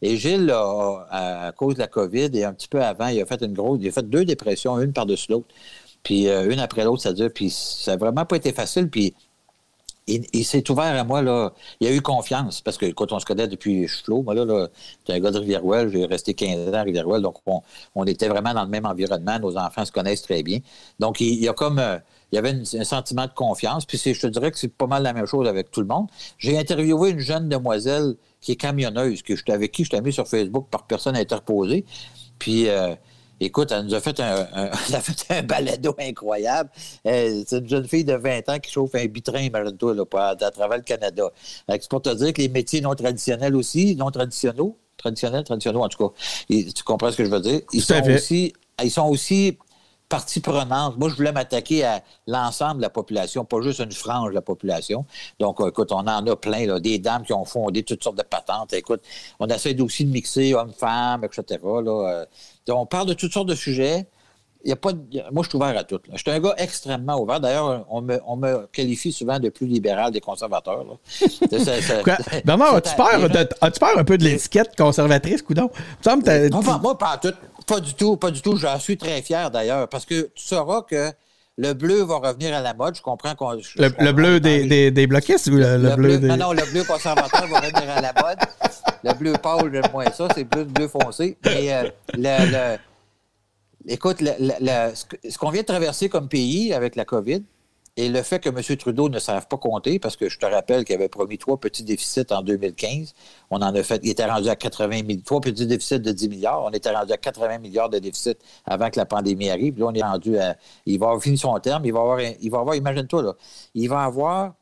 Et 0.01 0.17
Gilles, 0.17 0.51
à, 0.51 1.51
cause 1.55 1.75
de 1.75 1.79
la 1.79 1.87
COVID 1.87 2.29
et 2.33 2.43
un 2.43 2.53
petit 2.53 2.67
peu 2.67 2.81
avant, 2.83 3.07
il 3.07 3.21
a 3.21 3.25
fait 3.25 3.41
une 3.41 3.53
grosse, 3.53 3.79
il 3.81 3.87
a 3.87 3.91
fait 3.91 4.07
deux 4.07 4.25
dépressions, 4.25 4.79
une 4.79 4.93
par-dessus 4.93 5.31
l'autre. 5.31 5.47
Puis 6.05 6.29
euh, 6.29 6.49
une 6.49 6.59
après 6.59 6.85
l'autre, 6.85 7.01
ça 7.01 7.11
dure. 7.11 7.31
Puis 7.33 7.49
ça 7.49 7.91
n'a 7.91 7.97
vraiment 7.97 8.25
pas 8.25 8.37
été 8.37 8.53
facile. 8.53 8.89
Puis 8.89 9.13
il, 10.07 10.45
s'est 10.45 10.69
ouvert 10.69 10.95
à 10.95 11.03
moi, 11.03 11.23
là. 11.23 11.51
Il 11.79 11.87
a 11.87 11.91
eu 11.91 11.99
confiance, 11.99 12.61
parce 12.61 12.77
que 12.77 12.85
quand 12.91 13.11
on 13.11 13.19
se 13.19 13.25
connaît 13.25 13.47
depuis 13.47 13.87
Cheflot, 13.87 14.21
moi, 14.21 14.35
là, 14.35 14.45
là 14.45 14.67
un 15.09 15.19
gars 15.19 15.31
de 15.31 15.39
Rivière-Ouelle, 15.39 15.89
j'ai 15.91 16.05
resté 16.05 16.35
15 16.35 16.69
ans 16.69 16.73
à 16.73 16.83
Rivière-Ouelle, 16.83 17.23
donc 17.23 17.37
on, 17.95 18.05
était 18.05 18.27
vraiment 18.27 18.53
dans 18.53 18.63
le 18.63 18.69
même 18.69 18.85
environnement, 18.85 19.39
nos 19.39 19.57
enfants 19.57 19.83
se 19.83 19.91
connaissent 19.91 20.21
très 20.21 20.43
bien. 20.43 20.59
Donc, 20.99 21.21
il, 21.21 21.41
y 21.41 21.49
a 21.49 21.53
comme... 21.53 21.79
Euh, 21.79 21.97
il 22.31 22.35
y 22.35 22.37
avait 22.37 22.51
un 22.51 22.83
sentiment 22.83 23.25
de 23.25 23.33
confiance, 23.33 23.85
puis 23.85 23.97
je 23.97 24.19
te 24.19 24.27
dirais 24.27 24.51
que 24.51 24.59
c'est 24.59 24.67
pas 24.67 24.87
mal 24.87 25.03
la 25.03 25.13
même 25.13 25.25
chose 25.25 25.47
avec 25.47 25.71
tout 25.71 25.79
le 25.79 25.87
monde. 25.87 26.07
J'ai 26.37 26.57
interviewé 26.57 27.11
une 27.11 27.19
jeune 27.19 27.49
demoiselle 27.49 28.15
qui 28.41 28.51
est 28.51 28.55
camionneuse, 28.57 29.21
que 29.21 29.33
avec 29.51 29.71
qui 29.71 29.85
je 29.85 29.89
t'ai 29.89 30.01
mis 30.01 30.13
sur 30.13 30.27
Facebook 30.27 30.67
par 30.69 30.83
personne 30.83 31.15
interposée, 31.15 31.83
puis... 32.37 32.69
Euh, 32.69 32.93
Écoute, 33.39 33.71
elle 33.71 33.85
nous 33.85 33.93
a 33.93 33.99
fait 33.99 34.19
un, 34.19 34.47
elle 34.87 34.95
a 34.95 35.01
fait 35.01 35.33
un 35.33 35.43
balado 35.43 35.95
incroyable. 35.99 36.69
Euh, 37.05 37.43
c'est 37.45 37.59
une 37.59 37.69
jeune 37.69 37.87
fille 37.87 38.05
de 38.05 38.13
20 38.13 38.49
ans 38.49 38.59
qui 38.59 38.71
chauffe 38.71 38.95
un 38.95 39.05
bitrin, 39.05 39.39
imagine-toi, 39.39 39.95
à, 40.13 40.29
à, 40.29 40.51
travers 40.51 40.77
le 40.77 40.83
Canada. 40.83 41.29
C'est 41.67 41.89
pour 41.89 42.01
te 42.01 42.13
dire 42.13 42.33
que 42.33 42.41
les 42.41 42.49
métiers 42.49 42.81
non 42.81 42.95
traditionnels 42.95 43.55
aussi, 43.55 43.95
non 43.95 44.11
traditionnels, 44.11 44.71
traditionnels, 44.97 45.43
traditionnels 45.43 45.81
en 45.81 45.89
tout 45.89 46.09
cas, 46.09 46.15
tu 46.49 46.83
comprends 46.83 47.11
ce 47.11 47.17
que 47.17 47.25
je 47.25 47.29
veux 47.29 47.41
dire? 47.41 47.61
Ils 47.73 47.81
sont 47.81 48.01
aussi, 48.09 48.53
ils 48.83 48.91
sont 48.91 49.07
aussi 49.07 49.57
partie 50.15 50.39
prenante. 50.39 50.97
Moi, 50.97 51.09
je 51.09 51.15
voulais 51.15 51.33
m'attaquer 51.33 51.83
à 51.83 52.01
l'ensemble 52.25 52.77
de 52.77 52.83
la 52.83 52.89
population, 52.89 53.43
pas 53.43 53.59
juste 53.61 53.79
une 53.79 53.91
frange 53.91 54.29
de 54.29 54.35
la 54.35 54.41
population. 54.41 55.05
Donc, 55.39 55.59
euh, 55.59 55.69
écoute, 55.69 55.91
on 55.91 56.07
en 56.07 56.27
a 56.27 56.35
plein, 56.37 56.65
là, 56.65 56.79
des 56.79 56.99
dames 56.99 57.23
qui 57.23 57.33
ont 57.33 57.43
fondé 57.43 57.83
toutes 57.83 58.01
sortes 58.01 58.17
de 58.17 58.23
patentes. 58.23 58.71
Écoute, 58.71 59.01
on 59.39 59.47
essaie 59.47 59.79
aussi 59.81 60.05
de 60.05 60.11
mixer 60.11 60.53
hommes-femmes, 60.53 61.25
etc. 61.25 61.59
Là. 61.63 62.25
Euh, 62.69 62.73
on 62.73 62.85
parle 62.85 63.07
de 63.09 63.13
toutes 63.13 63.33
sortes 63.33 63.49
de 63.49 63.55
sujets. 63.55 64.07
Il 64.63 64.69
y 64.69 64.71
a 64.71 64.77
pas 64.77 64.93
moi, 65.33 65.43
je 65.43 65.49
suis 65.49 65.57
ouvert 65.57 65.77
à 65.77 65.83
tout. 65.83 65.99
Je 66.11 66.17
suis 66.17 66.31
un 66.31 66.39
gars 66.39 66.55
extrêmement 66.57 67.21
ouvert. 67.21 67.39
D'ailleurs, 67.39 67.85
on 67.89 68.01
me, 68.01 68.65
qualifie 68.67 69.11
souvent 69.11 69.37
de 69.37 69.49
plus 69.49 69.67
libéral 69.67 70.11
des 70.11 70.21
conservateurs. 70.21 70.83
Bernard, 72.45 72.75
as-tu 72.75 72.95
peur, 72.95 73.97
un 73.97 74.03
peu 74.03 74.17
de 74.17 74.23
l'étiquette 74.23 74.75
conservatrice, 74.75 75.41
coudon? 75.43 75.69
moi, 76.81 76.97
pas 76.97 77.19
tout. 77.21 77.33
Pas 77.67 77.79
du 77.79 77.93
tout, 77.93 78.17
pas 78.17 78.31
du 78.31 78.41
tout. 78.41 78.57
J'en 78.57 78.79
suis 78.79 78.97
très 78.97 79.21
fier 79.21 79.49
d'ailleurs, 79.51 79.87
parce 79.89 80.05
que 80.05 80.29
tu 80.35 80.45
sauras 80.45 80.83
que 80.83 81.11
le 81.57 81.73
bleu 81.73 82.03
va 82.03 82.17
revenir 82.17 82.53
à 82.53 82.61
la 82.61 82.73
mode. 82.73 82.95
Je 82.95 83.01
comprends 83.01 83.35
qu'on. 83.35 83.51
Le, 83.53 84.11
bleu 84.11 84.39
des, 84.39 84.65
des, 84.65 84.91
des, 84.91 85.07
bloquistes 85.07 85.47
ou 85.47 85.55
le, 85.55 85.95
bleu, 85.95 86.17
des. 86.17 86.27
Non, 86.27 86.37
non, 86.37 86.53
le 86.53 86.69
bleu 86.71 86.83
conservateur 86.83 87.47
va 87.47 87.59
revenir 87.59 87.89
à 87.89 88.01
la 88.01 88.13
mode. 88.21 88.37
Le 89.03 89.13
bleu 89.13 89.33
pâle, 89.33 89.71
j'aime 89.71 89.91
moins 89.93 90.11
ça. 90.11 90.27
C'est 90.35 90.45
plus 90.45 90.61
le 90.61 90.65
bleu 90.65 90.87
foncé. 90.87 91.37
Mais 91.45 91.73
euh, 91.73 91.89
le, 92.13 92.77
écoute, 93.87 94.17
ce 94.19 95.37
qu'on 95.37 95.49
vient 95.49 95.61
de 95.61 95.67
traverser 95.67 96.09
comme 96.09 96.27
pays 96.27 96.73
avec 96.73 96.95
la 96.95 97.05
COVID, 97.05 97.43
et 97.97 98.09
le 98.09 98.21
fait 98.23 98.39
que 98.39 98.49
M. 98.49 98.77
Trudeau 98.77 99.07
ne 99.07 99.19
savent 99.19 99.47
pas 99.47 99.57
compter, 99.57 99.99
parce 99.99 100.17
que 100.17 100.27
je 100.27 100.37
te 100.37 100.45
rappelle 100.45 100.83
qu'il 100.83 100.95
avait 100.95 101.07
promis 101.07 101.37
trois 101.37 101.57
petits 101.57 101.83
déficits 101.83 102.25
en 102.31 102.41
2015. 102.41 103.13
On 103.51 103.57
en 103.57 103.73
a 103.73 103.83
fait, 103.83 104.01
il 104.03 104.09
était 104.09 104.25
rendu 104.25 104.49
à 104.49 104.55
80 104.57 105.03
milliards, 105.03 105.23
trois 105.23 105.39
petits 105.39 105.65
déficits 105.65 106.01
de 106.01 106.11
10 106.11 106.29
milliards. 106.29 106.63
On 106.65 106.71
était 106.71 106.91
rendu 106.91 107.13
à 107.13 107.17
80 107.17 107.59
milliards 107.59 107.89
de 107.89 107.99
déficits 107.99 108.37
avant 108.65 108.89
que 108.89 108.97
la 108.99 109.05
pandémie 109.05 109.49
arrive. 109.49 109.79
Là, 109.79 109.85
on 109.87 109.93
est 109.93 110.03
rendu 110.03 110.37
à, 110.37 110.57
il 110.85 110.99
va 110.99 111.07
avoir 111.07 111.21
fini 111.21 111.37
son 111.37 111.57
terme. 111.59 111.85
Il 111.85 111.93
va 111.93 112.01
avoir, 112.01 112.19
il 112.19 112.51
va 112.51 112.59
avoir, 112.59 112.75
imagine-toi, 112.75 113.21
là, 113.23 113.33
il 113.73 113.87
va 113.87 114.03
avoir 114.03 114.55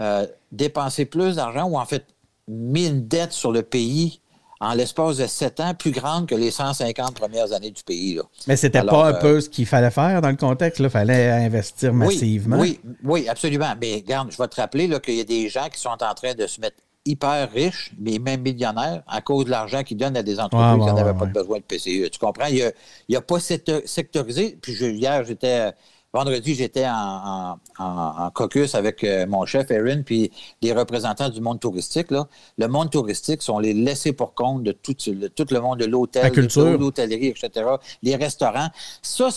euh, 0.00 0.26
dépensé 0.52 1.06
plus 1.06 1.36
d'argent 1.36 1.64
ou 1.68 1.78
en 1.78 1.86
fait 1.86 2.04
mis 2.46 2.88
une 2.88 3.08
dette 3.08 3.32
sur 3.32 3.52
le 3.52 3.62
pays 3.62 4.20
en 4.60 4.74
l'espace 4.74 5.16
de 5.16 5.26
sept 5.26 5.60
ans, 5.60 5.74
plus 5.74 5.90
grande 5.90 6.26
que 6.26 6.34
les 6.34 6.50
150 6.50 7.14
premières 7.14 7.52
années 7.52 7.70
du 7.70 7.82
pays. 7.82 8.14
Là. 8.14 8.22
Mais 8.46 8.56
c'était 8.56 8.82
pas 8.82 9.08
un 9.08 9.14
euh, 9.14 9.20
peu 9.20 9.40
ce 9.40 9.48
qu'il 9.48 9.66
fallait 9.66 9.90
faire 9.90 10.20
dans 10.20 10.30
le 10.30 10.36
contexte. 10.36 10.80
Il 10.80 10.90
fallait 10.90 11.30
investir 11.30 11.92
massivement. 11.92 12.58
Oui, 12.58 12.80
oui, 13.02 13.28
absolument. 13.28 13.74
Mais 13.80 13.96
regarde, 13.96 14.30
je 14.30 14.38
vais 14.38 14.48
te 14.48 14.60
rappeler 14.60 14.88
qu'il 15.00 15.14
y 15.14 15.20
a 15.20 15.24
des 15.24 15.48
gens 15.48 15.68
qui 15.68 15.80
sont 15.80 15.90
en 15.90 16.14
train 16.14 16.34
de 16.34 16.46
se 16.46 16.60
mettre 16.60 16.76
hyper 17.06 17.50
riches, 17.52 17.92
mais 17.98 18.18
même 18.18 18.40
millionnaires, 18.40 19.02
à 19.06 19.20
cause 19.20 19.44
de 19.44 19.50
l'argent 19.50 19.82
qu'ils 19.82 19.98
donnent 19.98 20.16
à 20.16 20.22
des 20.22 20.40
entreprises 20.40 20.86
qui 20.86 20.94
n'avaient 20.94 21.18
pas 21.18 21.26
besoin 21.26 21.58
de 21.58 21.64
PCE. 21.64 22.10
Tu 22.10 22.18
comprends? 22.18 22.46
Il 22.46 22.72
n'y 23.08 23.16
a, 23.16 23.18
a, 23.18 23.22
pas 23.22 23.40
sectorisé. 23.40 24.58
Puis 24.60 24.72
hier, 24.72 25.24
j'étais 25.24 25.72
Vendredi, 26.14 26.54
j'étais 26.54 26.86
en, 26.86 27.58
caucus 28.34 28.76
avec 28.76 29.02
euh, 29.02 29.26
mon 29.26 29.44
chef 29.46 29.72
Erin, 29.72 30.02
puis 30.02 30.30
des 30.62 30.72
représentants 30.72 31.28
du 31.28 31.40
monde 31.40 31.58
touristique. 31.58 32.12
Là. 32.12 32.28
Le 32.56 32.68
monde 32.68 32.88
touristique 32.88 33.42
sont 33.42 33.58
les 33.58 33.74
laissés 33.74 34.12
pour 34.12 34.32
compte 34.32 34.62
de 34.62 34.70
tout, 34.70 34.94
tout 34.94 35.46
le 35.50 35.60
monde 35.60 35.80
de 35.80 35.86
l'hôtel, 35.86 36.30
de 36.30 36.76
l'hôtellerie, 36.76 37.26
etc., 37.26 37.66
les 38.04 38.14
restaurants. 38.14 38.68
Ça, 39.02 39.30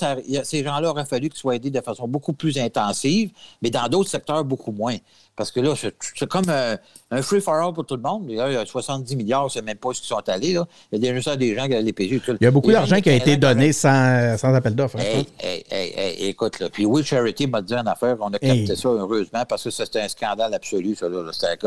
ces 0.44 0.64
gens-là 0.64 0.92
auraient 0.92 1.08
fallu 1.08 1.30
qu'ils 1.30 1.40
soient 1.40 1.56
aidés 1.56 1.72
de 1.72 1.82
façon 1.82 2.08
beaucoup 2.08 2.34
plus 2.34 2.60
intensive, 2.60 3.32
mais 3.64 3.72
dans 3.72 3.88
d'autres 3.88 4.12
secteurs, 4.12 4.46
beaucoup 4.46 4.72
moins. 4.72 4.98
Parce 5.38 5.52
que 5.52 5.60
là, 5.60 5.76
c'est 5.76 6.28
comme 6.28 6.50
euh, 6.50 6.76
un 7.12 7.22
free 7.22 7.40
for 7.42 7.54
all 7.54 7.72
pour 7.72 7.86
tout 7.86 7.96
le 7.96 8.02
monde. 8.02 8.26
il 8.28 8.36
y 8.36 8.42
a 8.42 8.66
70 8.66 9.16
milliards, 9.16 9.52
c'est 9.52 9.62
même 9.62 9.78
pas 9.78 9.94
ce 9.94 10.02
qui 10.02 10.08
sont 10.08 10.28
allés. 10.28 10.54
Là. 10.54 10.68
Il 10.92 11.06
y 11.06 11.08
a 11.08 11.14
déjà 11.14 11.36
des 11.36 11.56
gens 11.56 11.68
qui 11.68 11.76
les 11.76 11.94
payer. 11.94 12.20
Il 12.28 12.38
y 12.42 12.48
a 12.48 12.52
beaucoup 12.52 12.72
d'argent 12.72 13.00
qui 13.00 13.12
a 13.12 13.14
été 13.14 13.38
donné 13.38 13.72
sans, 13.72 14.36
sans, 14.36 14.52
appel 14.56 14.74
d'offres. 14.74 14.98
Hein, 15.00 15.24
hey, 15.40 15.64
hey, 15.70 16.30
écoute, 16.30 16.60
là. 16.60 16.72
Puis 16.72 16.88
We 16.88 17.06
Charity 17.06 17.46
m'a 17.46 17.62
dit 17.62 17.76
une 17.76 17.88
affaire, 17.88 18.18
on 18.20 18.34
a 18.34 18.40
capté 18.40 18.76
ça 18.76 18.90
heureusement 18.90 19.46
parce 19.48 19.64
que 19.64 19.70
c'était 19.70 20.02
un 20.02 20.08
scandale 20.08 20.56
absolu, 20.56 20.96
ça. 20.96 21.06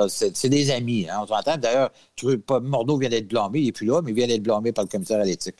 C'est 0.08 0.48
des 0.48 0.72
amis. 0.72 1.06
Hein, 1.08 1.20
on 1.22 1.26
s'entend. 1.28 1.56
D'ailleurs, 1.56 1.90
Morneau 2.62 2.98
vient 2.98 3.08
d'être 3.08 3.28
blâmé, 3.28 3.60
il 3.60 3.66
n'est 3.66 3.72
plus 3.72 3.86
là, 3.86 4.02
mais 4.02 4.10
il 4.10 4.16
vient 4.16 4.26
d'être 4.26 4.42
blâmé 4.42 4.72
par 4.72 4.84
le 4.84 4.88
commissaire 4.88 5.20
à 5.20 5.24
l'éthique. 5.24 5.56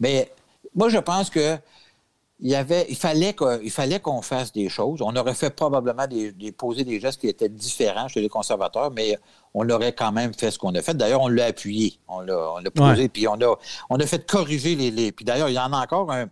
Mais 0.00 0.32
moi, 0.74 0.88
je 0.88 0.98
pense 0.98 1.28
que 1.28 1.58
il, 2.40 2.50
y 2.50 2.54
avait, 2.54 2.86
il 2.88 2.96
fallait 2.96 4.00
qu'on 4.00 4.22
fasse 4.22 4.52
des 4.52 4.68
choses. 4.68 5.02
On 5.02 5.14
aurait 5.16 5.34
fait 5.34 5.50
probablement 5.50 6.06
des, 6.06 6.52
poser 6.52 6.84
des 6.84 7.00
gestes 7.00 7.20
qui 7.20 7.28
étaient 7.28 7.48
différents 7.48 8.08
chez 8.08 8.20
les 8.20 8.28
conservateurs, 8.28 8.90
mais 8.90 9.18
on 9.54 9.68
aurait 9.68 9.92
quand 9.92 10.12
même 10.12 10.32
fait 10.32 10.50
ce 10.50 10.58
qu'on 10.58 10.74
a 10.74 10.82
fait. 10.82 10.94
D'ailleurs, 10.94 11.22
on 11.22 11.28
l'a 11.28 11.46
appuyé. 11.46 11.98
On 12.08 12.20
l'a 12.20 12.70
posé, 12.74 13.08
puis 13.08 13.28
on 13.28 13.40
a, 13.40 13.58
on 13.90 13.96
a 13.96 14.06
fait 14.06 14.26
corriger 14.26 14.74
les, 14.74 14.90
les. 14.90 15.12
Puis 15.12 15.24
d'ailleurs, 15.24 15.48
il 15.48 15.54
y 15.54 15.58
en 15.58 15.72
a 15.72 15.82
encore 15.82 16.10
un, 16.10 16.26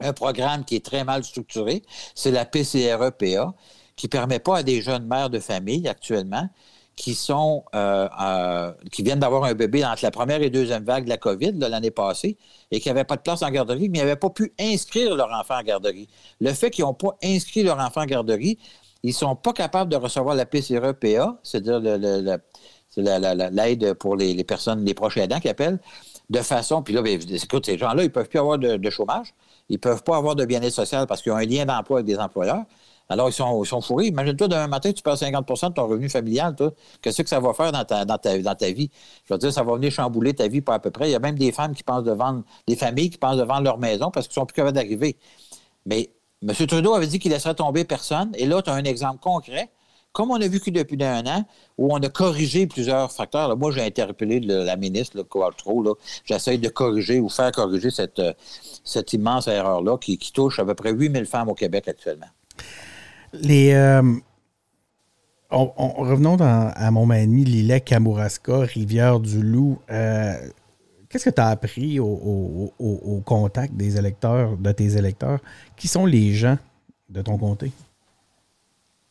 un 0.00 0.12
programme 0.12 0.64
qui 0.64 0.76
est 0.76 0.84
très 0.84 1.04
mal 1.04 1.24
structuré. 1.24 1.82
C'est 2.14 2.30
la 2.30 2.44
PCRE-PA, 2.44 3.54
qui 3.96 4.06
ne 4.06 4.10
permet 4.10 4.38
pas 4.38 4.58
à 4.58 4.62
des 4.62 4.82
jeunes 4.82 5.06
mères 5.06 5.30
de 5.30 5.38
famille 5.38 5.88
actuellement 5.88 6.48
qui 6.96 7.14
sont 7.14 7.64
euh, 7.74 8.72
qui 8.92 9.02
viennent 9.02 9.18
d'avoir 9.18 9.44
un 9.44 9.54
bébé 9.54 9.84
entre 9.84 10.04
la 10.04 10.10
première 10.10 10.42
et 10.42 10.50
deuxième 10.50 10.84
vague 10.84 11.04
de 11.04 11.08
la 11.08 11.16
COVID 11.16 11.52
l'année 11.58 11.90
passée 11.90 12.36
et 12.70 12.80
qui 12.80 12.88
n'avaient 12.88 13.04
pas 13.04 13.16
de 13.16 13.22
place 13.22 13.42
en 13.42 13.50
garderie, 13.50 13.88
mais 13.88 13.98
n'avaient 13.98 14.16
pas 14.16 14.30
pu 14.30 14.52
inscrire 14.60 15.14
leur 15.16 15.30
enfant 15.32 15.58
en 15.58 15.62
garderie. 15.62 16.08
Le 16.40 16.52
fait 16.52 16.70
qu'ils 16.70 16.84
n'ont 16.84 16.94
pas 16.94 17.16
inscrit 17.22 17.62
leur 17.62 17.78
enfant 17.78 18.02
en 18.02 18.06
garderie, 18.06 18.58
ils 19.02 19.08
ne 19.08 19.14
sont 19.14 19.36
pas 19.36 19.52
capables 19.52 19.90
de 19.90 19.96
recevoir 19.96 20.34
la 20.34 20.46
PCRE-PA, 20.46 21.38
c'est-à-dire 21.42 21.80
l'aide 22.96 23.94
pour 23.94 24.16
les, 24.16 24.44
personnes, 24.44 24.84
les 24.84 24.94
proches 24.94 25.18
aidants 25.18 25.40
qui 25.40 25.48
appellent, 25.48 25.78
de 26.30 26.38
façon, 26.38 26.82
puis 26.82 26.94
là, 26.94 27.02
bien, 27.02 27.18
écoute, 27.18 27.66
ces 27.66 27.76
gens-là, 27.76 28.02
ils 28.02 28.06
ne 28.06 28.12
peuvent 28.12 28.28
plus 28.28 28.38
avoir 28.38 28.58
de, 28.58 28.90
chômage, 28.90 29.34
ils 29.68 29.74
ne 29.74 29.78
peuvent 29.78 30.02
pas 30.02 30.16
avoir 30.16 30.36
de 30.36 30.46
bien-être 30.46 30.72
social 30.72 31.06
parce 31.06 31.20
qu'ils 31.20 31.32
ont 31.32 31.36
un 31.36 31.44
lien 31.44 31.66
d'emploi 31.66 31.98
avec 31.98 32.06
des 32.06 32.18
employeurs. 32.18 32.64
Alors, 33.08 33.28
ils 33.28 33.32
sont, 33.32 33.62
ils 33.62 33.82
fourrés. 33.82 34.06
Imagine-toi, 34.06 34.48
demain 34.48 34.66
matin, 34.66 34.92
tu 34.92 35.02
perds 35.02 35.16
50% 35.16 35.68
de 35.68 35.74
ton 35.74 35.86
revenu 35.86 36.08
familial. 36.08 36.56
Qu'est-ce 37.02 37.22
que 37.22 37.28
ça 37.28 37.40
va 37.40 37.52
faire 37.52 37.72
dans 37.72 37.84
ta, 37.84 38.72
vie? 38.72 38.90
Je 39.24 39.34
veux 39.34 39.38
dire, 39.38 39.52
ça 39.52 39.62
va 39.62 39.74
venir 39.74 39.90
chambouler 39.90 40.34
ta 40.34 40.48
vie 40.48 40.60
pas 40.60 40.74
à 40.74 40.78
peu 40.78 40.90
près. 40.90 41.08
Il 41.08 41.12
y 41.12 41.14
a 41.14 41.18
même 41.18 41.38
des 41.38 41.52
femmes 41.52 41.74
qui 41.74 41.82
pensent 41.82 42.04
de 42.04 42.12
vendre, 42.12 42.44
des 42.66 42.76
familles 42.76 43.10
qui 43.10 43.18
pensent 43.18 43.36
de 43.36 43.42
vendre 43.42 43.62
leur 43.62 43.78
maison 43.78 44.10
parce 44.10 44.26
qu'ils 44.26 44.34
sont 44.34 44.46
plus 44.46 44.54
capables 44.54 44.76
d'arriver. 44.76 45.16
Mais 45.86 46.10
M. 46.42 46.54
Trudeau 46.66 46.94
avait 46.94 47.06
dit 47.06 47.18
qu'il 47.18 47.32
laisserait 47.32 47.54
tomber 47.54 47.84
personne. 47.84 48.32
Et 48.36 48.46
là, 48.46 48.62
tu 48.62 48.70
as 48.70 48.74
un 48.74 48.84
exemple 48.84 49.20
concret 49.20 49.70
comme 50.14 50.30
on 50.30 50.40
a 50.40 50.46
vu 50.46 50.60
depuis 50.68 50.96
un 51.02 51.26
an, 51.26 51.44
où 51.76 51.92
on 51.92 51.98
a 51.98 52.08
corrigé 52.08 52.68
plusieurs 52.68 53.10
facteurs. 53.10 53.54
moi, 53.56 53.72
j'ai 53.72 53.82
interpellé 53.82 54.38
la 54.38 54.76
ministre, 54.76 55.16
le 55.16 55.24
Quattro. 55.24 55.98
J'essaie 56.24 56.56
de 56.56 56.68
corriger 56.68 57.18
ou 57.18 57.28
faire 57.28 57.50
corriger 57.50 57.90
cette, 57.90 58.20
euh, 58.20 58.32
immense 59.12 59.48
erreur-là 59.48 59.98
qui, 59.98 60.16
touche 60.32 60.60
à 60.60 60.64
peu 60.64 60.74
près 60.74 60.92
8000 60.92 61.26
femmes 61.26 61.48
au 61.48 61.54
Québec 61.54 61.88
actuellement. 61.88 62.28
Les. 63.40 63.72
Euh, 63.74 64.02
revenons 65.50 66.36
à 66.40 66.90
Montmagny, 66.90 67.44
Lillet, 67.44 67.80
Kamouraska, 67.80 68.60
Rivière-du-Loup. 68.60 69.78
Euh, 69.90 70.34
qu'est-ce 71.08 71.26
que 71.26 71.34
tu 71.34 71.40
as 71.40 71.48
appris 71.48 72.00
au, 72.00 72.72
au, 72.78 73.22
contact 73.24 73.74
des 73.74 73.96
électeurs, 73.96 74.56
de 74.56 74.72
tes 74.72 74.96
électeurs? 74.96 75.38
Qui 75.76 75.88
sont 75.88 76.06
les 76.06 76.32
gens 76.32 76.58
de 77.08 77.22
ton 77.22 77.38
comté? 77.38 77.72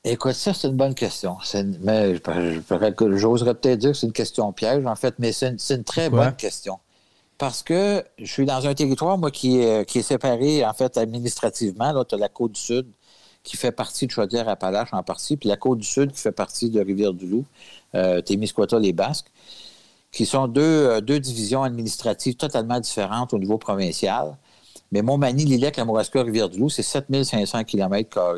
Écoute, 0.04 0.34
ça, 0.34 0.54
c'est 0.54 0.68
une 0.68 0.76
bonne 0.76 0.96
question. 0.96 1.38
Mais 1.80 2.16
j'oserais 2.16 3.54
peut-être 3.54 3.80
dire 3.80 3.92
que 3.92 3.98
c'est 3.98 4.08
une 4.08 4.14
question 4.14 4.52
piège, 4.52 4.86
en 4.86 4.96
fait, 4.96 5.16
mais 5.18 5.32
c'est 5.32 5.56
une, 5.70 5.84
très 5.84 6.10
bonne 6.10 6.36
question. 6.36 6.80
Parce 7.38 7.64
que 7.64 8.04
je 8.18 8.26
suis 8.26 8.46
dans 8.46 8.68
un 8.68 8.74
territoire, 8.74 9.18
moi, 9.18 9.32
qui 9.32 9.62
est, 9.62 9.86
qui 9.86 10.00
est 10.00 10.04
séparé, 10.04 10.66
en 10.66 10.74
fait, 10.74 10.98
administrativement. 10.98 11.94
Là, 11.94 12.04
tu 12.04 12.16
as 12.16 12.18
la 12.18 12.28
Côte-du-Sud, 12.28 12.88
qui 13.44 13.58
fait 13.58 13.72
partie 13.72 14.08
de 14.08 14.12
Chaudière-Appalaches 14.12 14.94
en 14.94 15.04
partie, 15.04 15.38
puis 15.38 15.50
la 15.50 15.58
Côte-du-Sud, 15.58 16.12
qui 16.14 16.20
fait 16.20 16.32
partie 16.32 16.70
de 16.70 16.82
Rivière-du-Loup, 16.82 17.46
euh, 17.96 18.22
Témiscouata, 18.22 18.80
les 18.80 18.94
Basques, 18.94 19.32
qui 20.12 20.26
sont 20.26 20.48
deux, 20.48 20.62
euh, 20.62 21.02
deux 21.02 21.20
divisions 21.20 21.64
administratives 21.64 22.36
totalement 22.36 22.80
différentes 22.80 23.34
au 23.34 23.40
niveau 23.40 23.58
provincial. 23.58 24.38
Mais 24.92 25.02
Montmagny, 25.02 25.46
Lillet, 25.46 25.72
Kamouraska, 25.72 26.24
Rivière-du-Loup, 26.24 26.70
c'est 26.70 26.84
7500 26.84 27.64
km 27.66 28.38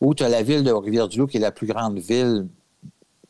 où 0.00 0.14
tu 0.14 0.24
as 0.24 0.28
la 0.28 0.42
ville 0.42 0.64
de 0.64 0.72
Rivière-du-Loup, 0.72 1.28
qui 1.28 1.36
est 1.36 1.40
la 1.40 1.52
plus 1.52 1.66
grande 1.66 1.98
ville 1.98 2.48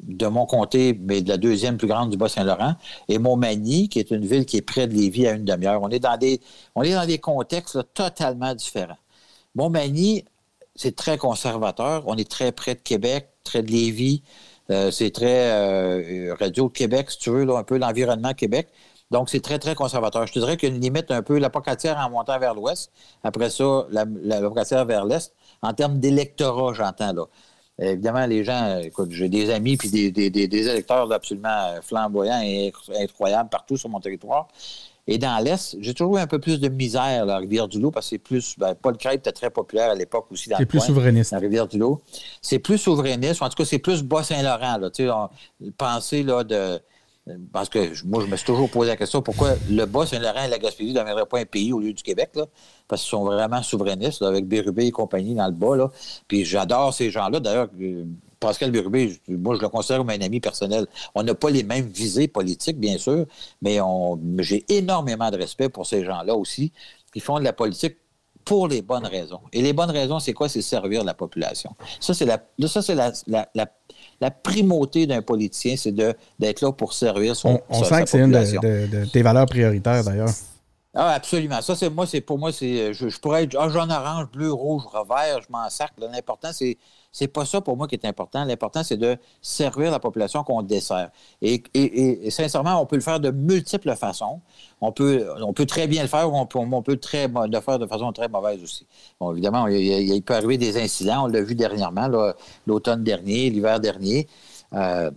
de 0.01 0.27
mon 0.27 0.47
comté, 0.47 0.99
mais 1.01 1.23
de 1.23 1.29
la 1.29 1.37
deuxième 1.37 1.77
plus 1.77 1.87
grande 1.87 2.11
du 2.11 2.17
Bas-Saint-Laurent, 2.17 2.75
et 3.09 3.19
Montmagny, 3.19 3.89
qui 3.89 3.99
est 3.99 4.11
une 4.11 4.25
ville 4.25 4.47
qui 4.47 4.57
est 4.57 4.63
près 4.63 4.87
de 4.87 4.95
Lévis 4.95 5.27
à 5.27 5.33
une 5.33 5.45
demi-heure. 5.45 5.81
On 5.83 5.91
est 5.91 6.01
dans 6.01 6.17
des, 6.17 6.41
on 6.75 6.83
est 6.83 6.95
dans 6.95 7.07
des 7.07 7.19
contextes 7.19 7.79
totalement 7.95 8.55
différents. 8.55 8.97
Montmagny, 9.55 10.25
c'est 10.75 10.97
très 10.97 11.19
conservateur. 11.19 12.05
On 12.07 12.17
est 12.17 12.31
très 12.31 12.53
près 12.53 12.75
de 12.75 12.81
Québec, 12.81 13.29
très 13.45 13.63
de 13.63 13.71
Lévis. 13.71 14.23
Euh, 14.71 14.91
c'est 14.91 15.11
très 15.11 15.51
euh, 15.51 16.35
Radio 16.39 16.69
Québec, 16.69 17.11
si 17.11 17.19
tu 17.19 17.31
veux, 17.31 17.49
un 17.55 17.65
peu 17.65 17.79
l'environnement 17.79 18.33
Québec. 18.33 18.69
Donc, 19.11 19.29
c'est 19.29 19.41
très, 19.41 19.59
très 19.59 19.75
conservateur. 19.75 20.27
Je 20.27 20.33
te 20.33 20.39
dirais 20.39 20.57
qu'il 20.57 20.79
limite 20.79 21.11
un 21.11 21.23
peu 21.23 21.39
la 21.39 21.51
pocatière 21.51 21.99
en 21.99 22.09
montant 22.11 22.39
vers 22.39 22.55
l'ouest. 22.55 22.91
Après 23.23 23.51
ça, 23.51 23.87
la, 23.91 24.05
vers 24.85 25.05
l'est 25.05 25.35
en 25.61 25.75
termes 25.75 25.99
d'électorat, 25.99 26.73
j'entends 26.73 27.13
là. 27.13 27.27
Évidemment, 27.79 28.27
les 28.27 28.45
gens, 28.45 28.79
écoute, 28.79 29.11
j'ai 29.11 29.29
des 29.29 29.51
amis 29.51 29.77
puis 29.77 29.91
des, 29.91 30.69
électeurs 30.69 31.11
absolument 31.13 31.81
flamboyants 31.83 32.41
et 32.43 32.73
incroyables 33.01 33.51
partout 33.51 33.77
sur 33.77 33.89
mon 33.89 34.01
territoire. 34.01 34.49
Et 35.09 35.19
dans 35.19 35.43
l'Est, 35.43 35.77
j'ai 35.81 35.95
toujours 35.95 36.17
eu 36.17 36.21
un 36.21 36.27
peu 36.27 36.39
plus 36.39 36.61
de 36.61 36.69
misère, 36.69 37.27
la 37.27 37.39
Rivière-du-Loup, 37.39 37.91
parce 37.91 38.07
que 38.07 38.11
c'est 38.11 38.19
plus. 38.19 38.57
Ben, 38.57 38.75
Paul 38.75 38.97
Crête 38.97 39.21
était 39.21 39.33
très 39.33 39.51
populaire 39.51 39.91
à 39.91 39.95
l'époque 39.95 40.27
aussi 40.31 40.49
dans 40.49 40.59
C'est 40.59 40.67
plus 40.67 40.81
souverainiste. 40.81 41.33
La 41.33 41.39
Rivière-du-Loup. 41.39 42.01
C'est 42.41 42.61
plus 42.61 42.79
souverainiste, 42.79 43.41
ou 43.41 43.45
en 43.45 43.49
tout 43.49 43.57
cas, 43.57 43.65
c'est 43.65 43.81
plus 43.81 44.03
Bas-Saint-Laurent. 44.03 44.79
Tu 44.91 45.07
sais, 45.07 45.73
penser 45.77 46.23
là, 46.23 46.45
de 46.45 46.81
parce 47.53 47.69
que 47.69 48.05
moi, 48.05 48.23
je 48.25 48.27
me 48.27 48.37
suis 48.37 48.47
toujours 48.47 48.69
posé 48.69 48.91
la 48.91 48.97
question 48.97 49.23
pourquoi 49.23 49.53
le 49.71 49.85
Bas-Saint-Laurent 49.85 50.45
et 50.45 50.49
la 50.49 50.59
Gaspésie 50.59 50.93
ne 50.93 50.99
deviendraient 50.99 51.27
pas 51.27 51.39
un 51.39 51.45
pays 51.45 51.73
au 51.73 51.79
lieu 51.79 51.93
du 51.93 52.03
Québec, 52.03 52.31
là, 52.35 52.47
parce 52.89 53.03
qu'ils 53.03 53.11
sont 53.11 53.25
vraiment 53.25 53.63
souverainistes, 53.63 54.23
avec 54.23 54.47
Bérubé 54.47 54.87
et 54.87 54.91
compagnie 54.91 55.35
dans 55.35 55.47
le 55.47 55.53
bas. 55.53 55.77
Là. 55.77 55.91
Puis 56.27 56.45
j'adore 56.45 56.93
ces 56.93 57.11
gens-là. 57.11 57.39
D'ailleurs, 57.39 57.69
euh, 57.81 58.05
Pascal 58.43 58.71
Bérubé, 58.71 59.21
moi, 59.29 59.57
je 59.57 59.63
le 59.63 59.69
considère 59.69 59.99
comme 59.99 60.11
un 60.11 60.21
ami 60.21 60.41
personnel. 60.41 60.87
On 61.15 61.23
n'a 61.23 61.35
pas 61.35 61.51
les 61.51 61.63
mêmes 61.63 61.87
visées 61.87 62.29
politiques, 62.29 62.79
bien 62.79 62.99
sûr, 62.99 63.27
mais 63.63 63.79
j'ai 64.39 64.65
énormément 64.69 65.31
de 65.31 65.37
respect 65.37 65.69
pour 65.69 65.87
ces 65.87 66.05
gens-là 66.05 66.35
aussi, 66.35 66.73
qui 67.13 67.21
font 67.21 67.39
de 67.39 67.45
la 67.45 67.53
politique 67.53 67.97
pour 68.45 68.67
les 68.67 68.83
bonnes 68.83 69.07
raisons. 69.07 69.41
Et 69.53 69.63
les 69.63 69.73
bonnes 69.73 69.91
raisons, 69.91 70.19
c'est 70.19 70.33
quoi? 70.33 70.49
C'est 70.49 70.63
servir 70.63 71.05
la 71.05 71.15
population. 71.15 71.71
Ça, 72.01 72.13
c'est 72.15 72.25
la, 72.25 72.43
ça, 72.67 72.83
c'est 72.83 72.97
la, 72.97 73.13
la, 74.21 74.31
primauté 74.31 75.07
d'un 75.07 75.23
politicien, 75.23 75.77
c'est 75.77 75.93
d'être 75.93 76.61
là 76.61 76.73
pour 76.73 76.93
servir 76.93 77.37
son, 77.37 77.61
On, 77.69 77.79
on 77.79 77.85
sent 77.85 78.03
que 78.03 78.09
c'est 78.09 78.19
une 78.19 78.33
de, 78.33 79.05
tes 79.07 79.23
valeurs 79.23 79.47
prioritaires, 79.47 80.03
d'ailleurs. 80.03 80.31
Ah, 80.95 81.13
absolument. 81.13 81.63
Ça, 81.63 81.75
c'est 81.75 81.89
moi, 81.89 82.07
c'est 82.07 82.21
pour 82.21 82.39
moi, 82.39 82.53
c'est. 82.53 82.93
Je, 82.93 83.19
pourrais 83.19 83.45
être 83.45 83.57
ah, 83.59 83.69
jaune, 83.69 83.91
orange, 83.91 84.27
bleu, 84.31 84.53
rouge, 84.53 84.83
vert, 85.09 85.41
je 85.41 85.51
m'en 85.51 85.71
sac. 85.71 85.93
L'important, 85.99 86.53
c'est 86.53 86.77
c'est 87.13 87.29
pas 87.29 87.45
ça 87.45 87.61
pour 87.61 87.77
moi 87.77 87.87
qui 87.87 87.95
est 87.95 88.07
important. 88.07 88.43
L'important, 88.45 88.83
c'est 88.83 88.97
de 88.97 89.19
servir 89.43 89.91
la 89.91 90.01
population 90.01 90.43
qu'on 90.45 90.63
dessert. 90.63 91.11
Et, 91.43 92.31
sincèrement, 92.31 92.81
on 92.81 92.87
peut 92.87 92.97
le 92.97 93.03
faire 93.03 93.21
de 93.21 93.31
multiples 93.31 93.95
façons. 93.95 94.41
On 94.81 94.93
peut, 94.93 95.29
on 95.43 95.53
peut 95.53 95.67
très 95.67 95.87
bien 95.87 96.03
le 96.03 96.09
faire 96.09 96.33
ou 96.33 96.35
on 96.35 96.47
peut, 96.47 96.59
on 96.59 96.83
peut 96.83 96.97
très, 96.97 97.29
le 97.29 97.61
faire 97.61 97.79
de 97.79 97.87
façon 97.87 98.11
très 98.13 98.29
mauvaise 98.29 98.63
aussi. 98.63 98.87
Bon, 99.21 99.33
évidemment, 99.33 99.67
il, 99.67 100.23
peut 100.23 100.35
arriver 100.35 100.57
des 100.57 100.83
incidents. 100.83 101.25
On 101.25 101.27
l'a 101.27 101.43
vu 101.43 101.55
dernièrement, 101.55 102.09
l'automne 102.67 103.05
dernier, 103.05 103.51
l'hiver 103.51 103.79
dernier. 103.79 104.27
Euh, 104.73 105.11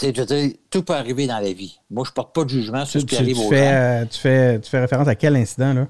je 0.00 0.06
veux 0.06 0.26
dire, 0.26 0.52
tout 0.70 0.84
peut 0.84 0.94
arriver 0.94 1.26
dans 1.26 1.40
la 1.40 1.52
vie. 1.52 1.80
Moi, 1.90 2.04
je 2.06 2.12
porte 2.12 2.32
pas 2.32 2.44
de 2.44 2.50
jugement 2.50 2.84
sur 2.84 3.00
ce 3.00 3.06
qui 3.06 3.16
arrive 3.16 3.40
au 3.40 3.48
fais, 3.48 4.06
tu, 4.06 4.20
fais, 4.20 4.60
tu 4.60 4.70
fais 4.70 4.78
référence 4.78 5.08
à 5.08 5.16
quel 5.16 5.34
incident, 5.34 5.74
là? 5.74 5.88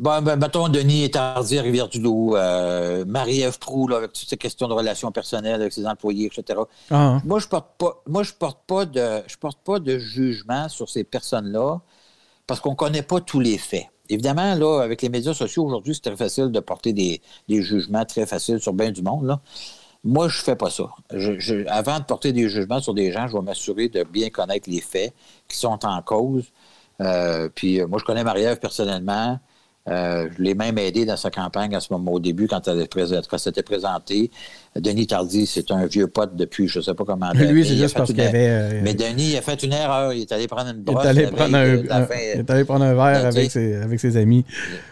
Bon, 0.00 0.22
ben, 0.22 0.36
mettons, 0.36 0.68
Denis 0.68 1.04
est 1.04 1.16
à 1.16 1.34
Rivière-du-Loup, 1.34 2.36
euh, 2.36 3.04
Marie-Ève 3.06 3.58
Proux, 3.58 3.88
avec 3.92 4.12
toutes 4.12 4.28
ces 4.28 4.36
questions 4.36 4.66
de 4.66 4.72
relations 4.72 5.12
personnelles 5.12 5.60
avec 5.60 5.72
ses 5.72 5.86
employés, 5.86 6.26
etc. 6.26 6.60
Ah. 6.90 7.20
Moi, 7.24 7.38
je 7.38 7.46
porte 7.46 7.68
pas, 7.78 8.02
moi, 8.06 8.24
je 8.24 8.32
porte 8.32 8.60
pas 8.66 8.86
de, 8.86 9.22
je 9.26 9.36
porte 9.36 9.58
pas 9.64 9.78
de 9.78 9.98
jugement 9.98 10.68
sur 10.68 10.88
ces 10.88 11.04
personnes-là 11.04 11.80
parce 12.46 12.60
qu'on 12.60 12.74
connaît 12.74 13.02
pas 13.02 13.20
tous 13.20 13.40
les 13.40 13.56
faits. 13.56 13.86
Évidemment, 14.08 14.54
là, 14.54 14.80
avec 14.82 15.00
les 15.00 15.08
médias 15.08 15.32
sociaux 15.32 15.64
aujourd'hui, 15.64 15.94
c'est 15.94 16.10
très 16.10 16.16
facile 16.16 16.50
de 16.50 16.60
porter 16.60 16.92
des, 16.92 17.20
jugements 17.48 18.04
très 18.04 18.26
faciles 18.26 18.60
sur 18.60 18.72
bien 18.72 18.90
du 18.90 19.02
monde, 19.02 19.26
là. 19.26 19.40
Moi, 20.06 20.28
je 20.28 20.42
fais 20.42 20.54
pas 20.54 20.68
ça. 20.68 20.90
avant 21.68 21.98
de 21.98 22.04
porter 22.04 22.32
des 22.32 22.50
jugements 22.50 22.80
sur 22.80 22.92
des 22.92 23.10
gens, 23.10 23.26
je 23.26 23.32
vais 23.32 23.42
m'assurer 23.42 23.88
de 23.88 24.02
bien 24.04 24.28
connaître 24.28 24.68
les 24.68 24.82
faits 24.82 25.14
qui 25.48 25.56
sont 25.56 25.82
en 25.86 26.02
cause. 26.02 26.44
Euh, 27.00 27.48
puis, 27.54 27.80
euh, 27.80 27.86
moi, 27.86 27.98
je 27.98 28.04
connais 28.04 28.22
Marie-Ève 28.22 28.58
personnellement. 28.58 29.38
Euh, 29.86 30.28
je 30.34 30.42
l'ai 30.42 30.54
même 30.54 30.78
aidé 30.78 31.04
dans 31.04 31.16
sa 31.16 31.30
campagne 31.30 31.74
à 31.74 31.80
ce 31.80 31.92
moment, 31.92 32.12
au 32.12 32.20
début, 32.20 32.48
quand 32.48 32.66
elle, 32.68 32.86
s'était 33.38 33.62
présentée. 33.62 34.30
Denis 34.74 35.06
Tardy, 35.06 35.46
c'est 35.46 35.70
un 35.70 35.86
vieux 35.86 36.06
pote 36.06 36.34
depuis, 36.36 36.68
je 36.68 36.78
ne 36.78 36.84
sais 36.84 36.94
pas 36.94 37.04
comment. 37.04 37.30
Lui, 37.34 37.66
c'est 37.66 37.76
juste 37.76 37.94
parce 37.94 38.10
qu'il 38.10 38.20
avait. 38.22 38.48
Euh, 38.48 38.80
mais 38.82 38.94
Denis, 38.94 39.36
a 39.36 39.42
fait 39.42 39.62
une 39.62 39.74
erreur. 39.74 40.12
Il 40.14 40.22
est 40.22 40.32
allé 40.32 40.46
prendre 40.46 40.70
une 40.70 40.82
brosse. 40.82 41.04
Il 41.04 41.06
est 41.06 41.10
allé, 41.10 41.26
prendre 41.26 41.56
un, 41.56 41.74
il 41.74 42.40
est 42.40 42.50
allé 42.50 42.64
prendre 42.64 42.84
un 42.84 42.94
verre 42.94 43.26
avec 43.26 43.50
ses, 43.50 43.74
avec 43.76 44.00
ses 44.00 44.16
amis. 44.16 44.44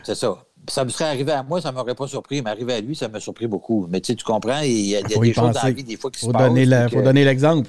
C'est 0.03 0.15
ça. 0.15 0.37
Ça 0.69 0.85
me 0.85 0.91
serait 0.91 1.07
arrivé 1.07 1.33
à 1.33 1.43
moi, 1.43 1.61
ça 1.61 1.73
ne 1.73 1.77
m'aurait 1.77 1.95
pas 1.95 2.07
surpris. 2.07 2.43
Mais 2.43 2.51
arrivé 2.51 2.75
à 2.75 2.81
lui, 2.81 2.95
ça 2.95 3.09
m'a 3.09 3.19
surpris 3.19 3.47
beaucoup. 3.47 3.89
Mais 3.91 4.01
tu 4.01 4.15
comprends, 4.17 4.61
il 4.61 4.89
y 4.89 4.97
a, 4.97 5.03
des 5.03 5.33
choses 5.33 5.53
dans 5.53 5.63
la 5.63 5.71
vie, 5.71 5.85
des 5.85 5.97
fois, 5.97 6.11
qui 6.11 6.21
se 6.21 6.27
passent. 6.31 6.53
Il 6.55 6.89
faut 6.91 7.03
donner 7.03 7.25
l'exemple. 7.25 7.69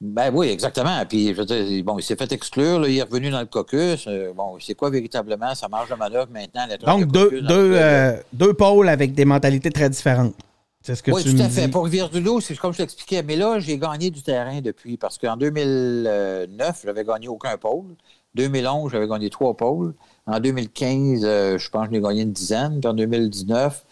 Ben 0.00 0.30
oui, 0.32 0.48
exactement. 0.48 1.04
Puis, 1.06 1.28
je 1.28 1.34
veux 1.34 1.44
dire, 1.44 1.84
bon, 1.84 1.98
il 1.98 2.02
s'est 2.02 2.16
fait 2.16 2.32
exclure, 2.32 2.88
il 2.88 2.96
est 2.96 3.02
revenu 3.02 3.30
dans 3.30 3.40
le 3.40 3.46
caucus. 3.46 4.06
Euh, 4.06 4.32
bon, 4.34 4.56
c'est 4.58 4.74
quoi 4.74 4.88
véritablement? 4.88 5.54
Sa 5.54 5.68
marge 5.68 5.90
de 5.90 5.94
manœuvre 5.94 6.28
maintenant? 6.32 6.66
Donc, 6.86 7.12
deux, 7.12 7.42
deux, 7.42 7.72
euh, 7.74 8.16
deux, 8.32 8.54
pôles 8.54 8.88
avec 8.88 9.12
des 9.12 9.26
mentalités 9.26 9.70
très 9.70 9.90
différentes. 9.90 10.34
C'est 10.80 10.94
ce 10.94 11.02
que 11.02 11.10
oui, 11.10 11.22
tout 11.22 11.42
à 11.42 11.50
fait. 11.50 11.68
Pour 11.68 11.84
Rivière-du-Loup, 11.84 12.40
c'est 12.40 12.56
comme 12.56 12.72
je 12.72 12.78
l'expliquais. 12.78 13.22
Mais 13.22 13.36
là, 13.36 13.58
j'ai 13.58 13.76
gagné 13.76 14.10
du 14.10 14.22
terrain 14.22 14.62
depuis, 14.62 14.96
parce 14.96 15.18
qu'en 15.18 15.36
2009, 15.36 16.82
j'avais 16.86 17.04
gagné 17.04 17.28
aucun 17.28 17.58
pôle. 17.58 17.94
2011, 18.36 18.92
j'avais 18.92 19.08
gagné 19.08 19.28
trois 19.28 19.54
pôles. 19.54 19.92
En 20.26 20.40
2015, 20.40 21.20
euh, 21.24 21.58
je 21.58 21.68
pense 21.68 21.88
que 21.88 21.94
j'ai 21.94 22.00
gagné 22.00 22.22
une 22.22 22.32
dizaine. 22.32 22.80
Puis 22.80 22.88
en 22.88 22.94
2019, 22.94 23.84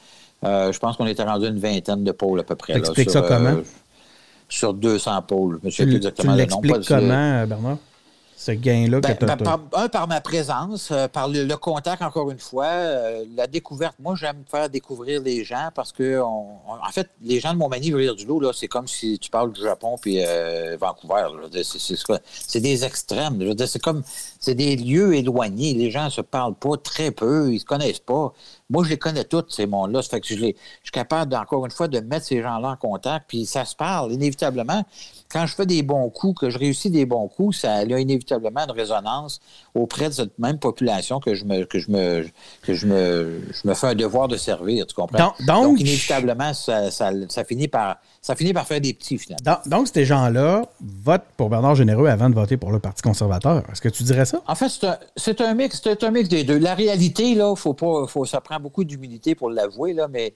je 0.42 0.78
pense 0.78 0.96
qu'on 0.96 1.06
était 1.06 1.24
rendu 1.24 1.46
une 1.46 1.58
vingtaine 1.58 2.02
de 2.02 2.12
pôles 2.12 2.40
à 2.40 2.44
peu 2.44 2.56
près. 2.56 2.78
Explique 2.78 3.10
ça 3.10 3.20
comment? 3.20 3.58
Sur 4.48 4.74
200 4.74 5.22
pôles. 5.22 5.58
Je 5.62 5.66
ne 5.66 5.70
sais 5.70 5.84
plus 5.84 5.96
exactement 5.96 6.34
tu 6.34 6.40
le 6.40 6.46
nom. 6.46 6.60
comment, 6.86 7.46
Bernard? 7.46 7.78
ce 8.38 8.52
gain-là 8.52 9.00
que 9.00 9.24
ben, 9.24 9.36
ben, 9.36 9.60
Un, 9.72 9.88
par 9.88 10.06
ma 10.06 10.20
présence, 10.20 10.90
euh, 10.92 11.08
par 11.08 11.28
le, 11.28 11.52
contact, 11.56 12.02
encore 12.02 12.30
une 12.30 12.38
fois, 12.38 12.66
euh, 12.66 13.24
la 13.34 13.48
découverte. 13.48 13.96
Moi, 13.98 14.14
j'aime 14.16 14.44
faire 14.48 14.70
découvrir 14.70 15.20
les 15.20 15.42
gens 15.42 15.70
parce 15.74 15.90
que, 15.90 16.20
en 16.20 16.92
fait, 16.92 17.10
les 17.20 17.40
gens 17.40 17.52
de 17.52 17.58
Montmagny, 17.58 17.90
dire 17.90 18.14
du 18.14 18.26
lot, 18.26 18.52
c'est 18.52 18.68
comme 18.68 18.86
si 18.86 19.18
tu 19.18 19.28
parles 19.28 19.52
du 19.52 19.60
Japon 19.60 19.96
puis 20.00 20.24
euh, 20.24 20.76
Vancouver. 20.80 21.26
C'est 22.46 22.60
des 22.60 22.84
extrêmes. 22.84 23.54
C'est 23.66 23.82
comme, 23.82 24.04
c'est 24.38 24.54
des 24.54 24.76
lieux 24.76 25.16
éloignés. 25.16 25.74
Les 25.74 25.90
gens 25.90 26.04
ne 26.04 26.10
se 26.10 26.20
parlent 26.20 26.54
pas 26.54 26.76
très 26.76 27.10
peu, 27.10 27.48
ils 27.48 27.54
ne 27.54 27.58
se 27.58 27.64
connaissent 27.64 27.98
pas. 27.98 28.32
Moi, 28.70 28.84
je 28.84 28.90
les 28.90 28.98
connais 28.98 29.24
tous, 29.24 29.44
ces 29.48 29.66
mondes-là. 29.66 30.02
Ça 30.02 30.10
fait 30.10 30.20
que 30.20 30.28
je, 30.28 30.34
je 30.34 30.42
suis 30.42 30.92
capable, 30.92 31.34
encore 31.34 31.64
une 31.64 31.70
fois, 31.70 31.88
de 31.88 32.00
mettre 32.00 32.26
ces 32.26 32.42
gens-là 32.42 32.70
en 32.70 32.76
contact, 32.76 33.26
puis 33.28 33.46
ça 33.46 33.64
se 33.64 33.74
parle 33.74 34.12
inévitablement 34.12 34.84
quand 35.30 35.46
je 35.46 35.54
fais 35.54 35.66
des 35.66 35.82
bons 35.82 36.08
coups, 36.08 36.40
que 36.40 36.50
je 36.50 36.58
réussis 36.58 36.90
des 36.90 37.04
bons 37.04 37.28
coups, 37.28 37.58
ça 37.58 37.74
a 37.74 37.82
inévitablement 37.82 38.64
une 38.64 38.70
résonance 38.70 39.40
auprès 39.74 40.08
de 40.08 40.14
cette 40.14 40.38
même 40.38 40.58
population 40.58 41.20
que 41.20 41.34
je 41.34 41.44
me, 41.44 41.64
que 41.64 41.78
je 41.78 41.90
me, 41.90 42.26
que 42.62 42.72
je 42.74 42.86
me, 42.86 43.42
je 43.52 43.68
me 43.68 43.74
fais 43.74 43.88
un 43.88 43.94
devoir 43.94 44.28
de 44.28 44.36
servir, 44.36 44.86
tu 44.86 44.94
comprends? 44.94 45.34
Donc, 45.46 45.80
inévitablement, 45.80 46.54
ça, 46.54 46.90
ça, 46.90 47.10
ça, 47.28 47.44
finit 47.44 47.68
par, 47.68 47.98
ça 48.20 48.34
finit 48.34 48.52
par 48.52 48.66
faire 48.66 48.80
des 48.80 48.92
petits, 48.92 49.18
finalement. 49.18 49.58
Donc, 49.66 49.88
ces 49.88 50.04
gens-là 50.04 50.66
votent 50.80 51.26
pour 51.36 51.48
Bernard 51.48 51.74
Généreux 51.74 52.08
avant 52.08 52.28
de 52.28 52.34
voter 52.34 52.56
pour 52.56 52.72
le 52.72 52.78
Parti 52.78 53.02
conservateur. 53.02 53.62
Est-ce 53.70 53.80
que 53.80 53.88
tu 53.88 54.02
dirais 54.02 54.24
ça? 54.24 54.42
En 54.46 54.54
fait, 54.54 54.68
c'est 55.16 55.40
un, 55.40 55.50
un, 55.50 55.54
mix, 55.54 55.80
c'est 55.82 56.04
un 56.04 56.10
mix 56.10 56.28
des 56.28 56.44
deux. 56.44 56.58
La 56.58 56.74
réalité, 56.74 57.34
là, 57.34 57.54
faut 57.54 57.74
pas, 57.74 58.06
faut, 58.06 58.24
ça 58.24 58.40
prend 58.40 58.60
beaucoup 58.60 58.84
d'humilité 58.84 59.34
pour 59.34 59.50
l'avouer, 59.50 59.92
là, 59.92 60.08
mais 60.08 60.34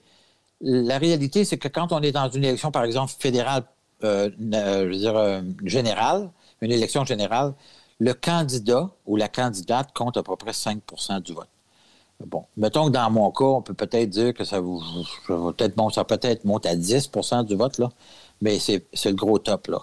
la 0.61 0.97
réalité, 0.97 1.43
c'est 1.45 1.57
que 1.57 1.67
quand 1.67 1.91
on 1.91 2.01
est 2.01 2.13
dans 2.13 2.29
une 2.29 2.45
élection, 2.45 2.71
par 2.71 2.83
exemple, 2.85 3.11
fédérale 3.19 3.63
euh, 4.03 4.29
euh, 4.53 4.85
je 4.85 4.89
veux 4.89 4.97
dire, 4.97 5.15
euh, 5.15 5.41
générale, 5.63 6.29
une 6.61 6.71
élection 6.71 7.05
générale, 7.05 7.53
le 7.99 8.13
candidat 8.13 8.89
ou 9.05 9.15
la 9.15 9.29
candidate 9.29 9.93
compte 9.93 10.17
à 10.17 10.23
peu 10.23 10.35
près 10.35 10.51
5% 10.51 11.21
du 11.21 11.33
vote. 11.33 11.47
Bon, 12.25 12.45
mettons 12.57 12.85
que 12.87 12.91
dans 12.91 13.09
mon 13.09 13.31
cas, 13.31 13.45
on 13.45 13.61
peut 13.61 13.73
peut-être 13.73 14.09
dire 14.09 14.33
que 14.33 14.43
ça 14.43 14.61
va 14.61 14.67
peut-être 15.27 15.75
bon, 15.75 15.89
ça 15.89 16.03
peut-être 16.03 16.45
monte 16.45 16.65
à 16.65 16.75
10% 16.75 17.45
du 17.45 17.55
vote, 17.55 17.77
là, 17.77 17.89
mais 18.41 18.59
c'est 18.59 18.85
le 19.05 19.13
gros 19.13 19.39
top, 19.39 19.67
là. 19.67 19.81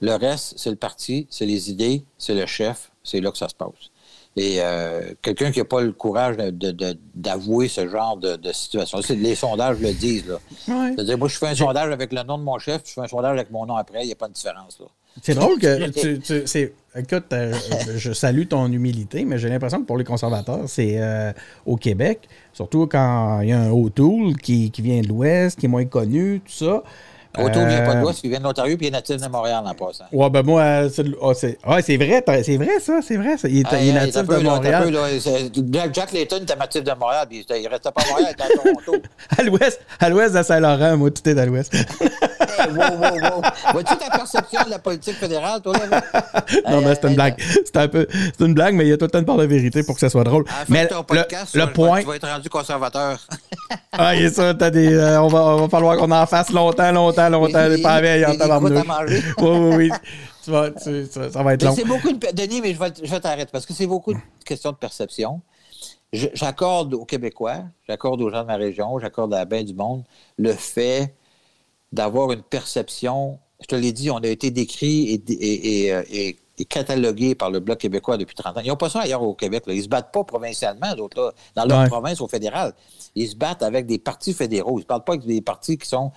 Le 0.00 0.14
reste, 0.14 0.54
c'est 0.56 0.70
le 0.70 0.76
parti, 0.76 1.26
c'est 1.30 1.46
les 1.46 1.70
idées, 1.70 2.04
c'est 2.18 2.34
le 2.34 2.46
chef, 2.46 2.90
c'est 3.02 3.20
là 3.20 3.30
que 3.30 3.38
ça 3.38 3.48
se 3.48 3.54
passe. 3.54 3.90
Et 4.36 4.60
quelqu'un 5.22 5.52
qui 5.52 5.60
n'a 5.60 5.64
pas 5.64 5.80
le 5.80 5.92
courage 5.92 6.36
d'avouer 7.14 7.68
ce 7.68 7.88
genre 7.88 8.16
de, 8.16 8.52
situation, 8.52 8.98
les 9.10 9.34
sondages 9.36 9.78
le 9.78 9.92
disent. 9.92 10.26
Là. 10.26 10.38
C'est-à-dire, 10.66 11.16
moi, 11.16 11.28
je 11.28 11.38
fais 11.38 11.48
un 11.48 11.54
sondage 11.54 11.92
avec 11.92 12.12
le 12.12 12.22
nom 12.24 12.38
de 12.38 12.42
mon 12.42 12.58
chef, 12.58 12.82
je 12.84 12.94
fais 12.94 13.00
un 13.00 13.06
sondage 13.06 13.32
avec 13.32 13.50
mon 13.50 13.64
nom 13.64 13.76
après, 13.76 14.02
il 14.02 14.06
n'y 14.06 14.12
a 14.12 14.16
pas 14.16 14.28
de 14.28 14.32
différence. 14.32 14.80
Là. 14.80 14.86
C'est 15.22 15.34
drôle 15.34 15.58
que 15.58 15.90
tu, 15.90 16.18
tu 16.18 16.72
écoute, 16.96 17.32
euh, 17.32 17.54
je 17.96 18.12
salue 18.12 18.46
ton 18.46 18.70
humilité, 18.70 19.24
mais 19.24 19.38
j'ai 19.38 19.48
l'impression 19.48 19.80
que 19.80 19.86
pour 19.86 19.98
les 19.98 20.04
conservateurs, 20.04 20.62
c'est 20.66 20.94
euh, 20.98 21.32
au 21.66 21.76
Québec, 21.76 22.28
surtout 22.52 22.86
quand 22.86 23.40
il 23.40 23.48
y 23.48 23.52
a 23.52 23.60
un 23.60 23.70
O'Toole 23.70 24.36
qui, 24.36 24.70
qui 24.70 24.82
vient 24.82 25.00
de 25.00 25.08
l'Ouest, 25.08 25.58
qui 25.58 25.66
est 25.66 25.68
moins 25.68 25.84
connu, 25.84 26.40
tout 26.44 26.52
ça. 26.52 26.82
Autour 27.38 27.66
vient 27.66 27.82
pas 27.82 27.94
de 27.96 28.00
l'Ouest, 28.00 28.20
il 28.22 28.30
vient 28.30 28.38
de 28.38 28.44
l'Ontario, 28.44 28.76
puis 28.76 28.86
il 28.86 28.88
est 28.88 28.92
natif 28.92 29.16
de 29.16 29.28
Montréal 29.28 29.64
en 29.66 29.74
passant. 29.74 30.04
Ouais, 30.12 30.30
ben 30.30 30.44
moi, 30.44 30.88
c'est 30.88 31.04
oh, 31.20 31.34
c'est 31.34 31.58
vrai, 31.64 31.82
c'est 31.82 31.96
vrai 32.56 32.80
ça, 32.80 33.00
c'est 33.02 33.16
vrai. 33.16 33.36
Ça. 33.36 33.48
Il, 33.48 33.58
est, 33.58 33.82
il 33.82 33.88
est 33.88 33.92
natif 33.92 34.22
de 34.22 34.36
Montréal. 34.36 34.90
Là, 34.92 35.86
Jack 35.92 36.12
Layton 36.12 36.38
était 36.42 36.54
natif 36.54 36.84
de 36.84 36.92
Montréal, 36.92 37.26
puis 37.28 37.44
il 37.48 37.68
restait 37.68 37.90
pas 37.90 38.02
à 38.02 38.08
Montréal, 38.08 38.28
il 38.28 38.32
était 38.32 38.42
à 38.44 38.62
Toronto. 38.62 39.02
à 39.38 39.42
l'Ouest, 39.42 39.80
à 39.98 40.08
l'Ouest 40.08 40.34
de 40.34 40.42
Saint-Laurent, 40.42 40.96
moi, 40.96 41.10
tout 41.10 41.28
est 41.28 41.38
à 41.38 41.46
l'Ouest. 41.46 41.74
wow, 42.68 42.76
wow, 42.76 43.14
wow. 43.14 43.42
Vois-tu 43.72 43.96
ta 43.96 44.10
perception 44.16 44.62
de 44.64 44.70
la 44.70 44.78
politique 44.78 45.16
fédérale, 45.16 45.60
toi, 45.60 45.74
là? 45.90 46.02
non, 46.70 46.82
mais 46.82 46.94
c'est 46.94 47.08
une 47.08 47.14
blague. 47.14 47.34
C'est 47.64 47.76
un 47.76 47.88
peu, 47.88 48.06
c'est 48.10 48.44
une 48.44 48.54
blague, 48.54 48.74
mais 48.74 48.84
il 48.84 48.90
y 48.90 48.92
a 48.92 48.96
tout 48.96 49.06
le 49.06 49.10
temps 49.10 49.20
de 49.20 49.26
part 49.26 49.36
de 49.36 49.46
vérité 49.46 49.82
pour 49.82 49.94
que 49.94 50.00
ça 50.00 50.08
soit 50.08 50.24
drôle. 50.24 50.44
mais 50.68 50.86
ton 50.86 51.02
podcast, 51.02 51.54
le, 51.54 51.66
point... 51.72 52.00
tu 52.00 52.06
vas 52.06 52.16
être 52.16 52.28
rendu 52.28 52.48
conservateur. 52.48 53.18
ah, 53.92 54.14
il 54.14 54.24
est 54.24 54.30
ça, 54.30 54.54
t'as 54.54 54.70
des, 54.70 54.92
euh, 54.92 55.20
on, 55.20 55.28
va, 55.28 55.40
on 55.40 55.56
va 55.62 55.68
falloir 55.68 55.96
qu'on 55.96 56.10
en 56.10 56.26
fasse 56.26 56.50
longtemps, 56.50 56.92
longtemps 56.92 57.23
longtemps, 57.28 57.68
longtemps, 57.68 57.82
pas 57.82 58.00
veille 58.00 58.24
en 58.24 58.36
tabarnouche. 58.36 58.72
Oui, 59.38 59.48
oui, 59.48 59.76
oui. 59.76 59.90
Tu 60.44 60.50
vas, 60.50 60.70
tu, 60.70 61.06
ça, 61.06 61.30
ça, 61.30 61.42
va 61.42 61.54
être 61.54 61.62
long. 61.62 61.74
C'est 61.74 61.84
beaucoup 61.84 62.12
de... 62.12 62.32
Denis, 62.32 62.60
mais 62.60 62.74
je 62.74 62.78
vais, 62.78 62.92
je 63.02 63.10
vais 63.10 63.20
t'arrêter 63.20 63.50
parce 63.50 63.64
que 63.64 63.72
c'est 63.72 63.86
beaucoup 63.86 64.12
de 64.12 64.18
questions 64.44 64.72
de 64.72 64.76
perception. 64.76 65.40
J'accorde 66.12 66.94
aux 66.94 67.04
Québécois, 67.04 67.64
j'accorde 67.88 68.20
aux 68.20 68.30
gens 68.30 68.42
de 68.42 68.46
ma 68.46 68.56
région, 68.56 68.98
j'accorde 69.00 69.34
à 69.34 69.38
la 69.38 69.44
bain 69.46 69.64
du 69.64 69.74
monde 69.74 70.04
le 70.38 70.52
fait 70.52 71.14
d'avoir 71.92 72.30
une 72.30 72.42
perception. 72.42 73.40
Je 73.60 73.66
te 73.66 73.74
l'ai 73.74 73.92
dit, 73.92 74.10
on 74.10 74.18
a 74.18 74.28
été 74.28 74.50
décrit 74.50 75.10
et, 75.10 75.24
et, 75.32 75.88
et, 75.88 76.38
et, 76.58 76.64
catalogué 76.66 77.34
par 77.34 77.50
le 77.50 77.58
Bloc 77.58 77.78
québécois 77.78 78.16
depuis 78.16 78.36
30 78.36 78.58
ans. 78.58 78.60
Ils 78.62 78.68
n'ont 78.68 78.76
pas 78.76 78.90
ça 78.90 79.00
ailleurs 79.00 79.22
au 79.22 79.34
Québec. 79.34 79.64
Là. 79.66 79.74
Ils 79.74 79.78
ne 79.78 79.82
se 79.82 79.88
battent 79.88 80.12
pas 80.12 80.22
provincialement, 80.22 80.94
d'autres 80.94 81.20
là, 81.20 81.32
dans 81.56 81.64
leur 81.64 81.88
province 81.88 82.20
au 82.20 82.28
fédéral. 82.28 82.74
Ils 83.16 83.28
se 83.28 83.34
battent 83.34 83.62
avec 83.62 83.86
des 83.86 83.98
partis 83.98 84.34
fédéraux. 84.34 84.78
Ils 84.78 84.82
ne 84.82 84.86
parlent 84.86 85.04
pas 85.04 85.14
avec 85.14 85.26
des 85.26 85.40
partis 85.40 85.78
qui 85.78 85.88
sont 85.88 86.12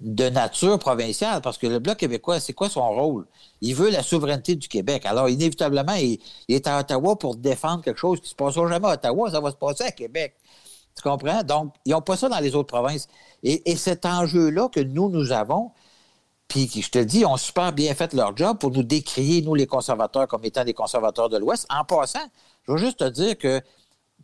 de 0.00 0.28
nature 0.28 0.78
provinciale, 0.78 1.40
parce 1.40 1.56
que 1.56 1.66
le 1.66 1.78
Bloc 1.78 1.96
québécois, 1.96 2.38
c'est 2.38 2.52
quoi 2.52 2.68
son 2.68 2.88
rôle? 2.90 3.26
Il 3.62 3.74
veut 3.74 3.90
la 3.90 4.02
souveraineté 4.02 4.54
du 4.54 4.68
Québec. 4.68 5.06
Alors, 5.06 5.28
inévitablement, 5.28 5.94
il, 5.94 6.18
est 6.48 6.66
à 6.66 6.80
Ottawa 6.80 7.16
pour 7.16 7.36
défendre 7.36 7.82
quelque 7.82 7.98
chose 7.98 8.18
qui 8.18 8.26
ne 8.26 8.30
se 8.30 8.34
passera 8.34 8.68
jamais 8.68 8.88
à 8.88 8.92
Ottawa, 8.92 9.30
ça 9.30 9.40
va 9.40 9.50
se 9.50 9.56
passer 9.56 9.84
à 9.84 9.92
Québec. 9.92 10.36
Tu 10.94 11.02
comprends? 11.02 11.42
Donc, 11.42 11.74
ils 11.84 11.92
n'ont 11.92 12.02
pas 12.02 12.16
ça 12.16 12.28
dans 12.28 12.40
les 12.40 12.54
autres 12.54 12.68
provinces. 12.68 13.08
Et, 13.42 13.76
cet 13.76 14.04
enjeu-là 14.04 14.68
que 14.68 14.80
nous, 14.80 15.08
nous 15.08 15.32
avons, 15.32 15.72
puis 16.48 16.70
je 16.74 16.90
te 16.90 16.98
dis, 16.98 17.24
ont 17.24 17.36
super 17.38 17.72
bien 17.72 17.94
fait 17.94 18.12
leur 18.12 18.36
job 18.36 18.58
pour 18.58 18.70
nous 18.70 18.82
décrier, 18.82 19.40
nous, 19.42 19.54
les 19.54 19.66
conservateurs, 19.66 20.28
comme 20.28 20.44
étant 20.44 20.64
des 20.64 20.74
conservateurs 20.74 21.28
de 21.30 21.38
l'Ouest. 21.38 21.66
En 21.70 21.84
passant, 21.84 22.24
je 22.66 22.72
veux 22.72 22.78
juste 22.78 22.98
te 22.98 23.08
dire 23.08 23.36
que 23.38 23.62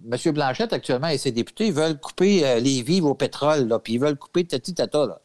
M. 0.04 0.32
Blanchette, 0.32 0.72
actuellement, 0.72 1.08
et 1.08 1.18
ses 1.18 1.32
députés, 1.32 1.70
veulent 1.70 1.98
couper 1.98 2.44
euh, 2.44 2.58
les 2.58 2.82
vives 2.82 3.04
au 3.04 3.14
pétrole, 3.14 3.68
puis 3.82 3.94
ils 3.94 4.00
veulent 4.00 4.18
couper 4.18 4.44
tati 4.44 4.74
tata. 4.74 5.06
Là. 5.06 5.20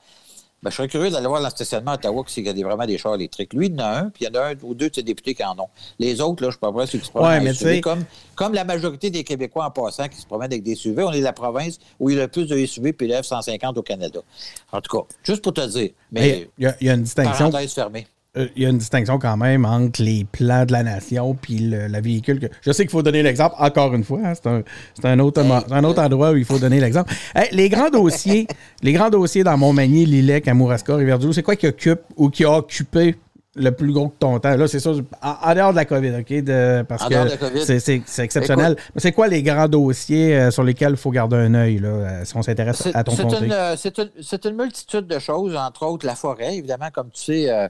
Ben, 0.63 0.71
je 0.71 0.75
serais 0.75 0.87
curieux 0.87 1.11
d'aller 1.11 1.27
voir 1.27 1.41
le 1.41 1.49
stationnement 1.49 1.91
à 1.91 1.95
Ottawa 1.95 2.23
s'il 2.25 2.45
y 2.45 2.49
a 2.49 2.67
vraiment 2.67 2.85
des 2.85 2.97
chars 2.97 3.13
électriques. 3.13 3.53
Lui, 3.53 3.67
il 3.67 3.79
en 3.79 3.83
a 3.83 3.99
un, 3.99 4.09
puis 4.09 4.25
il 4.25 4.33
y 4.33 4.37
en 4.37 4.41
a 4.41 4.47
un 4.47 4.53
ou 4.63 4.73
deux 4.73 4.89
de 4.89 4.95
ses 4.95 5.03
députés 5.03 5.35
qui 5.35 5.43
en 5.43 5.57
ont. 5.59 5.69
Les 5.99 6.19
autres, 6.19 6.41
là, 6.41 6.45
je 6.45 6.45
ne 6.47 6.51
suis 6.51 6.59
pas 6.59 6.71
vrai 6.71 6.87
ceux 6.87 6.97
qui 6.97 7.05
se 7.05 7.11
promènent 7.11 7.41
avec 7.41 7.55
SUV, 7.55 7.81
comme, 7.81 8.03
comme 8.35 8.53
la 8.53 8.63
majorité 8.63 9.11
des 9.11 9.23
Québécois 9.23 9.65
en 9.65 9.71
passant 9.71 10.07
qui 10.07 10.17
se 10.17 10.25
promènent 10.25 10.51
avec 10.51 10.63
des 10.63 10.75
SUV. 10.75 11.03
On 11.03 11.11
est 11.11 11.21
la 11.21 11.33
province 11.33 11.77
où 11.99 12.09
il 12.09 12.15
y 12.17 12.19
a 12.19 12.23
le 12.23 12.27
plus 12.27 12.47
de 12.47 12.65
SUV 12.65 12.93
puis 12.93 13.07
de 13.07 13.13
F-150 13.13 13.77
au 13.77 13.83
Canada. 13.83 14.19
En 14.71 14.81
tout 14.81 14.97
cas, 14.97 15.05
juste 15.23 15.43
pour 15.43 15.53
te 15.53 15.65
dire. 15.67 15.91
Mais 16.11 16.49
il 16.57 16.73
y, 16.81 16.89
a 16.89 16.93
une 16.93 17.03
distinction. 17.03 17.51
fermée. 17.51 18.07
Euh, 18.37 18.47
il 18.55 18.63
y 18.63 18.65
a 18.65 18.69
une 18.69 18.77
distinction 18.77 19.19
quand 19.19 19.37
même 19.37 19.65
entre 19.65 20.01
les 20.01 20.25
plans 20.25 20.65
de 20.65 20.71
la 20.71 20.83
nation 20.83 21.35
puis 21.39 21.59
le, 21.59 21.87
la 21.87 22.01
véhicule. 22.01 22.49
Je 22.61 22.71
sais 22.71 22.83
qu'il 22.83 22.91
faut 22.91 23.03
donner 23.03 23.23
l'exemple, 23.23 23.55
encore 23.57 23.93
une 23.93 24.03
fois. 24.03 24.19
Hein, 24.23 24.33
c'est 24.35 25.05
un, 25.05 25.19
autre, 25.19 25.43
un 25.71 25.83
autre 25.83 26.01
endroit 26.01 26.31
où 26.31 26.35
il 26.35 26.45
faut 26.45 26.59
donner 26.59 26.79
l'exemple. 26.79 27.13
les 27.51 27.69
grands 27.69 27.89
dossiers, 27.89 28.47
les 28.83 28.93
grands 28.93 29.09
dossiers 29.09 29.43
dans 29.43 29.57
Montmagny, 29.57 30.05
Lillec, 30.05 30.47
Amouraska, 30.47 30.95
Rivière-du-Loup, 30.95 31.33
c'est 31.33 31.43
quoi 31.43 31.55
qui 31.55 31.67
occupe 31.67 32.01
ou 32.15 32.29
qui 32.29 32.45
a 32.45 32.51
occupé 32.51 33.15
le 33.55 33.71
plus 33.71 33.91
gros 33.91 34.05
de 34.05 34.11
ton 34.19 34.39
temps? 34.39 34.55
Là, 34.55 34.67
c'est 34.67 34.79
ça, 34.79 34.91
en, 34.91 35.55
dehors 35.55 35.71
de 35.71 35.77
la 35.77 35.85
COVID, 35.85 36.17
OK? 36.19 36.43
De, 36.43 36.83
parce 36.87 37.07
que 37.07 37.79
c'est 37.79 38.23
exceptionnel. 38.23 38.75
Mais 38.93 39.01
c'est 39.01 39.13
quoi 39.13 39.27
les 39.27 39.41
grands 39.41 39.67
dossiers 39.67 40.35
euh, 40.35 40.51
sur 40.51 40.63
lesquels 40.63 40.91
il 40.91 40.97
faut 40.97 41.11
garder 41.11 41.37
un 41.37 41.55
œil, 41.55 41.79
là, 41.79 41.87
euh, 41.87 42.25
si 42.25 42.37
on 42.37 42.43
s'intéresse 42.43 42.87
à 42.93 43.03
ton 43.03 43.15
conseil? 43.15 43.51
C'est 43.77 43.97
une, 43.97 44.09
une, 44.51 44.55
multitude 44.55 45.07
de 45.07 45.17
choses, 45.17 45.55
entre 45.55 45.87
autres 45.87 46.05
la 46.05 46.15
forêt, 46.15 46.55
évidemment, 46.57 46.89
comme 46.93 47.09
tu 47.09 47.23
sais 47.23 47.69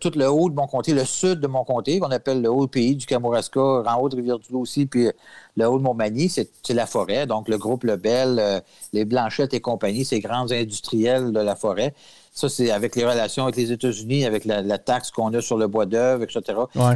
tout 0.00 0.12
le 0.16 0.28
haut 0.30 0.48
de 0.48 0.54
mon 0.54 0.66
comté, 0.66 0.94
le 0.94 1.04
sud 1.04 1.40
de 1.40 1.46
mon 1.46 1.64
comté, 1.64 1.98
qu'on 1.98 2.10
appelle 2.10 2.40
le 2.40 2.50
haut 2.50 2.66
pays 2.66 2.96
du 2.96 3.06
Kamouraska, 3.06 3.60
en 3.60 4.00
haut 4.00 4.08
de 4.08 4.16
Rivière-du-Loup 4.16 4.60
aussi, 4.60 4.86
puis 4.86 5.08
le 5.56 5.68
haut 5.68 5.78
de 5.78 5.82
Montmagny, 5.82 6.28
c'est 6.28 6.48
la 6.70 6.86
forêt. 6.86 7.26
Donc, 7.26 7.48
le 7.48 7.58
groupe 7.58 7.84
Lebel, 7.84 8.38
euh, 8.38 8.60
les 8.92 9.04
Blanchettes 9.04 9.54
et 9.54 9.60
compagnie, 9.60 10.04
ces 10.04 10.20
grands 10.20 10.50
industriels 10.50 11.32
de 11.32 11.40
la 11.40 11.56
forêt. 11.56 11.94
Ça, 12.36 12.50
c'est 12.50 12.70
avec 12.70 12.96
les 12.96 13.04
relations 13.06 13.44
avec 13.44 13.56
les 13.56 13.72
États-Unis, 13.72 14.26
avec 14.26 14.44
la, 14.44 14.76
taxe 14.76 15.10
qu'on 15.10 15.32
a 15.32 15.40
sur 15.40 15.56
le 15.56 15.68
bois 15.68 15.86
d'œuvre, 15.86 16.22
etc. 16.22 16.42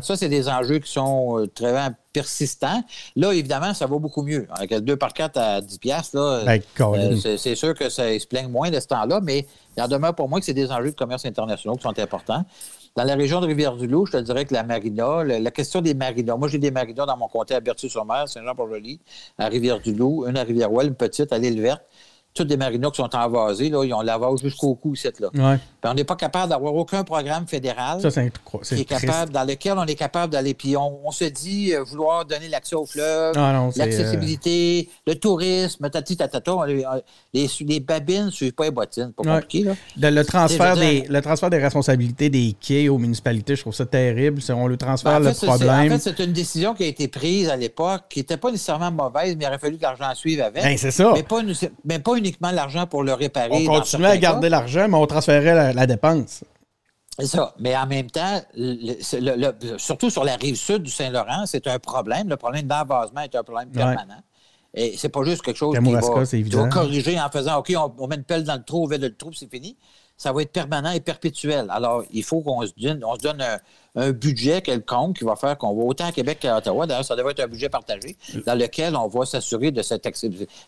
Ça, 0.03 0.14
c'est 0.14 0.28
des 0.28 0.51
enjeux 0.51 0.80
qui 0.80 0.93
sont 0.93 1.38
euh, 1.38 1.47
très 1.47 1.74
persistants. 2.12 2.84
Là, 3.16 3.32
évidemment, 3.32 3.72
ça 3.72 3.86
va 3.86 3.97
beaucoup 3.99 4.22
mieux. 4.22 4.47
Avec 4.51 4.74
2 4.74 4.97
par 4.97 5.14
4 5.14 5.38
à 5.38 5.61
10 5.62 5.78
piastres, 5.78 6.14
là, 6.14 6.45
ben, 6.45 6.61
euh, 6.80 7.36
c'est 7.38 7.55
sûr 7.55 7.72
que 7.72 7.88
ça 7.88 8.18
se 8.18 8.26
plaigne 8.26 8.49
moins 8.49 8.70
de 8.70 8.78
ce 8.78 8.86
temps-là, 8.88 9.20
mais 9.22 9.47
il 9.78 9.82
en 9.82 9.88
demeure 9.88 10.14
pour 10.14 10.28
moi 10.28 10.41
que 10.41 10.45
c'est 10.45 10.53
des 10.53 10.70
enjeux 10.70 10.91
de 10.91 10.97
commerce 10.97 11.24
internationaux 11.24 11.76
qui 11.76 11.84
sont 11.84 11.99
importants. 11.99 12.45
Dans 12.97 13.05
la 13.05 13.14
région 13.14 13.41
de 13.41 13.47
Rivière-du-Loup, 13.47 14.07
je 14.07 14.12
te 14.12 14.16
dirais 14.18 14.45
que 14.45 14.53
la 14.53 14.64
marina, 14.64 15.24
la, 15.24 15.51
question 15.53 15.80
des 15.80 15.95
marinas, 15.95 16.36
moi 16.36 16.49
j'ai 16.49 16.59
des 16.59 16.72
marinas 16.72 17.07
dans 17.07 17.16
mon 17.16 17.28
comté 17.28 17.55
à 17.55 17.61
Berthieu-sur-Mer, 17.61 18.28
Saint-Jean-Port-Joli, 18.28 19.01
à 19.38 19.47
Rivière-du-Loup, 19.47 20.26
une 20.26 20.36
à 20.36 20.43
Rivière-Ouelle, 20.43 20.88
une 20.88 20.95
petite 20.97 21.32
à 21.32 21.38
l'île 21.38 21.62
verte. 21.62 21.82
Tous 22.32 22.44
des 22.44 22.56
marinas 22.56 22.90
qui 22.90 22.96
sont 22.96 23.14
envasés, 23.16 23.70
là, 23.70 23.84
ils 23.84 23.92
ont 23.92 24.02
lavage 24.02 24.40
jusqu'au 24.40 24.74
cou, 24.74 24.94
cette 24.94 25.18
là. 25.18 25.30
on 25.82 25.94
n'est 25.94 26.04
pas 26.04 26.14
capable 26.14 26.50
d'avoir 26.50 26.74
aucun 26.74 27.02
programme 27.02 27.46
fédéral 27.46 28.00
qui 28.00 28.74
est 28.74 28.84
capable, 28.84 29.32
dans 29.32 29.44
lequel 29.44 29.74
on 29.76 29.84
est 29.84 29.96
capable 29.96 30.32
d'aller. 30.32 30.54
Puis 30.54 30.76
on, 30.76 31.10
se 31.10 31.24
dit 31.24 31.74
euh, 31.74 31.82
vouloir 31.82 32.24
donner 32.24 32.48
l'accès 32.48 32.76
au 32.76 32.86
fleuve, 32.86 33.34
ah 33.36 33.68
l'accessibilité, 33.76 34.88
le 35.06 35.16
tourisme, 35.16 35.90
tati 35.90 36.16
tatata. 36.16 36.52
Les, 37.32 37.48
les 37.60 37.80
babines 37.80 38.26
ne 38.26 38.30
suivent 38.30 38.52
pas 38.52 38.64
les 38.64 38.70
bottines. 38.70 39.12
Pas 39.12 39.22
compliqué, 39.24 39.64
là. 39.64 40.10
Le, 40.10 40.22
transfert 40.22 40.76
des, 40.76 41.06
le 41.08 41.20
transfert 41.20 41.50
des 41.50 41.58
responsabilités 41.58 42.30
des 42.30 42.54
quais 42.60 42.88
aux 42.88 42.98
municipalités, 42.98 43.56
je 43.56 43.62
trouve 43.62 43.74
ça 43.74 43.86
terrible. 43.86 44.40
On 44.50 44.66
le 44.68 44.76
transfère 44.76 45.20
ben, 45.20 45.30
le 45.30 45.46
problème. 45.46 45.92
En 45.92 45.98
fait, 45.98 46.10
c'est 46.14 46.24
une 46.24 46.32
décision 46.32 46.74
qui 46.74 46.84
a 46.84 46.86
été 46.86 47.08
prise 47.08 47.48
à 47.48 47.56
l'époque, 47.56 48.02
qui 48.08 48.20
n'était 48.20 48.36
pas 48.36 48.50
nécessairement 48.52 48.92
mauvaise, 48.92 49.34
mais 49.36 49.44
il 49.44 49.48
aurait 49.48 49.58
fallu 49.58 49.76
que 49.76 49.82
l'argent 49.82 50.14
suive 50.14 50.40
avec. 50.40 50.62
Ben, 50.62 50.76
c'est 50.78 50.90
ça. 50.90 51.12
Mais 51.14 51.22
pas, 51.22 51.40
mais 51.84 51.98
pas 51.98 52.19
uniquement 52.20 52.50
l'argent 52.50 52.86
pour 52.86 53.02
le 53.02 53.12
réparer. 53.12 53.66
On 53.68 53.78
continuait 53.78 54.08
à 54.08 54.18
garder 54.18 54.48
l'argent, 54.48 54.86
mais 54.88 54.96
on 54.96 55.06
transférait 55.06 55.72
la, 55.74 55.86
dépense. 55.86 56.44
C'est 57.18 57.26
ça. 57.26 57.54
Mais 57.58 57.76
en 57.76 57.86
même 57.86 58.10
temps, 58.10 58.40
surtout 59.76 60.10
sur 60.10 60.24
la 60.24 60.36
rive 60.36 60.56
sud 60.56 60.84
du 60.84 60.90
Saint-Laurent, 60.90 61.44
c'est 61.46 61.66
un 61.66 61.78
problème. 61.78 62.28
Le 62.28 62.36
problème 62.36 62.66
d'envasement 62.66 63.22
est 63.22 63.34
un 63.34 63.42
problème 63.42 63.70
permanent. 63.70 64.22
Et 64.72 64.94
c'est 64.96 65.08
pas 65.08 65.24
juste 65.24 65.42
quelque 65.42 65.56
chose 65.56 65.76
qui 65.76 66.52
va, 66.52 66.68
corriger 66.68 67.20
en 67.20 67.28
faisant 67.28 67.58
OK, 67.58 67.74
on, 67.98 68.06
met 68.06 68.14
une 68.14 68.22
pelle 68.22 68.44
dans 68.44 68.54
le 68.54 68.62
trou, 68.62 68.84
on 68.84 68.86
vide 68.86 69.02
le 69.02 69.16
trou, 69.16 69.32
c'est 69.32 69.50
fini. 69.50 69.76
Ça 70.20 70.34
va 70.34 70.42
être 70.42 70.52
permanent 70.52 70.90
et 70.90 71.00
perpétuel. 71.00 71.68
Alors, 71.70 72.04
il 72.10 72.22
faut 72.22 72.42
qu'on 72.42 72.60
se 72.66 72.72
donne, 72.76 73.02
on 73.02 73.14
se 73.14 73.20
donne 73.20 73.40
un, 73.40 73.56
un 73.96 74.12
budget 74.12 74.60
quelconque 74.60 75.16
qui 75.16 75.24
va 75.24 75.34
faire 75.34 75.56
qu'on 75.56 75.74
va 75.74 75.82
autant 75.82 76.04
à 76.04 76.12
Québec 76.12 76.40
qu'à 76.40 76.58
Ottawa. 76.58 76.86
D'ailleurs, 76.86 77.06
ça 77.06 77.16
devrait 77.16 77.32
être 77.32 77.40
un 77.40 77.48
budget 77.48 77.70
partagé 77.70 78.18
dans 78.46 78.54
lequel 78.54 78.96
on 78.96 79.08
va 79.08 79.24
s'assurer 79.24 79.70
de 79.70 79.80
cette 79.80 80.06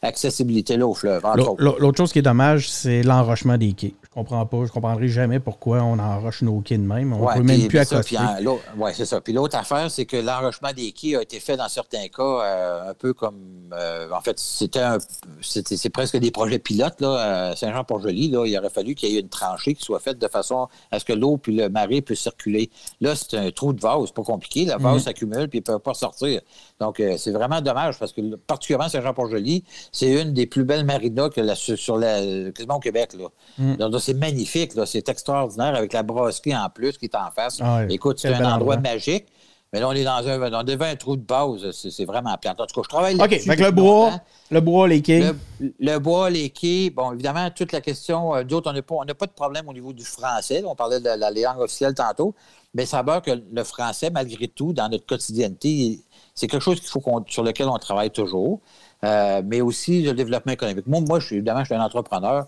accessibilité-là 0.00 0.86
au 0.86 0.94
fleuve. 0.94 1.22
L'autre 1.58 1.98
chose 1.98 2.14
qui 2.14 2.20
est 2.20 2.22
dommage, 2.22 2.70
c'est 2.70 3.02
l'enrochement 3.02 3.58
des 3.58 3.74
quais. 3.74 3.94
Je 4.12 4.20
comprends 4.20 4.44
pas, 4.44 4.66
je 4.66 4.70
comprendrai 4.70 5.08
jamais 5.08 5.40
pourquoi 5.40 5.82
on 5.82 5.98
enroche 5.98 6.42
nos 6.42 6.60
quais 6.60 6.76
de 6.76 6.82
même. 6.82 7.14
On 7.14 7.26
ne 7.26 7.34
peut 7.34 7.42
même 7.42 7.66
plus 7.66 7.78
accoster. 7.78 8.18
Oui, 8.76 8.90
c'est 8.94 9.06
ça. 9.06 9.22
Puis 9.22 9.32
l'autre 9.32 9.56
affaire, 9.56 9.90
c'est 9.90 10.04
que 10.04 10.18
l'enrochement 10.18 10.70
des 10.76 10.92
quais 10.92 11.16
a 11.16 11.22
été 11.22 11.40
fait 11.40 11.56
dans 11.56 11.68
certains 11.70 12.08
cas 12.08 12.22
euh, 12.22 12.90
un 12.90 12.92
peu 12.92 13.14
comme. 13.14 13.70
Euh, 13.72 14.10
en 14.12 14.20
fait, 14.20 14.38
c'était 14.38 14.84
c'est 15.40 15.88
presque 15.88 16.18
des 16.18 16.30
projets 16.30 16.58
pilotes. 16.58 17.00
Là, 17.00 17.52
à 17.52 17.56
Saint-Jean-Port-Joli, 17.56 18.26
il 18.26 18.58
aurait 18.58 18.68
fallu 18.68 18.94
qu'il 18.94 19.08
y 19.08 19.16
ait 19.16 19.20
une 19.20 19.30
tranchée 19.30 19.72
qui 19.74 19.82
soit 19.82 19.98
faite 19.98 20.18
de 20.18 20.28
façon 20.28 20.68
à 20.90 20.98
ce 20.98 21.06
que 21.06 21.14
l'eau 21.14 21.38
puis 21.38 21.56
le 21.56 21.70
marais 21.70 22.02
puissent 22.02 22.20
circuler. 22.20 22.68
Là, 23.00 23.14
c'est 23.16 23.38
un 23.38 23.50
trou 23.50 23.72
de 23.72 23.80
vase, 23.80 24.10
pas 24.10 24.24
compliqué. 24.24 24.66
La 24.66 24.76
vase 24.76 24.96
mhm. 24.96 25.00
s'accumule 25.00 25.48
puis 25.48 25.60
ne 25.60 25.64
peut 25.64 25.78
pas 25.78 25.94
sortir. 25.94 26.42
Donc, 26.80 27.00
euh, 27.00 27.16
c'est 27.16 27.30
vraiment 27.30 27.62
dommage 27.62 27.98
parce 27.98 28.12
que, 28.12 28.20
particulièrement 28.36 28.90
Saint-Jean-Port-Joli, 28.90 29.64
c'est 29.90 30.20
une 30.20 30.34
des 30.34 30.44
plus 30.44 30.64
belles 30.64 30.84
marinas 30.84 31.30
que 31.30 31.40
la, 31.40 31.54
sur 31.54 31.96
la, 31.96 32.20
quasiment 32.50 32.76
au 32.76 32.80
Québec. 32.80 33.14
Là. 33.14 33.28
Mhm. 33.56 33.76
Donc, 33.76 34.01
c'est 34.02 34.14
magnifique. 34.14 34.72
C'est 34.86 35.08
extraordinaire 35.08 35.74
avec 35.74 35.92
la 35.92 36.02
brasserie 36.02 36.56
en 36.56 36.68
plus 36.68 36.98
qui 36.98 37.06
est 37.06 37.14
en 37.14 37.30
face. 37.30 37.58
Ah 37.60 37.82
Écoute, 37.88 38.18
c'est 38.18 38.32
un 38.32 38.52
endroit 38.52 38.76
magique. 38.76 39.26
Mais 39.72 39.80
là, 39.80 39.88
on 39.88 39.92
est 39.92 40.04
dans 40.04 40.28
un, 40.28 40.52
on 40.52 40.62
devant 40.64 40.84
un 40.84 40.96
trou 40.96 41.16
de 41.16 41.22
base. 41.22 41.70
C'est 41.70 42.04
vraiment 42.04 42.36
plat. 42.36 42.50
En 42.50 42.66
tout 42.66 42.74
cas, 42.74 42.82
je 42.84 42.88
travaille 42.88 43.16
là 43.16 43.24
OK, 43.24 43.38
fait 43.38 43.56
le 43.56 43.70
bois, 43.70 44.20
le 44.50 44.60
bois, 44.60 44.86
les 44.86 45.00
quais. 45.00 45.32
Le, 45.80 45.98
bois, 45.98 46.28
les 46.28 46.50
quais. 46.50 46.90
Bon, 46.90 47.12
évidemment, 47.12 47.48
toute 47.50 47.72
la 47.72 47.80
question. 47.80 48.34
Euh, 48.34 48.44
d'autres, 48.44 48.70
on 48.70 48.74
n'a 48.74 48.82
pas, 48.82 49.14
pas, 49.14 49.26
de 49.26 49.32
problème 49.32 49.66
au 49.68 49.72
niveau 49.72 49.94
du 49.94 50.04
français. 50.04 50.62
on 50.66 50.74
parlait 50.74 51.00
de 51.00 51.06
la, 51.06 51.30
langue 51.30 51.60
officielle 51.60 51.94
tantôt. 51.94 52.34
Mais 52.74 52.84
ça 52.84 53.02
veut 53.02 53.20
que 53.20 53.30
le 53.30 53.64
français, 53.64 54.10
malgré 54.10 54.46
tout, 54.46 54.74
dans 54.74 54.90
notre 54.90 55.06
quotidienneté, 55.06 56.00
c'est 56.34 56.48
quelque 56.48 56.62
chose 56.62 56.78
qu'il 56.78 56.90
faut 56.90 57.02
sur 57.28 57.42
lequel 57.42 57.68
on 57.68 57.78
travaille 57.78 58.10
toujours. 58.10 58.60
Euh, 59.04 59.42
mais 59.44 59.62
aussi 59.62 60.02
le 60.02 60.12
développement 60.12 60.52
économique. 60.52 60.86
Moi, 60.86 61.00
moi 61.00 61.18
je 61.18 61.26
suis, 61.26 61.36
évidemment, 61.36 61.60
je 61.60 61.66
suis 61.66 61.74
un 61.74 61.82
entrepreneur. 61.82 62.46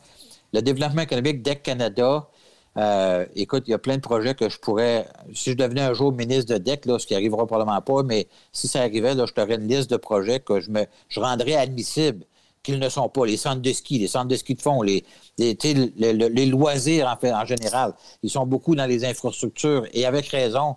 Le 0.54 0.62
développement 0.62 1.02
économique 1.02 1.42
DEC 1.42 1.64
Canada, 1.64 2.28
euh, 2.76 3.26
écoute, 3.34 3.64
il 3.66 3.72
y 3.72 3.74
a 3.74 3.78
plein 3.78 3.96
de 3.96 4.00
projets 4.00 4.36
que 4.36 4.48
je 4.48 4.60
pourrais. 4.60 5.04
Si 5.34 5.50
je 5.50 5.56
devenais 5.56 5.80
un 5.80 5.94
jour 5.94 6.12
ministre 6.12 6.54
de 6.54 6.58
DEC, 6.58 6.86
là, 6.86 7.00
ce 7.00 7.08
qui 7.08 7.14
arrivera 7.16 7.44
probablement 7.44 7.82
pas, 7.82 8.04
mais 8.04 8.28
si 8.52 8.68
ça 8.68 8.82
arrivait, 8.82 9.16
là, 9.16 9.26
je 9.26 9.32
t'aurais 9.32 9.56
une 9.56 9.66
liste 9.66 9.90
de 9.90 9.96
projets 9.96 10.38
que 10.38 10.60
je 10.60 10.70
me 10.70 10.86
je 11.08 11.18
rendrais 11.18 11.56
admissibles 11.56 12.24
qu'ils 12.62 12.78
ne 12.78 12.88
sont 12.88 13.08
pas. 13.08 13.26
Les 13.26 13.36
centres 13.36 13.62
de 13.62 13.72
ski, 13.72 13.98
les 13.98 14.06
centres 14.06 14.28
de 14.28 14.36
ski 14.36 14.54
de 14.54 14.62
fond, 14.62 14.80
les, 14.80 15.04
les, 15.38 16.46
loisirs 16.46 17.08
en, 17.08 17.16
fait, 17.16 17.32
en 17.32 17.44
général. 17.44 17.92
Ils 18.22 18.30
sont 18.30 18.46
beaucoup 18.46 18.76
dans 18.76 18.86
les 18.86 19.04
infrastructures 19.04 19.86
et 19.92 20.06
avec 20.06 20.28
raison 20.28 20.76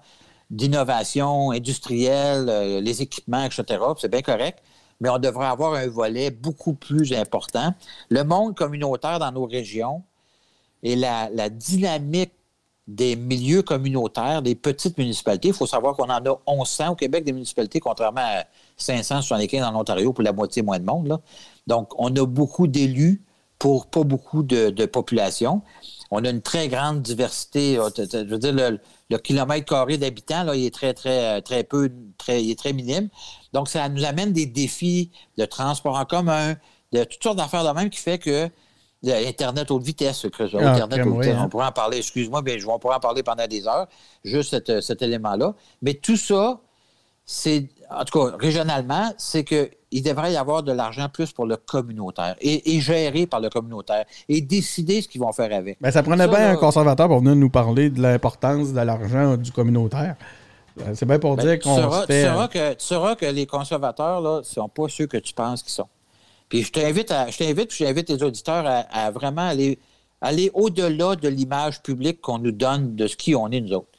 d'innovation 0.49 1.51
industrielle, 1.51 2.47
euh, 2.49 2.81
les 2.81 3.03
équipements, 3.03 3.43
etc. 3.43 3.63
C'est 3.99 4.09
bien 4.09 4.23
correct, 4.23 4.59
mais 4.99 5.09
on 5.09 5.19
devrait 5.19 5.47
avoir 5.47 5.73
un 5.73 5.87
volet 5.87 6.31
beaucoup 6.31 6.73
plus 6.73 7.13
important. 7.13 7.73
Le 8.09 8.23
monde 8.23 8.55
communautaire 8.55 9.19
dans 9.19 9.31
nos 9.31 9.45
régions 9.45 10.03
et 10.83 10.95
la, 10.95 11.29
la 11.29 11.49
dynamique 11.49 12.31
des 12.87 13.17
milieux 13.17 13.61
communautaires, 13.61 14.41
des 14.41 14.55
petites 14.55 14.97
municipalités. 14.97 15.49
Il 15.49 15.53
faut 15.53 15.67
savoir 15.67 15.95
qu'on 15.95 16.05
en 16.05 16.25
a 16.25 16.39
1100 16.47 16.91
au 16.91 16.95
Québec, 16.95 17.25
des 17.25 17.33
municipalités, 17.33 17.79
contrairement 17.79 18.21
à 18.21 18.45
575 18.77 19.63
en 19.63 19.75
Ontario 19.75 20.13
pour 20.13 20.23
la 20.23 20.31
moitié 20.31 20.61
moins 20.61 20.79
de 20.79 20.85
monde. 20.85 21.07
Là. 21.07 21.19
Donc, 21.67 21.89
on 21.97 22.15
a 22.15 22.25
beaucoup 22.25 22.67
d'élus 22.67 23.21
pour 23.59 23.87
pas 23.87 24.03
beaucoup 24.03 24.43
de, 24.43 24.85
population. 24.85 25.61
On 26.11 26.23
a 26.23 26.29
une 26.29 26.41
très 26.41 26.67
grande 26.67 27.01
diversité. 27.01 27.77
Euh, 27.77 27.89
je 27.95 28.25
veux 28.25 28.39
dire, 28.39 28.53
le, 29.09 29.17
kilomètre 29.17 29.65
carré 29.65 29.97
d'habitants, 29.97 30.43
là, 30.43 30.55
il 30.55 30.65
est 30.65 30.73
très, 30.73 30.93
très, 30.93 31.41
très 31.41 31.63
peu, 31.63 31.91
très, 32.17 32.43
il 32.43 32.51
est 32.51 32.59
très 32.59 32.73
minime. 32.73 33.09
Donc, 33.53 33.69
ça 33.69 33.87
nous 33.89 34.05
amène 34.05 34.33
des 34.33 34.45
défis 34.45 35.11
de 35.37 35.45
transport 35.45 35.95
en 35.95 36.05
commun, 36.05 36.55
de 36.93 37.03
toutes 37.03 37.23
sortes 37.23 37.37
d'affaires 37.37 37.63
de 37.63 37.71
même 37.77 37.89
qui 37.89 37.99
fait 37.99 38.17
que 38.17 38.49
Internet 39.05 39.69
haute 39.71 39.83
vitesse, 39.83 40.25
ah, 40.25 40.43
Internet 40.43 41.05
haute 41.05 41.21
vitesse, 41.21 41.35
on 41.37 41.43
hein. 41.43 41.49
pourrait 41.49 41.67
en 41.67 41.71
parler, 41.71 41.97
excuse-moi, 41.97 42.41
mais 42.43 42.59
je 42.59 42.65
vais 42.65 42.71
en 42.71 42.79
parler 42.79 43.23
pendant 43.23 43.47
des 43.47 43.67
heures, 43.67 43.87
juste 44.23 44.81
cet 44.81 45.01
élément-là. 45.01 45.53
Mais 45.81 45.93
tout 45.93 46.17
ça, 46.17 46.59
c'est, 47.25 47.67
en 47.89 48.03
tout 48.03 48.19
cas, 48.19 48.35
régionalement, 48.37 49.13
c'est 49.17 49.43
qu'il 49.43 50.03
devrait 50.03 50.33
y 50.33 50.37
avoir 50.37 50.63
de 50.63 50.71
l'argent 50.71 51.07
plus 51.09 51.31
pour 51.31 51.45
le 51.45 51.55
communautaire 51.55 52.35
et, 52.41 52.79
géré 52.81 53.25
par 53.25 53.39
le 53.39 53.49
communautaire 53.49 54.05
et 54.27 54.41
décider 54.41 55.01
ce 55.01 55.07
qu'ils 55.07 55.21
vont 55.21 55.31
faire 55.31 55.53
avec. 55.53 55.77
Mais 55.81 55.87
ben, 55.87 55.91
ça 55.91 56.03
prenait 56.03 56.27
bien 56.27 56.51
un 56.51 56.55
conservateur 56.55 57.07
pour 57.07 57.19
venir 57.19 57.35
nous 57.35 57.49
parler 57.49 57.89
de 57.89 58.01
l'importance 58.01 58.73
de 58.73 58.81
l'argent 58.81 59.37
du 59.37 59.51
communautaire. 59.51 60.15
Euh, 60.81 60.91
c'est 60.93 61.05
bien 61.05 61.19
pour 61.19 61.35
ben, 61.35 61.43
dire 61.45 61.59
qu'on 61.59 61.75
Tu 61.75 61.81
sauras, 61.81 62.47
que, 62.47 62.73
tu 62.73 62.85
sauras 62.85 63.15
que 63.15 63.25
les 63.25 63.45
conservateurs, 63.45 64.21
là, 64.21 64.39
ne 64.39 64.43
sont 64.43 64.69
pas 64.69 64.87
ceux 64.89 65.07
que 65.07 65.17
tu 65.17 65.33
penses 65.33 65.63
qu'ils 65.63 65.71
sont. 65.71 65.87
Puis 66.49 66.63
je 66.63 66.71
t'invite, 66.71 67.11
à, 67.11 67.29
je 67.29 67.37
t'invite, 67.37 67.69
puis 67.69 67.85
j'invite 67.85 68.09
les 68.09 68.21
auditeurs 68.23 68.65
à, 68.89 69.11
vraiment 69.11 69.47
aller, 69.47 69.79
aller 70.21 70.51
au-delà 70.53 71.15
de 71.15 71.27
l'image 71.27 71.81
publique 71.81 72.21
qu'on 72.21 72.39
nous 72.39 72.51
donne 72.51 72.95
de 72.95 73.07
ce 73.07 73.15
qui 73.15 73.35
on 73.35 73.49
est, 73.49 73.61
nous 73.61 73.73
autres. 73.73 73.89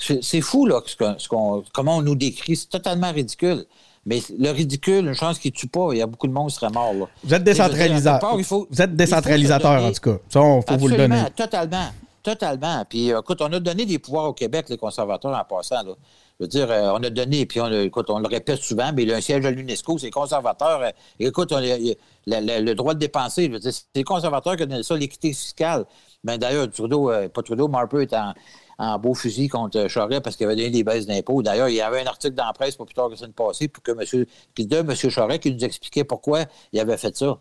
C'est 0.00 0.40
fou, 0.40 0.66
là, 0.66 0.80
ce 0.86 1.28
qu'on, 1.28 1.62
comment 1.72 1.98
on 1.98 2.02
nous 2.02 2.14
décrit. 2.14 2.56
C'est 2.56 2.70
totalement 2.70 3.12
ridicule. 3.12 3.66
Mais 4.06 4.20
le 4.38 4.50
ridicule, 4.50 5.06
une 5.06 5.14
chance 5.14 5.38
qu'il 5.38 5.52
ne 5.52 5.56
tue 5.56 5.68
pas, 5.68 5.90
il 5.92 5.98
y 5.98 6.02
a 6.02 6.06
beaucoup 6.06 6.26
de 6.26 6.32
monde 6.32 6.48
qui 6.48 6.54
serait 6.54 6.70
mort. 6.70 6.94
Là. 6.94 7.06
Vous 7.22 7.34
êtes 7.34 7.44
décentralisateur. 7.44 8.36
Vous 8.36 8.82
êtes 8.82 8.96
décentralisateur, 8.96 9.82
en 9.82 9.92
tout 9.92 10.00
cas. 10.00 10.18
Ça, 10.28 10.40
il 10.40 10.62
faut 10.66 10.78
vous 10.78 10.88
le 10.88 10.96
donner. 10.96 11.22
Totalement. 11.36 11.90
Totalement. 12.22 12.84
Puis, 12.88 13.12
euh, 13.12 13.20
écoute, 13.20 13.40
on 13.40 13.52
a 13.52 13.60
donné 13.60 13.86
des 13.86 13.98
pouvoirs 13.98 14.26
au 14.26 14.32
Québec, 14.34 14.66
les 14.68 14.76
conservateurs, 14.76 15.36
en 15.38 15.44
passant. 15.44 15.82
Là. 15.82 15.94
Je 16.38 16.44
veux 16.44 16.48
dire, 16.48 16.70
euh, 16.70 16.92
on 16.92 17.02
a 17.02 17.10
donné, 17.10 17.46
puis 17.46 17.60
on, 17.60 17.70
écoute, 17.70 18.10
on 18.10 18.18
le 18.18 18.28
répète 18.28 18.58
souvent, 18.58 18.90
mais 18.94 19.04
il 19.04 19.12
a 19.12 19.16
un 19.16 19.20
siège 19.20 19.44
à 19.44 19.50
l'UNESCO, 19.50 19.98
c'est 19.98 20.10
conservateur. 20.10 20.82
Euh, 20.82 20.90
écoute, 21.18 21.52
on 21.52 21.60
le, 21.60 22.74
droit 22.74 22.94
de 22.94 22.98
dépenser, 22.98 23.46
je 23.46 23.52
veux 23.52 23.58
dire, 23.58 23.72
c'est 23.72 23.84
les 23.94 24.04
conservateurs 24.04 24.56
qui 24.56 24.62
ont 24.62 24.66
donné 24.66 24.82
ça, 24.82 24.96
l'équité 24.96 25.32
fiscale. 25.32 25.84
Mais 26.24 26.36
d'ailleurs, 26.36 26.70
Trudeau, 26.70 27.10
pas 27.32 27.42
Trudeau, 27.42 27.68
Marper 27.68 28.02
est 28.02 28.12
en, 28.12 28.34
en 28.80 28.98
beau 28.98 29.14
fusil 29.14 29.48
contre 29.48 29.88
Charest 29.88 30.22
parce 30.22 30.36
qu'il 30.36 30.46
avait 30.46 30.56
donné 30.56 30.70
des 30.70 30.82
baisses 30.82 31.06
d'impôts. 31.06 31.42
D'ailleurs, 31.42 31.68
il 31.68 31.74
y 31.74 31.82
avait 31.82 32.00
un 32.00 32.06
article 32.06 32.34
dans 32.34 32.46
la 32.46 32.54
presse 32.54 32.76
pas 32.76 32.86
plus 32.86 32.94
tard 32.94 33.10
que 33.10 33.16
ça 33.16 33.26
ne 33.26 33.32
passait 33.32 33.68
pour 33.68 33.82
que 33.82 33.92
M. 33.92 34.24
de 34.56 34.76
M. 34.76 34.94
Charest 34.94 35.42
qui 35.42 35.52
nous 35.52 35.64
expliquait 35.64 36.04
pourquoi 36.04 36.46
il 36.72 36.80
avait 36.80 36.96
fait 36.96 37.14
ça. 37.14 37.38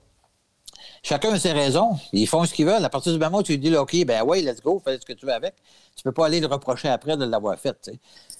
Chacun 1.01 1.31
a 1.31 1.39
ses 1.39 1.53
raisons. 1.53 1.91
Ils 2.11 2.27
font 2.27 2.43
ce 2.43 2.53
qu'ils 2.53 2.65
veulent. 2.65 2.83
À 2.83 2.89
partir 2.89 3.13
du 3.13 3.19
moment 3.19 3.37
où 3.37 3.43
tu 3.43 3.53
lui 3.53 3.59
dis, 3.59 3.73
OK, 3.75 3.95
ben 4.05 4.21
ouais, 4.23 4.41
let's 4.41 4.61
go, 4.61 4.81
fais 4.83 4.99
ce 4.99 5.05
que 5.05 5.13
tu 5.13 5.25
veux 5.25 5.31
avec, 5.31 5.55
tu 5.95 6.03
peux 6.03 6.11
pas 6.11 6.25
aller 6.25 6.41
le 6.41 6.47
reprocher 6.47 6.89
après 6.89 7.15
de 7.15 7.23
l'avoir 7.23 7.57
fait. 7.57 7.89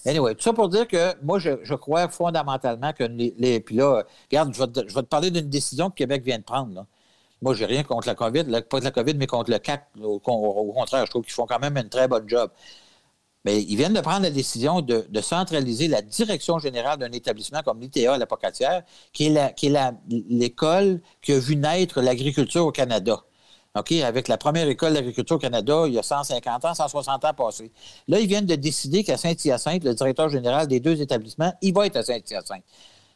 Anyway, 0.06 0.36
tout 0.36 0.42
ça 0.42 0.52
pour 0.52 0.68
dire 0.68 0.86
que 0.86 1.14
moi, 1.24 1.40
je, 1.40 1.74
crois 1.76 2.10
fondamentalement 2.10 2.92
que 2.92 3.06
les. 3.06 3.62
puis 3.62 3.76
là, 3.76 4.04
regarde, 4.30 4.54
je 4.54 4.60
vais 4.60 4.68
te, 4.68 5.02
parler 5.02 5.32
d'une 5.32 5.50
décision 5.50 5.90
que 5.90 5.96
Québec 5.96 6.22
vient 6.24 6.38
de 6.38 6.44
prendre. 6.44 6.74
Là. 6.74 6.86
Moi, 7.42 7.54
j'ai 7.54 7.66
rien 7.66 7.84
contre 7.84 8.08
la 8.08 8.16
COVID, 8.16 8.44
pas 8.70 8.80
de 8.82 8.84
la 8.84 8.92
COVID, 8.92 9.14
mais 9.14 9.28
contre 9.28 9.52
le 9.52 9.60
CAC. 9.60 9.88
Au, 10.02 10.22
au 10.26 10.74
contraire, 10.74 11.06
je 11.06 11.10
trouve 11.10 11.24
qu'ils 11.24 11.34
font 11.34 11.46
quand 11.46 11.60
même 11.60 11.78
un 11.78 11.88
très 11.88 12.10
bon 12.10 12.28
job. 12.28 12.52
Mais 13.46 13.62
ils 13.62 13.76
viennent 13.78 13.94
de 13.94 14.02
prendre 14.02 14.24
la 14.24 14.32
décision 14.32 14.82
de, 14.82 15.06
centraliser 15.22 15.88
la 15.88 16.02
direction 16.02 16.60
générale 16.60 17.00
d'un 17.00 17.12
établissement 17.12 17.62
comme 17.64 17.80
l'ITA 17.80 18.14
à 18.14 18.18
la 18.18 18.26
Pocatière, 18.26 18.84
qui 19.14 19.28
est 19.28 19.56
l'école 20.10 21.02
qui 21.22 21.34
a 21.34 21.40
vu 21.40 21.56
naître 21.56 22.02
l'agriculture 22.02 22.66
au 22.66 22.72
Canada. 22.72 23.24
OK, 23.76 23.92
avec 23.92 24.28
la 24.28 24.38
première 24.38 24.68
école 24.68 24.94
d'agriculture 24.94 25.36
au 25.36 25.40
Canada, 25.40 25.84
il 25.86 25.94
y 25.94 26.00
a 26.00 26.04
150 26.04 26.66
ans, 26.66 26.74
160 26.74 27.24
ans 27.24 27.34
passés. 27.34 27.72
Là, 28.08 28.20
ils 28.20 28.28
viennent 28.28 28.48
de 28.48 28.56
décider 28.56 29.04
qu'à 29.04 29.16
Saint-Hyacinthe, 29.16 29.84
le 29.84 29.94
directeur 29.94 30.28
général 30.28 30.68
des 30.68 30.80
deux 30.80 31.00
établissements, 31.02 31.54
il 31.62 31.74
va 31.74 31.86
être 31.86 31.98
à 31.98 32.04
Saint-Hyacinthe. 32.04 32.64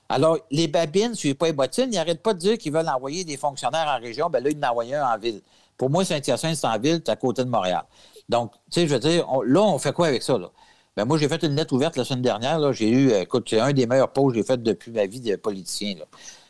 Alors, 0.10 0.38
les 0.52 0.68
babines, 0.68 1.16
si 1.16 1.34
pas 1.34 1.48
les 1.48 1.54
bottines, 1.54 1.90
ils 1.92 1.96
n'arrêtent 1.96 2.22
pas 2.22 2.36
de 2.36 2.40
dire 2.40 2.58
qu'ils 2.58 2.72
veulent 2.72 2.88
envoyer 2.88 3.24
des 3.24 3.36
fonctionnaires 3.36 3.88
en 3.88 4.00
région. 4.00 4.30
Ben 4.30 4.44
là, 4.44 4.52
ils 4.52 4.64
en 4.64 4.70
envoient 4.70 4.84
un 4.84 5.16
en 5.16 5.18
ville. 5.18 5.42
Pour 5.76 5.90
moi, 5.90 6.06
Saint-Hyacinthe, 6.06 6.56
c'est 6.56 6.68
en 6.68 6.78
ville, 6.78 7.02
c'est 7.04 7.12
à 7.12 7.16
côté 7.16 7.44
de 7.44 7.50
Montréal. 7.50 7.84
Donc, 8.30 8.54
tu 8.72 8.82
sais, 8.82 8.88
je 8.88 8.94
veux 8.94 9.00
dire, 9.00 9.28
là, 9.46 9.62
on 9.62 9.78
fait 9.80 9.94
quoi 9.94 10.08
avec 10.08 10.24
ça, 10.24 10.38
là? 10.38 10.52
Ben 10.96 11.06
moi, 11.06 11.18
j'ai 11.18 11.28
fait 11.28 11.42
une 11.44 11.56
lettre 11.56 11.74
ouverte 11.74 11.98
la 11.98 12.06
semaine 12.06 12.22
dernière. 12.22 12.72
J'ai 12.72 12.90
eu, 12.90 13.12
écoute, 13.14 13.48
c'est 13.50 13.60
un 13.60 13.74
des 13.74 13.88
meilleurs 13.88 14.14
posts 14.14 14.36
que 14.36 14.42
j'ai 14.42 14.44
fait 14.46 14.62
depuis 14.62 14.92
ma 14.92 15.08
vie 15.08 15.22
de 15.22 15.36
politicien. 15.36 15.96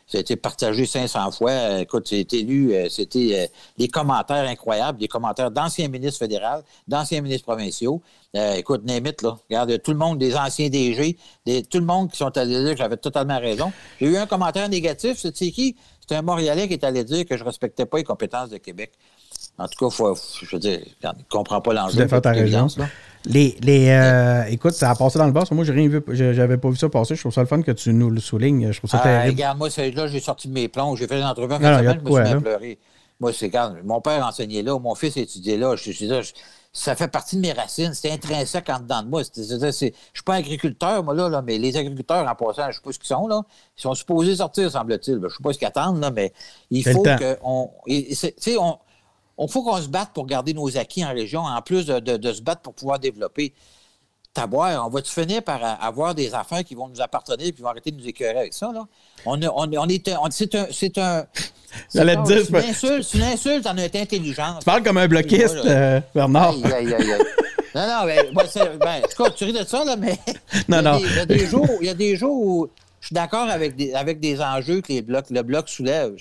Ça 0.06 0.18
a 0.18 0.20
été 0.20 0.36
partagé 0.36 0.84
500 0.84 1.30
fois. 1.30 1.80
Écoute, 1.80 2.08
c'était 2.08 2.42
lu, 2.42 2.74
euh, 2.74 2.88
c'était 2.90 3.30
euh, 3.32 3.46
des 3.78 3.88
commentaires 3.88 4.46
incroyables, 4.46 4.98
des 4.98 5.08
commentaires 5.08 5.50
d'anciens 5.50 5.88
ministres 5.88 6.18
fédéraux, 6.18 6.62
d'anciens 6.86 7.22
ministres 7.22 7.46
provinciaux. 7.46 8.02
Euh, 8.36 8.56
écoute, 8.56 8.84
Némit, 8.84 9.14
là, 9.22 9.38
regarde, 9.48 9.80
tout 9.82 9.92
le 9.92 9.96
monde, 9.96 10.18
des 10.18 10.36
anciens 10.36 10.68
DG, 10.68 11.16
tout 11.46 11.78
le 11.78 11.86
monde 11.86 12.10
qui 12.10 12.18
sont 12.18 12.36
allés 12.36 12.62
dire 12.62 12.72
que 12.72 12.78
j'avais 12.78 12.98
totalement 12.98 13.38
raison. 13.38 13.72
J'ai 13.98 14.08
eu 14.08 14.16
un 14.18 14.26
commentaire 14.26 14.68
négatif, 14.68 15.16
c'est 15.16 15.32
qui? 15.32 15.74
C'est 16.06 16.14
un 16.14 16.22
Montréalais 16.22 16.68
qui 16.68 16.74
est 16.74 16.84
allé 16.84 17.02
dire 17.02 17.24
que 17.24 17.38
je 17.38 17.44
respectais 17.44 17.86
pas 17.86 17.96
les 17.96 18.04
compétences 18.04 18.50
de 18.50 18.58
Québec. 18.58 18.92
En 19.56 19.68
tout 19.68 19.84
cas, 19.84 19.90
faut, 19.90 20.16
je 20.42 20.56
veux 20.56 20.58
dire, 20.60 20.80
il 20.84 21.06
ne 21.06 21.12
comprend 21.30 21.60
pas 21.60 21.72
l'enjeu. 21.72 22.06
Tu 22.06 22.20
ta 22.20 22.30
région. 22.30 22.66
Les, 23.26 23.56
les, 23.62 23.88
euh, 23.88 24.44
écoute, 24.50 24.72
ça 24.72 24.90
a 24.90 24.94
passé 24.94 25.18
dans 25.18 25.26
le 25.26 25.32
boss. 25.32 25.50
Moi, 25.52 25.64
j'ai 25.64 25.72
rien 25.72 25.88
vu. 25.88 26.02
J'avais 26.08 26.58
pas 26.58 26.68
vu 26.68 26.76
ça 26.76 26.88
passer. 26.88 27.14
Je 27.14 27.20
trouve 27.20 27.32
ça 27.32 27.40
le 27.40 27.46
fun 27.46 27.62
que 27.62 27.72
tu 27.72 27.92
nous 27.92 28.10
le 28.10 28.20
soulignes. 28.20 28.72
Je 28.72 28.78
trouve 28.78 28.90
ça 28.90 29.00
ah. 29.02 29.24
Regarde, 29.24 29.56
moi, 29.56 29.68
là, 29.76 30.06
j'ai 30.08 30.20
sorti 30.20 30.48
de 30.48 30.52
mes 30.52 30.68
plans. 30.68 30.94
J'ai 30.96 31.06
fait 31.06 31.18
une 31.18 31.24
entrevue 31.24 31.54
en 31.54 31.60
fin 31.60 31.72
de 31.72 31.78
semaine. 31.78 32.00
Je 32.04 32.10
me 32.10 32.14
suis 32.14 32.22
mis 32.22 32.36
à 32.36 32.40
pleurer. 32.40 32.78
Moi, 33.20 33.32
c'est 33.32 33.48
quand 33.48 33.72
mon 33.84 34.00
père 34.00 34.26
enseignait 34.26 34.62
là, 34.62 34.78
mon 34.78 34.94
fils 34.96 35.16
étudiait 35.16 35.56
là. 35.56 35.76
Je, 35.76 35.92
je, 35.92 36.04
je, 36.04 36.32
ça 36.72 36.96
fait 36.96 37.06
partie 37.06 37.36
de 37.36 37.40
mes 37.40 37.52
racines. 37.52 37.94
C'est 37.94 38.10
intrinsèque 38.10 38.68
en 38.68 38.80
dedans 38.80 39.02
de 39.02 39.08
moi. 39.08 39.22
Je 39.22 39.66
ne 39.66 39.70
suis 39.70 39.92
pas 40.24 40.34
agriculteur, 40.34 41.04
moi, 41.04 41.14
là, 41.14 41.28
là, 41.28 41.40
mais 41.40 41.56
les 41.56 41.76
agriculteurs, 41.76 42.28
en 42.28 42.34
passant, 42.34 42.64
je 42.64 42.68
ne 42.68 42.72
sais 42.72 42.80
pas 42.82 42.92
ce 42.92 42.98
qu'ils 42.98 43.06
sont, 43.06 43.28
là. 43.28 43.42
Ils 43.78 43.82
sont 43.82 43.94
supposés 43.94 44.36
sortir, 44.36 44.70
semble-t-il. 44.70 45.18
Ben, 45.18 45.28
je 45.28 45.34
ne 45.34 45.36
sais 45.36 45.42
pas 45.42 45.52
ce 45.52 45.58
qu'ils 45.58 45.68
attendent, 45.68 46.00
là, 46.00 46.10
mais 46.10 46.32
il 46.70 46.82
faut 46.86 47.04
qu'on. 47.04 47.70
Tu 47.86 48.14
sais, 48.14 48.56
on 48.58 48.78
il 49.38 49.48
faut 49.48 49.62
qu'on 49.62 49.80
se 49.80 49.88
batte 49.88 50.10
pour 50.12 50.26
garder 50.26 50.54
nos 50.54 50.76
acquis 50.76 51.04
en 51.04 51.12
région, 51.12 51.40
en 51.40 51.62
plus 51.62 51.86
de, 51.86 52.32
se 52.32 52.42
battre 52.42 52.62
pour 52.62 52.74
pouvoir 52.74 52.98
développer. 52.98 53.52
Taboire, 54.32 54.84
on 54.84 54.90
va-tu 54.90 55.12
finir 55.12 55.44
par 55.44 55.60
avoir 55.80 56.12
des 56.12 56.34
affaires 56.34 56.64
qui 56.64 56.74
vont 56.74 56.88
nous 56.88 57.00
appartenir 57.00 57.46
et 57.46 57.52
qui 57.52 57.62
vont 57.62 57.68
arrêter 57.68 57.92
de 57.92 57.96
nous 57.96 58.08
écœurer 58.08 58.36
avec 58.36 58.52
ça? 58.52 58.72
Là? 58.72 58.84
On, 59.24 59.40
on, 59.40 59.72
on 59.72 59.88
est, 59.88 60.10
c'est 60.30 60.56
un. 60.56 60.66
C'est 60.72 60.98
un 60.98 61.24
c'est 61.88 62.02
une, 62.02 62.08
insulte, 62.56 63.14
une 63.14 63.22
insulte 63.22 63.66
en 63.66 63.74
notre 63.74 63.96
intelligence. 63.98 64.58
Tu 64.60 64.64
parles 64.64 64.82
comme 64.82 64.96
un 64.96 65.06
bloquiste, 65.06 65.56
euh, 65.64 66.00
Bernard. 66.14 66.54
non, 67.74 67.86
non, 67.86 68.06
mais 68.06 68.30
moi, 68.32 68.44
ben, 68.54 69.02
en 69.04 69.08
tout 69.08 69.22
cas, 69.22 69.30
tu 69.30 69.44
ris 69.44 69.52
de 69.52 69.64
ça, 69.64 69.84
là, 69.84 69.96
mais. 69.96 70.18
Non, 70.68 70.82
non. 70.82 70.98
Il 70.98 71.14
y, 71.14 71.18
a 71.18 71.26
des 71.26 71.46
jours, 71.46 71.68
il 71.80 71.86
y 71.86 71.90
a 71.90 71.94
des 71.94 72.16
jours 72.16 72.36
où 72.36 72.70
je 73.00 73.06
suis 73.06 73.14
d'accord 73.14 73.48
avec 73.48 73.76
des, 73.76 73.92
avec 73.94 74.20
des 74.20 74.40
enjeux 74.40 74.80
que 74.80 74.92
les 74.92 75.02
blocs, 75.02 75.30
le 75.30 75.42
bloc 75.42 75.68
soulève. 75.68 76.14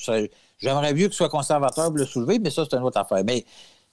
J'aimerais 0.63 0.93
mieux 0.93 1.07
que 1.07 1.11
ce 1.11 1.17
soit 1.17 1.29
conservateur 1.29 1.87
pour 1.87 1.97
le 1.97 2.05
soulever, 2.05 2.39
mais 2.39 2.49
ça, 2.49 2.63
c'est 2.69 2.77
une 2.77 2.83
autre 2.83 2.97
affaire. 2.97 3.21
Mais 3.25 3.43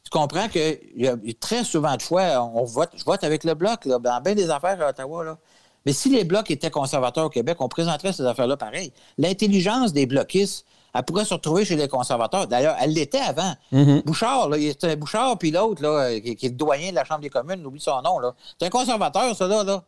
tu 0.05 0.11
comprends 0.11 0.49
que 0.49 0.79
y 0.97 1.09
a, 1.09 1.17
très 1.41 1.65
souvent 1.65 1.97
de 1.97 2.03
fois, 2.03 2.41
on 2.55 2.65
vote, 2.65 2.91
je 2.95 3.05
vote 3.05 3.25
avec 3.25 3.43
le 3.43 3.55
bloc, 3.55 3.85
là, 3.85 3.99
dans 3.99 4.21
bien 4.21 4.35
des 4.35 4.51
affaires 4.51 4.81
à 4.81 4.91
Ottawa. 4.91 5.25
Là. 5.25 5.39
Mais 5.85 5.93
si 5.93 6.11
les 6.11 6.25
blocs 6.25 6.51
étaient 6.51 6.71
conservateurs 6.71 7.27
au 7.27 7.31
Québec, 7.31 7.57
on 7.61 7.69
présenterait 7.69 8.13
ces 8.13 8.25
affaires-là 8.25 8.57
pareil. 8.57 8.93
L'intelligence 9.19 9.93
des 9.93 10.07
bloquistes, 10.07 10.65
elle 10.95 11.03
pourrait 11.03 11.25
se 11.25 11.35
retrouver 11.35 11.65
chez 11.65 11.77
les 11.77 11.89
conservateurs. 11.89 12.47
D'ailleurs, 12.47 12.77
elle 12.81 12.93
l'était 12.93 13.19
avant. 13.19 13.55
Mm-hmm. 13.73 14.05
Bouchard, 14.05 14.49
là, 14.49 14.59
il 14.59 14.69
était 14.69 14.95
Bouchard, 14.97 15.39
puis 15.39 15.51
l'autre, 15.51 15.83
là, 15.83 16.21
qui, 16.21 16.31
est 16.31 16.51
le 16.51 16.51
doyen 16.51 16.91
de 16.91 16.95
la 16.95 17.05
Chambre 17.05 17.21
des 17.21 17.31
communes, 17.31 17.65
oublie 17.67 17.81
son 17.81 18.01
nom. 18.03 18.19
C'est 18.59 18.67
un 18.67 18.71
conservateur, 18.71 19.35
ça, 19.35 19.47
là. 19.49 19.65
là. 19.65 19.83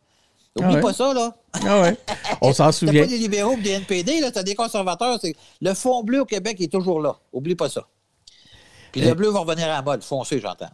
Oublie 0.55 0.75
ah 0.77 0.81
pas 0.81 0.93
ça, 0.93 1.13
là. 1.13 1.35
Ah 1.65 1.81
ouais. 1.81 1.97
On 2.41 2.53
s'en 2.53 2.71
souvient. 2.71 3.01
T'as 3.01 3.07
pas 3.07 3.11
des 3.11 3.17
libéraux 3.17 3.53
ou 3.53 3.61
des 3.61 3.71
NPD, 3.71 4.19
là. 4.21 4.31
T'as 4.31 4.43
des 4.43 4.55
conservateurs. 4.55 5.17
Le 5.61 5.73
fond 5.73 6.03
bleu 6.03 6.21
au 6.21 6.25
Québec 6.25 6.61
est 6.61 6.71
toujours 6.71 7.01
là. 7.01 7.15
Oublie 7.31 7.55
pas 7.55 7.69
ça. 7.69 7.87
Puis 8.91 9.01
le 9.01 9.13
bleu 9.15 9.29
va 9.29 9.39
revenir 9.39 9.65
à 9.65 9.75
la 9.75 9.81
mode. 9.81 10.03
Foncé, 10.03 10.39
j'entends. 10.39 10.69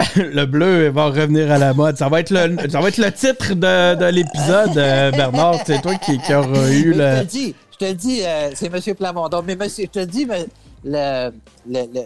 le 0.16 0.46
bleu 0.46 0.88
va 0.88 1.06
revenir 1.06 1.50
à 1.50 1.58
la 1.58 1.74
mode. 1.74 1.98
Ça 1.98 2.08
va 2.08 2.20
être 2.20 2.30
le, 2.30 2.56
ça 2.70 2.80
va 2.80 2.88
être 2.88 2.98
le 2.98 3.12
titre 3.12 3.54
de, 3.54 3.94
de 3.96 4.04
l'épisode, 4.06 4.78
euh, 4.78 5.10
Bernard. 5.10 5.56
C'est 5.66 5.82
toi 5.82 5.94
qui, 5.96 6.18
qui 6.18 6.34
aura 6.34 6.70
eu 6.70 6.94
le. 6.94 7.04
Je 7.04 7.14
te 7.14 7.18
le 7.18 7.24
dis, 7.24 7.54
je 7.72 7.76
te 7.78 7.84
le 7.84 7.94
dis, 7.94 8.22
euh, 8.22 8.50
c'est 8.54 8.72
M. 8.72 8.94
Plamondon. 8.94 9.42
Mais 9.44 9.56
monsieur, 9.56 9.84
je 9.84 9.90
te 9.90 9.98
le 9.98 10.06
dis, 10.06 10.24
mais 10.24 10.46
le, 10.84 11.30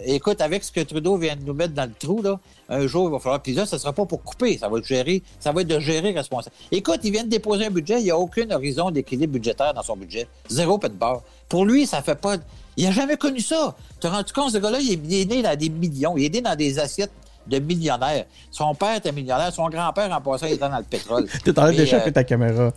écoute, 0.05 0.41
avec 0.41 0.63
ce 0.63 0.71
que 0.71 0.81
Trudeau 0.81 1.17
vient 1.17 1.35
de 1.35 1.43
nous 1.43 1.53
mettre 1.53 1.73
dans 1.73 1.85
le 1.85 1.93
trou, 1.97 2.21
là, 2.21 2.39
un 2.69 2.87
jour, 2.87 3.09
il 3.09 3.11
va 3.11 3.19
falloir. 3.19 3.41
Puis 3.41 3.53
là, 3.53 3.65
ça 3.65 3.75
ne 3.75 3.81
sera 3.81 3.93
pas 3.93 4.05
pour 4.05 4.23
couper, 4.23 4.57
ça 4.57 4.69
va 4.69 4.77
être 4.77 4.85
gérer, 4.85 5.23
ça 5.39 5.51
va 5.51 5.61
être 5.61 5.67
de 5.67 5.79
gérer 5.79 6.11
responsable. 6.11 6.55
Écoute, 6.71 6.99
il 7.03 7.11
vient 7.11 7.23
de 7.23 7.29
déposer 7.29 7.65
un 7.65 7.69
budget, 7.69 7.99
il 7.99 8.05
n'y 8.05 8.11
a 8.11 8.17
aucun 8.17 8.49
horizon 8.51 8.91
d'équilibre 8.91 9.33
budgétaire 9.33 9.73
dans 9.73 9.83
son 9.83 9.95
budget. 9.95 10.27
Zéro 10.49 10.77
pas 10.77 10.89
de 10.89 10.95
barre. 10.95 11.21
Pour 11.49 11.65
lui, 11.65 11.85
ça 11.85 12.01
fait 12.01 12.15
pas. 12.15 12.37
Il 12.77 12.85
n'a 12.85 12.91
jamais 12.91 13.17
connu 13.17 13.39
ça. 13.39 13.75
Tu 13.93 13.99
te 13.99 14.07
rends 14.07 14.23
compte, 14.33 14.51
ce 14.51 14.57
gars-là, 14.57 14.79
il 14.79 15.13
est 15.13 15.25
né 15.25 15.41
dans 15.41 15.57
des 15.57 15.69
millions, 15.69 16.17
il 16.17 16.25
est 16.25 16.29
né 16.29 16.41
dans 16.41 16.55
des 16.55 16.79
assiettes 16.79 17.11
de 17.47 17.59
millionnaire. 17.59 18.25
Son 18.51 18.73
père 18.75 18.97
était 18.97 19.11
millionnaire, 19.11 19.51
son 19.53 19.67
grand-père 19.69 20.11
en 20.11 20.21
passant 20.21 20.47
était 20.47 20.57
dans 20.57 20.77
le 20.77 20.83
pétrole. 20.83 21.27
tu 21.43 21.49
es 21.49 21.59
en 21.59 21.63
train 21.63 21.71
d'échapper 21.71 22.11
ta 22.11 22.23
caméra. 22.23 22.71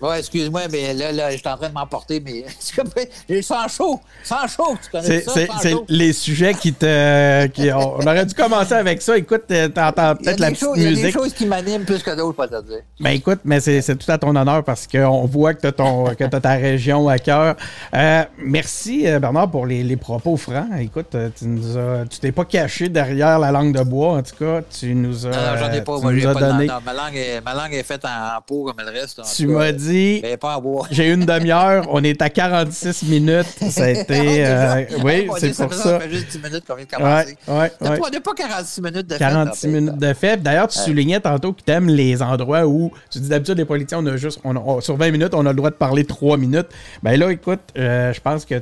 Oui, 0.00 0.16
excuse-moi, 0.18 0.62
mais 0.70 0.94
là, 0.94 1.12
là 1.12 1.30
je 1.30 1.38
suis 1.38 1.48
en 1.48 1.56
train 1.56 1.68
de 1.68 1.74
m'emporter, 1.74 2.20
mais 2.20 2.44
j'ai 3.28 3.42
sans 3.42 3.68
chaud, 3.68 4.00
sans 4.22 4.46
chaud, 4.46 4.76
tu 4.82 4.90
connais 4.90 5.20
ça? 5.20 5.32
C'est 5.60 5.74
les 5.88 6.12
sujets 6.12 6.54
qui 6.54 6.72
te. 6.72 7.46
Qui, 7.48 7.72
on, 7.72 8.00
aurait 8.00 8.26
dû 8.26 8.34
commencer 8.34 8.74
avec 8.74 9.02
ça. 9.02 9.16
Écoute, 9.16 9.44
t'entends 9.74 10.14
peut-être 10.16 10.40
la 10.40 10.50
petite 10.50 10.68
musique. 10.68 10.86
Il 10.86 10.96
y 10.96 11.00
a 11.00 11.06
des 11.06 11.12
choses 11.12 11.32
qui 11.32 11.46
m'animent 11.46 11.84
plus 11.84 12.02
que 12.02 12.14
d'autres, 12.14 12.36
pas 12.36 12.48
te 12.48 12.62
dire. 12.62 12.80
Ben 13.00 13.10
écoute, 13.10 13.40
mais 13.44 13.60
c'est 13.60 13.96
tout 13.96 14.10
à 14.10 14.18
ton 14.18 14.34
honneur 14.34 14.64
parce 14.64 14.86
qu'on 14.86 15.26
voit 15.26 15.54
que 15.54 15.68
tu 15.68 16.24
as, 16.24 16.40
ta 16.40 16.52
région 16.52 17.08
à 17.08 17.18
cœur. 17.18 17.56
Euh, 17.94 18.24
merci, 18.38 19.06
euh, 19.06 19.18
Bernard, 19.18 19.50
pour 19.50 19.66
les, 19.66 19.82
les, 19.82 19.96
propos 19.96 20.36
francs. 20.36 20.66
Écoute, 20.78 21.14
euh, 21.14 22.04
tu 22.10 22.18
t'es 22.20 22.32
pas 22.32 22.44
caché 22.44 22.88
derrière 22.88 23.38
la 23.38 23.50
langue 23.50 23.76
de 23.76 23.82
bois 23.82 23.95
en 24.04 24.22
tout 24.22 24.36
cas. 24.38 24.62
Tu 24.62 24.94
nous 24.94 25.26
as. 25.26 25.30
Non, 25.30 25.58
j'en 25.58 25.72
ai 25.72 25.80
pas. 25.80 25.98
Moi, 25.98 26.14
j'ai 26.14 26.22
pas 26.22 26.34
donné... 26.34 26.66
ma, 26.66 26.92
langue 26.92 27.16
est, 27.16 27.40
ma 27.44 27.54
langue 27.54 27.74
est 27.74 27.82
faite 27.82 28.04
en, 28.04 28.40
peau 28.42 28.64
comme 28.64 28.84
le 28.84 28.90
reste. 28.90 29.20
Tu 29.34 29.46
m'as 29.46 29.72
dit. 29.72 30.22
pas 30.40 30.56
en 30.56 30.60
bois. 30.60 30.86
J'ai 30.90 31.10
une 31.12 31.24
demi-heure. 31.24 31.86
on 31.90 32.02
est 32.04 32.20
à 32.22 32.30
46 32.30 33.04
minutes. 33.04 33.46
Ça 33.70 33.84
a 33.84 33.88
été. 33.90 34.46
euh, 34.46 34.84
oui, 35.04 35.28
c'est 35.38 35.56
pour 35.56 35.72
ça. 35.72 35.82
Ça 35.82 36.00
fait 36.00 36.10
juste 36.10 36.28
10 36.32 36.38
minutes 36.42 36.64
qu'on 36.66 36.74
vient 36.74 36.84
de 36.84 36.90
commencer. 36.90 37.36
Ouais, 37.48 37.54
ouais, 37.54 37.88
ouais. 37.88 38.00
On 38.04 38.10
n'est 38.10 38.20
pas 38.20 38.34
46 38.34 38.80
minutes 38.82 39.06
de 39.06 39.12
fête. 39.12 39.18
46 39.18 39.68
minutes 39.68 39.98
de 39.98 40.12
fête. 40.14 40.42
D'ailleurs, 40.42 40.68
tu 40.68 40.78
soulignais 40.78 41.20
tantôt 41.20 41.52
que 41.52 41.60
tu 41.64 41.72
aimes 41.72 41.88
les 41.88 42.22
endroits 42.22 42.66
où. 42.66 42.92
Tu 43.10 43.18
dis 43.20 43.28
d'habitude, 43.28 43.58
les 43.58 43.64
politiciens, 43.64 43.98
on 43.98 44.06
a 44.06 44.16
juste. 44.16 44.40
On 44.44 44.80
sur 44.80 44.96
20 44.96 45.10
minutes, 45.10 45.34
on 45.34 45.46
a 45.46 45.50
le 45.50 45.56
droit 45.56 45.70
de 45.70 45.76
parler 45.76 46.04
3 46.04 46.36
minutes. 46.36 46.68
Ben 47.02 47.18
là, 47.18 47.30
écoute, 47.30 47.60
euh, 47.78 48.12
je 48.12 48.20
pense 48.20 48.44
que 48.44 48.54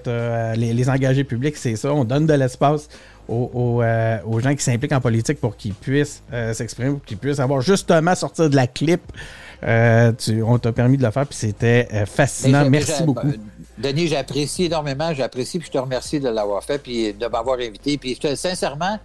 les, 0.57 0.73
les 0.73 0.91
engagés 0.91 1.25
publics, 1.25 1.57
c'est 1.57 1.77
ça. 1.77 1.93
On 1.93 2.05
donne 2.05 2.27
de 2.27 2.35
l'espace 2.35 2.89
euh, 3.31 4.19
aux, 4.27 4.41
gens 4.41 4.55
qui 4.55 4.63
s'impliquent 4.63 4.93
en 4.93 5.01
politique 5.01 5.41
pour 5.41 5.57
qu'ils 5.57 5.73
puissent 5.73 6.23
euh, 6.33 6.53
s'exprimer, 6.53 6.91
pour 6.91 7.05
qu'ils 7.05 7.17
puissent 7.17 7.41
avoir 7.41 7.61
justement 7.63 8.15
sortir 8.15 8.51
de 8.51 8.57
la 8.57 8.67
clip. 8.67 9.01
Euh, 9.63 10.13
on 10.45 10.59
t'a 10.59 10.73
permis 10.73 10.99
de 10.99 11.03
le 11.03 11.11
faire, 11.11 11.27
puis 11.27 11.37
c'était 11.37 12.05
fascinant. 12.07 12.69
Merci 12.69 13.03
beaucoup. 13.03 13.29
Denis, 13.79 14.09
j'apprécie 14.09 14.65
énormément, 14.65 15.15
j'apprécie, 15.15 15.59
puis 15.59 15.69
je 15.69 15.73
te 15.73 15.79
remercie 15.79 16.21
de 16.21 16.29
l'avoir 16.29 16.63
fait, 16.63 16.79
puis 16.79 17.15
de 17.15 17.27
m'avoir 17.27 17.59
invité. 17.59 17.97
Puis 17.97 18.19
sincèrement, 18.35 18.99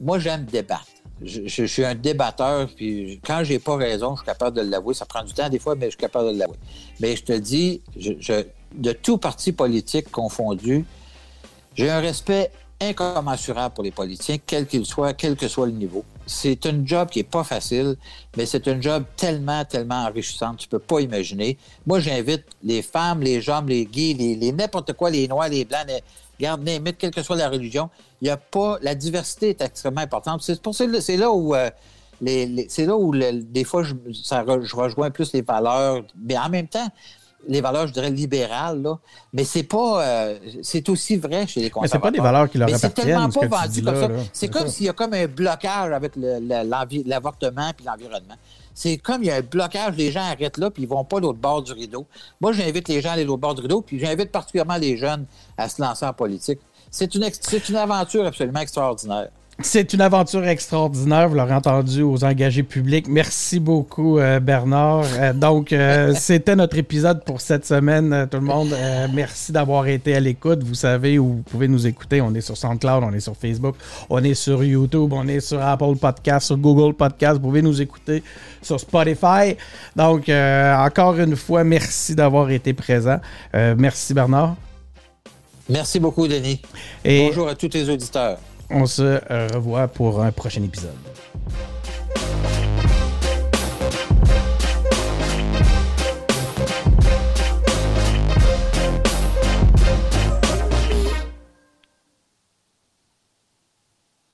moi, 0.00 0.18
j'aime 0.18 0.44
débattre. 0.44 0.84
Je, 1.22 1.64
suis 1.64 1.84
un 1.84 1.94
débatteur, 1.94 2.68
puis 2.76 3.20
quand 3.24 3.44
j'ai 3.44 3.58
pas 3.58 3.76
raison, 3.76 4.14
je 4.14 4.20
suis 4.20 4.26
capable 4.26 4.58
de 4.58 4.62
l'avouer. 4.62 4.92
Ça 4.92 5.06
prend 5.06 5.24
du 5.24 5.32
temps 5.32 5.48
des 5.48 5.58
fois, 5.58 5.74
mais 5.74 5.86
je 5.86 5.90
suis 5.90 5.98
capable 5.98 6.34
de 6.34 6.38
l'avouer. 6.38 6.58
Mais 7.00 7.16
je 7.16 7.24
te 7.24 7.32
dis, 7.32 7.80
de 7.96 8.92
tout 8.92 9.16
parti 9.16 9.52
politique 9.52 10.10
confondu, 10.10 10.84
j'ai 11.74 11.90
un 11.90 12.00
respect 12.00 12.50
incommensurable 12.80 13.74
pour 13.74 13.84
les 13.84 13.90
politiciens, 13.90 14.36
quel 14.44 14.66
qu'il 14.66 14.84
soit, 14.84 15.12
quel 15.14 15.36
que 15.36 15.48
soit 15.48 15.66
le 15.66 15.72
niveau. 15.72 16.04
C'est 16.26 16.66
un 16.66 16.84
job 16.84 17.08
qui 17.10 17.20
est 17.20 17.22
pas 17.22 17.44
facile, 17.44 17.96
mais 18.36 18.46
c'est 18.46 18.66
un 18.68 18.80
job 18.80 19.04
tellement, 19.16 19.64
tellement 19.64 20.04
enrichissant, 20.04 20.54
tu 20.54 20.68
peux 20.68 20.78
pas 20.78 21.00
imaginer. 21.00 21.58
Moi, 21.86 22.00
j'invite 22.00 22.44
les 22.62 22.82
femmes, 22.82 23.20
les 23.20 23.48
hommes, 23.48 23.68
les 23.68 23.86
gays, 23.86 24.14
les, 24.14 24.52
n'importe 24.52 24.92
quoi, 24.94 25.10
les 25.10 25.28
noirs, 25.28 25.48
les 25.48 25.64
blancs, 25.64 25.86
les, 25.86 26.00
garde, 26.40 26.68
quelle 26.98 27.10
que 27.10 27.22
soit 27.22 27.36
la 27.36 27.48
religion. 27.48 27.90
Il 28.20 28.30
a 28.30 28.36
pas, 28.36 28.78
la 28.82 28.94
diversité 28.94 29.50
est 29.50 29.60
extrêmement 29.60 30.00
importante. 30.00 30.42
C'est 30.42 31.16
là 31.16 31.30
où 31.30 31.54
euh, 31.54 31.70
les, 32.20 32.66
c'est 32.68 32.86
là 32.86 32.96
où 32.96 33.14
des 33.14 33.64
fois 33.64 33.82
je 33.82 34.74
rejoins 34.74 35.10
plus 35.10 35.32
les 35.32 35.42
valeurs, 35.42 36.02
mais 36.16 36.38
en 36.38 36.48
même 36.48 36.68
temps, 36.68 36.88
les 37.48 37.60
valeurs, 37.60 37.86
je 37.86 37.92
dirais, 37.92 38.10
libérales, 38.10 38.82
là. 38.82 38.98
Mais 39.32 39.44
c'est 39.44 39.62
pas. 39.62 40.04
Euh, 40.04 40.38
c'est 40.62 40.88
aussi 40.88 41.16
vrai 41.16 41.46
chez 41.46 41.60
les 41.60 41.70
conservateurs. 41.70 41.82
Mais 41.82 42.16
c'est 42.16 42.22
pas 42.22 42.30
des 42.30 42.34
valeurs 42.34 42.50
qui 42.50 42.58
leur 42.58 42.68
mais 42.68 42.74
appartiennent. 42.74 43.06
C'est 43.06 43.12
tellement 43.12 43.28
pas 43.28 43.62
vendu 43.62 43.82
comme 43.82 44.00
ça. 44.00 44.08
C'est 44.32 44.48
comme 44.48 44.68
s'il 44.68 44.86
y 44.86 44.88
a 44.88 44.92
comme 44.92 45.14
un 45.14 45.26
blocage 45.26 45.92
avec 45.92 46.12
l'avortement 46.16 47.72
puis 47.76 47.86
l'environnement. 47.86 48.36
C'est 48.74 48.98
comme 48.98 49.22
il 49.22 49.26
y 49.26 49.30
a 49.30 49.36
un 49.36 49.40
blocage, 49.40 49.94
les 49.96 50.10
gens 50.10 50.22
arrêtent 50.22 50.58
là, 50.58 50.70
puis 50.70 50.82
ils 50.82 50.88
vont 50.88 51.04
pas 51.04 51.20
l'autre 51.20 51.38
bord 51.38 51.62
du 51.62 51.72
rideau. 51.72 52.06
Moi, 52.40 52.52
j'invite 52.52 52.88
les 52.88 53.00
gens 53.00 53.10
à 53.10 53.12
aller 53.12 53.24
l'autre 53.24 53.40
bord 53.40 53.54
du 53.54 53.62
rideau, 53.62 53.82
puis 53.82 54.00
j'invite 54.00 54.32
particulièrement 54.32 54.76
les 54.76 54.96
jeunes 54.96 55.26
à 55.56 55.68
se 55.68 55.80
lancer 55.80 56.04
en 56.04 56.12
politique. 56.12 56.58
C'est 56.90 57.14
une, 57.14 57.24
une 57.68 57.76
aventure 57.76 58.26
absolument 58.26 58.60
extraordinaire. 58.60 59.28
C'est 59.60 59.92
une 59.92 60.00
aventure 60.00 60.44
extraordinaire, 60.44 61.28
vous 61.28 61.36
l'aurez 61.36 61.54
entendu 61.54 62.02
aux 62.02 62.24
engagés 62.24 62.64
publics. 62.64 63.06
Merci 63.06 63.60
beaucoup, 63.60 64.18
euh, 64.18 64.40
Bernard. 64.40 65.04
Euh, 65.16 65.32
donc, 65.32 65.72
euh, 65.72 66.12
c'était 66.18 66.56
notre 66.56 66.76
épisode 66.76 67.22
pour 67.22 67.40
cette 67.40 67.64
semaine, 67.64 68.26
tout 68.28 68.38
le 68.38 68.42
monde. 68.42 68.74
merci 69.12 69.52
d'avoir 69.52 69.86
été 69.86 70.16
à 70.16 70.20
l'écoute. 70.20 70.64
Vous 70.64 70.74
savez 70.74 71.20
où 71.20 71.34
vous 71.34 71.42
pouvez 71.42 71.68
nous 71.68 71.86
écouter. 71.86 72.20
On 72.20 72.34
est 72.34 72.40
sur 72.40 72.56
SoundCloud, 72.56 73.04
on 73.04 73.12
est 73.12 73.20
sur 73.20 73.36
Facebook, 73.36 73.76
on 74.10 74.24
est 74.24 74.34
sur 74.34 74.64
YouTube, 74.64 75.12
on 75.12 75.28
est 75.28 75.40
sur 75.40 75.62
Apple 75.62 75.96
Podcast, 76.00 76.48
sur 76.48 76.56
Google 76.56 76.92
Podcast. 76.94 77.34
Vous 77.34 77.46
pouvez 77.48 77.62
nous 77.62 77.80
écouter 77.80 78.24
sur 78.60 78.80
Spotify. 78.80 79.56
Donc, 79.94 80.28
encore 80.28 81.16
une 81.20 81.36
fois, 81.36 81.62
merci 81.62 82.16
d'avoir 82.16 82.50
été 82.50 82.72
présent. 82.72 83.20
merci, 83.52 84.14
Bernard. 84.14 84.56
Merci 85.68 86.00
beaucoup, 86.00 86.26
Denis. 86.26 86.60
Et 87.04 87.28
Bonjour 87.28 87.48
à 87.48 87.54
tous 87.54 87.70
les 87.72 87.88
auditeurs. 87.88 88.38
On 88.76 88.86
se 88.86 89.20
revoit 89.54 89.86
pour 89.86 90.20
un 90.20 90.32
prochain 90.32 90.62
épisode. 90.64 90.90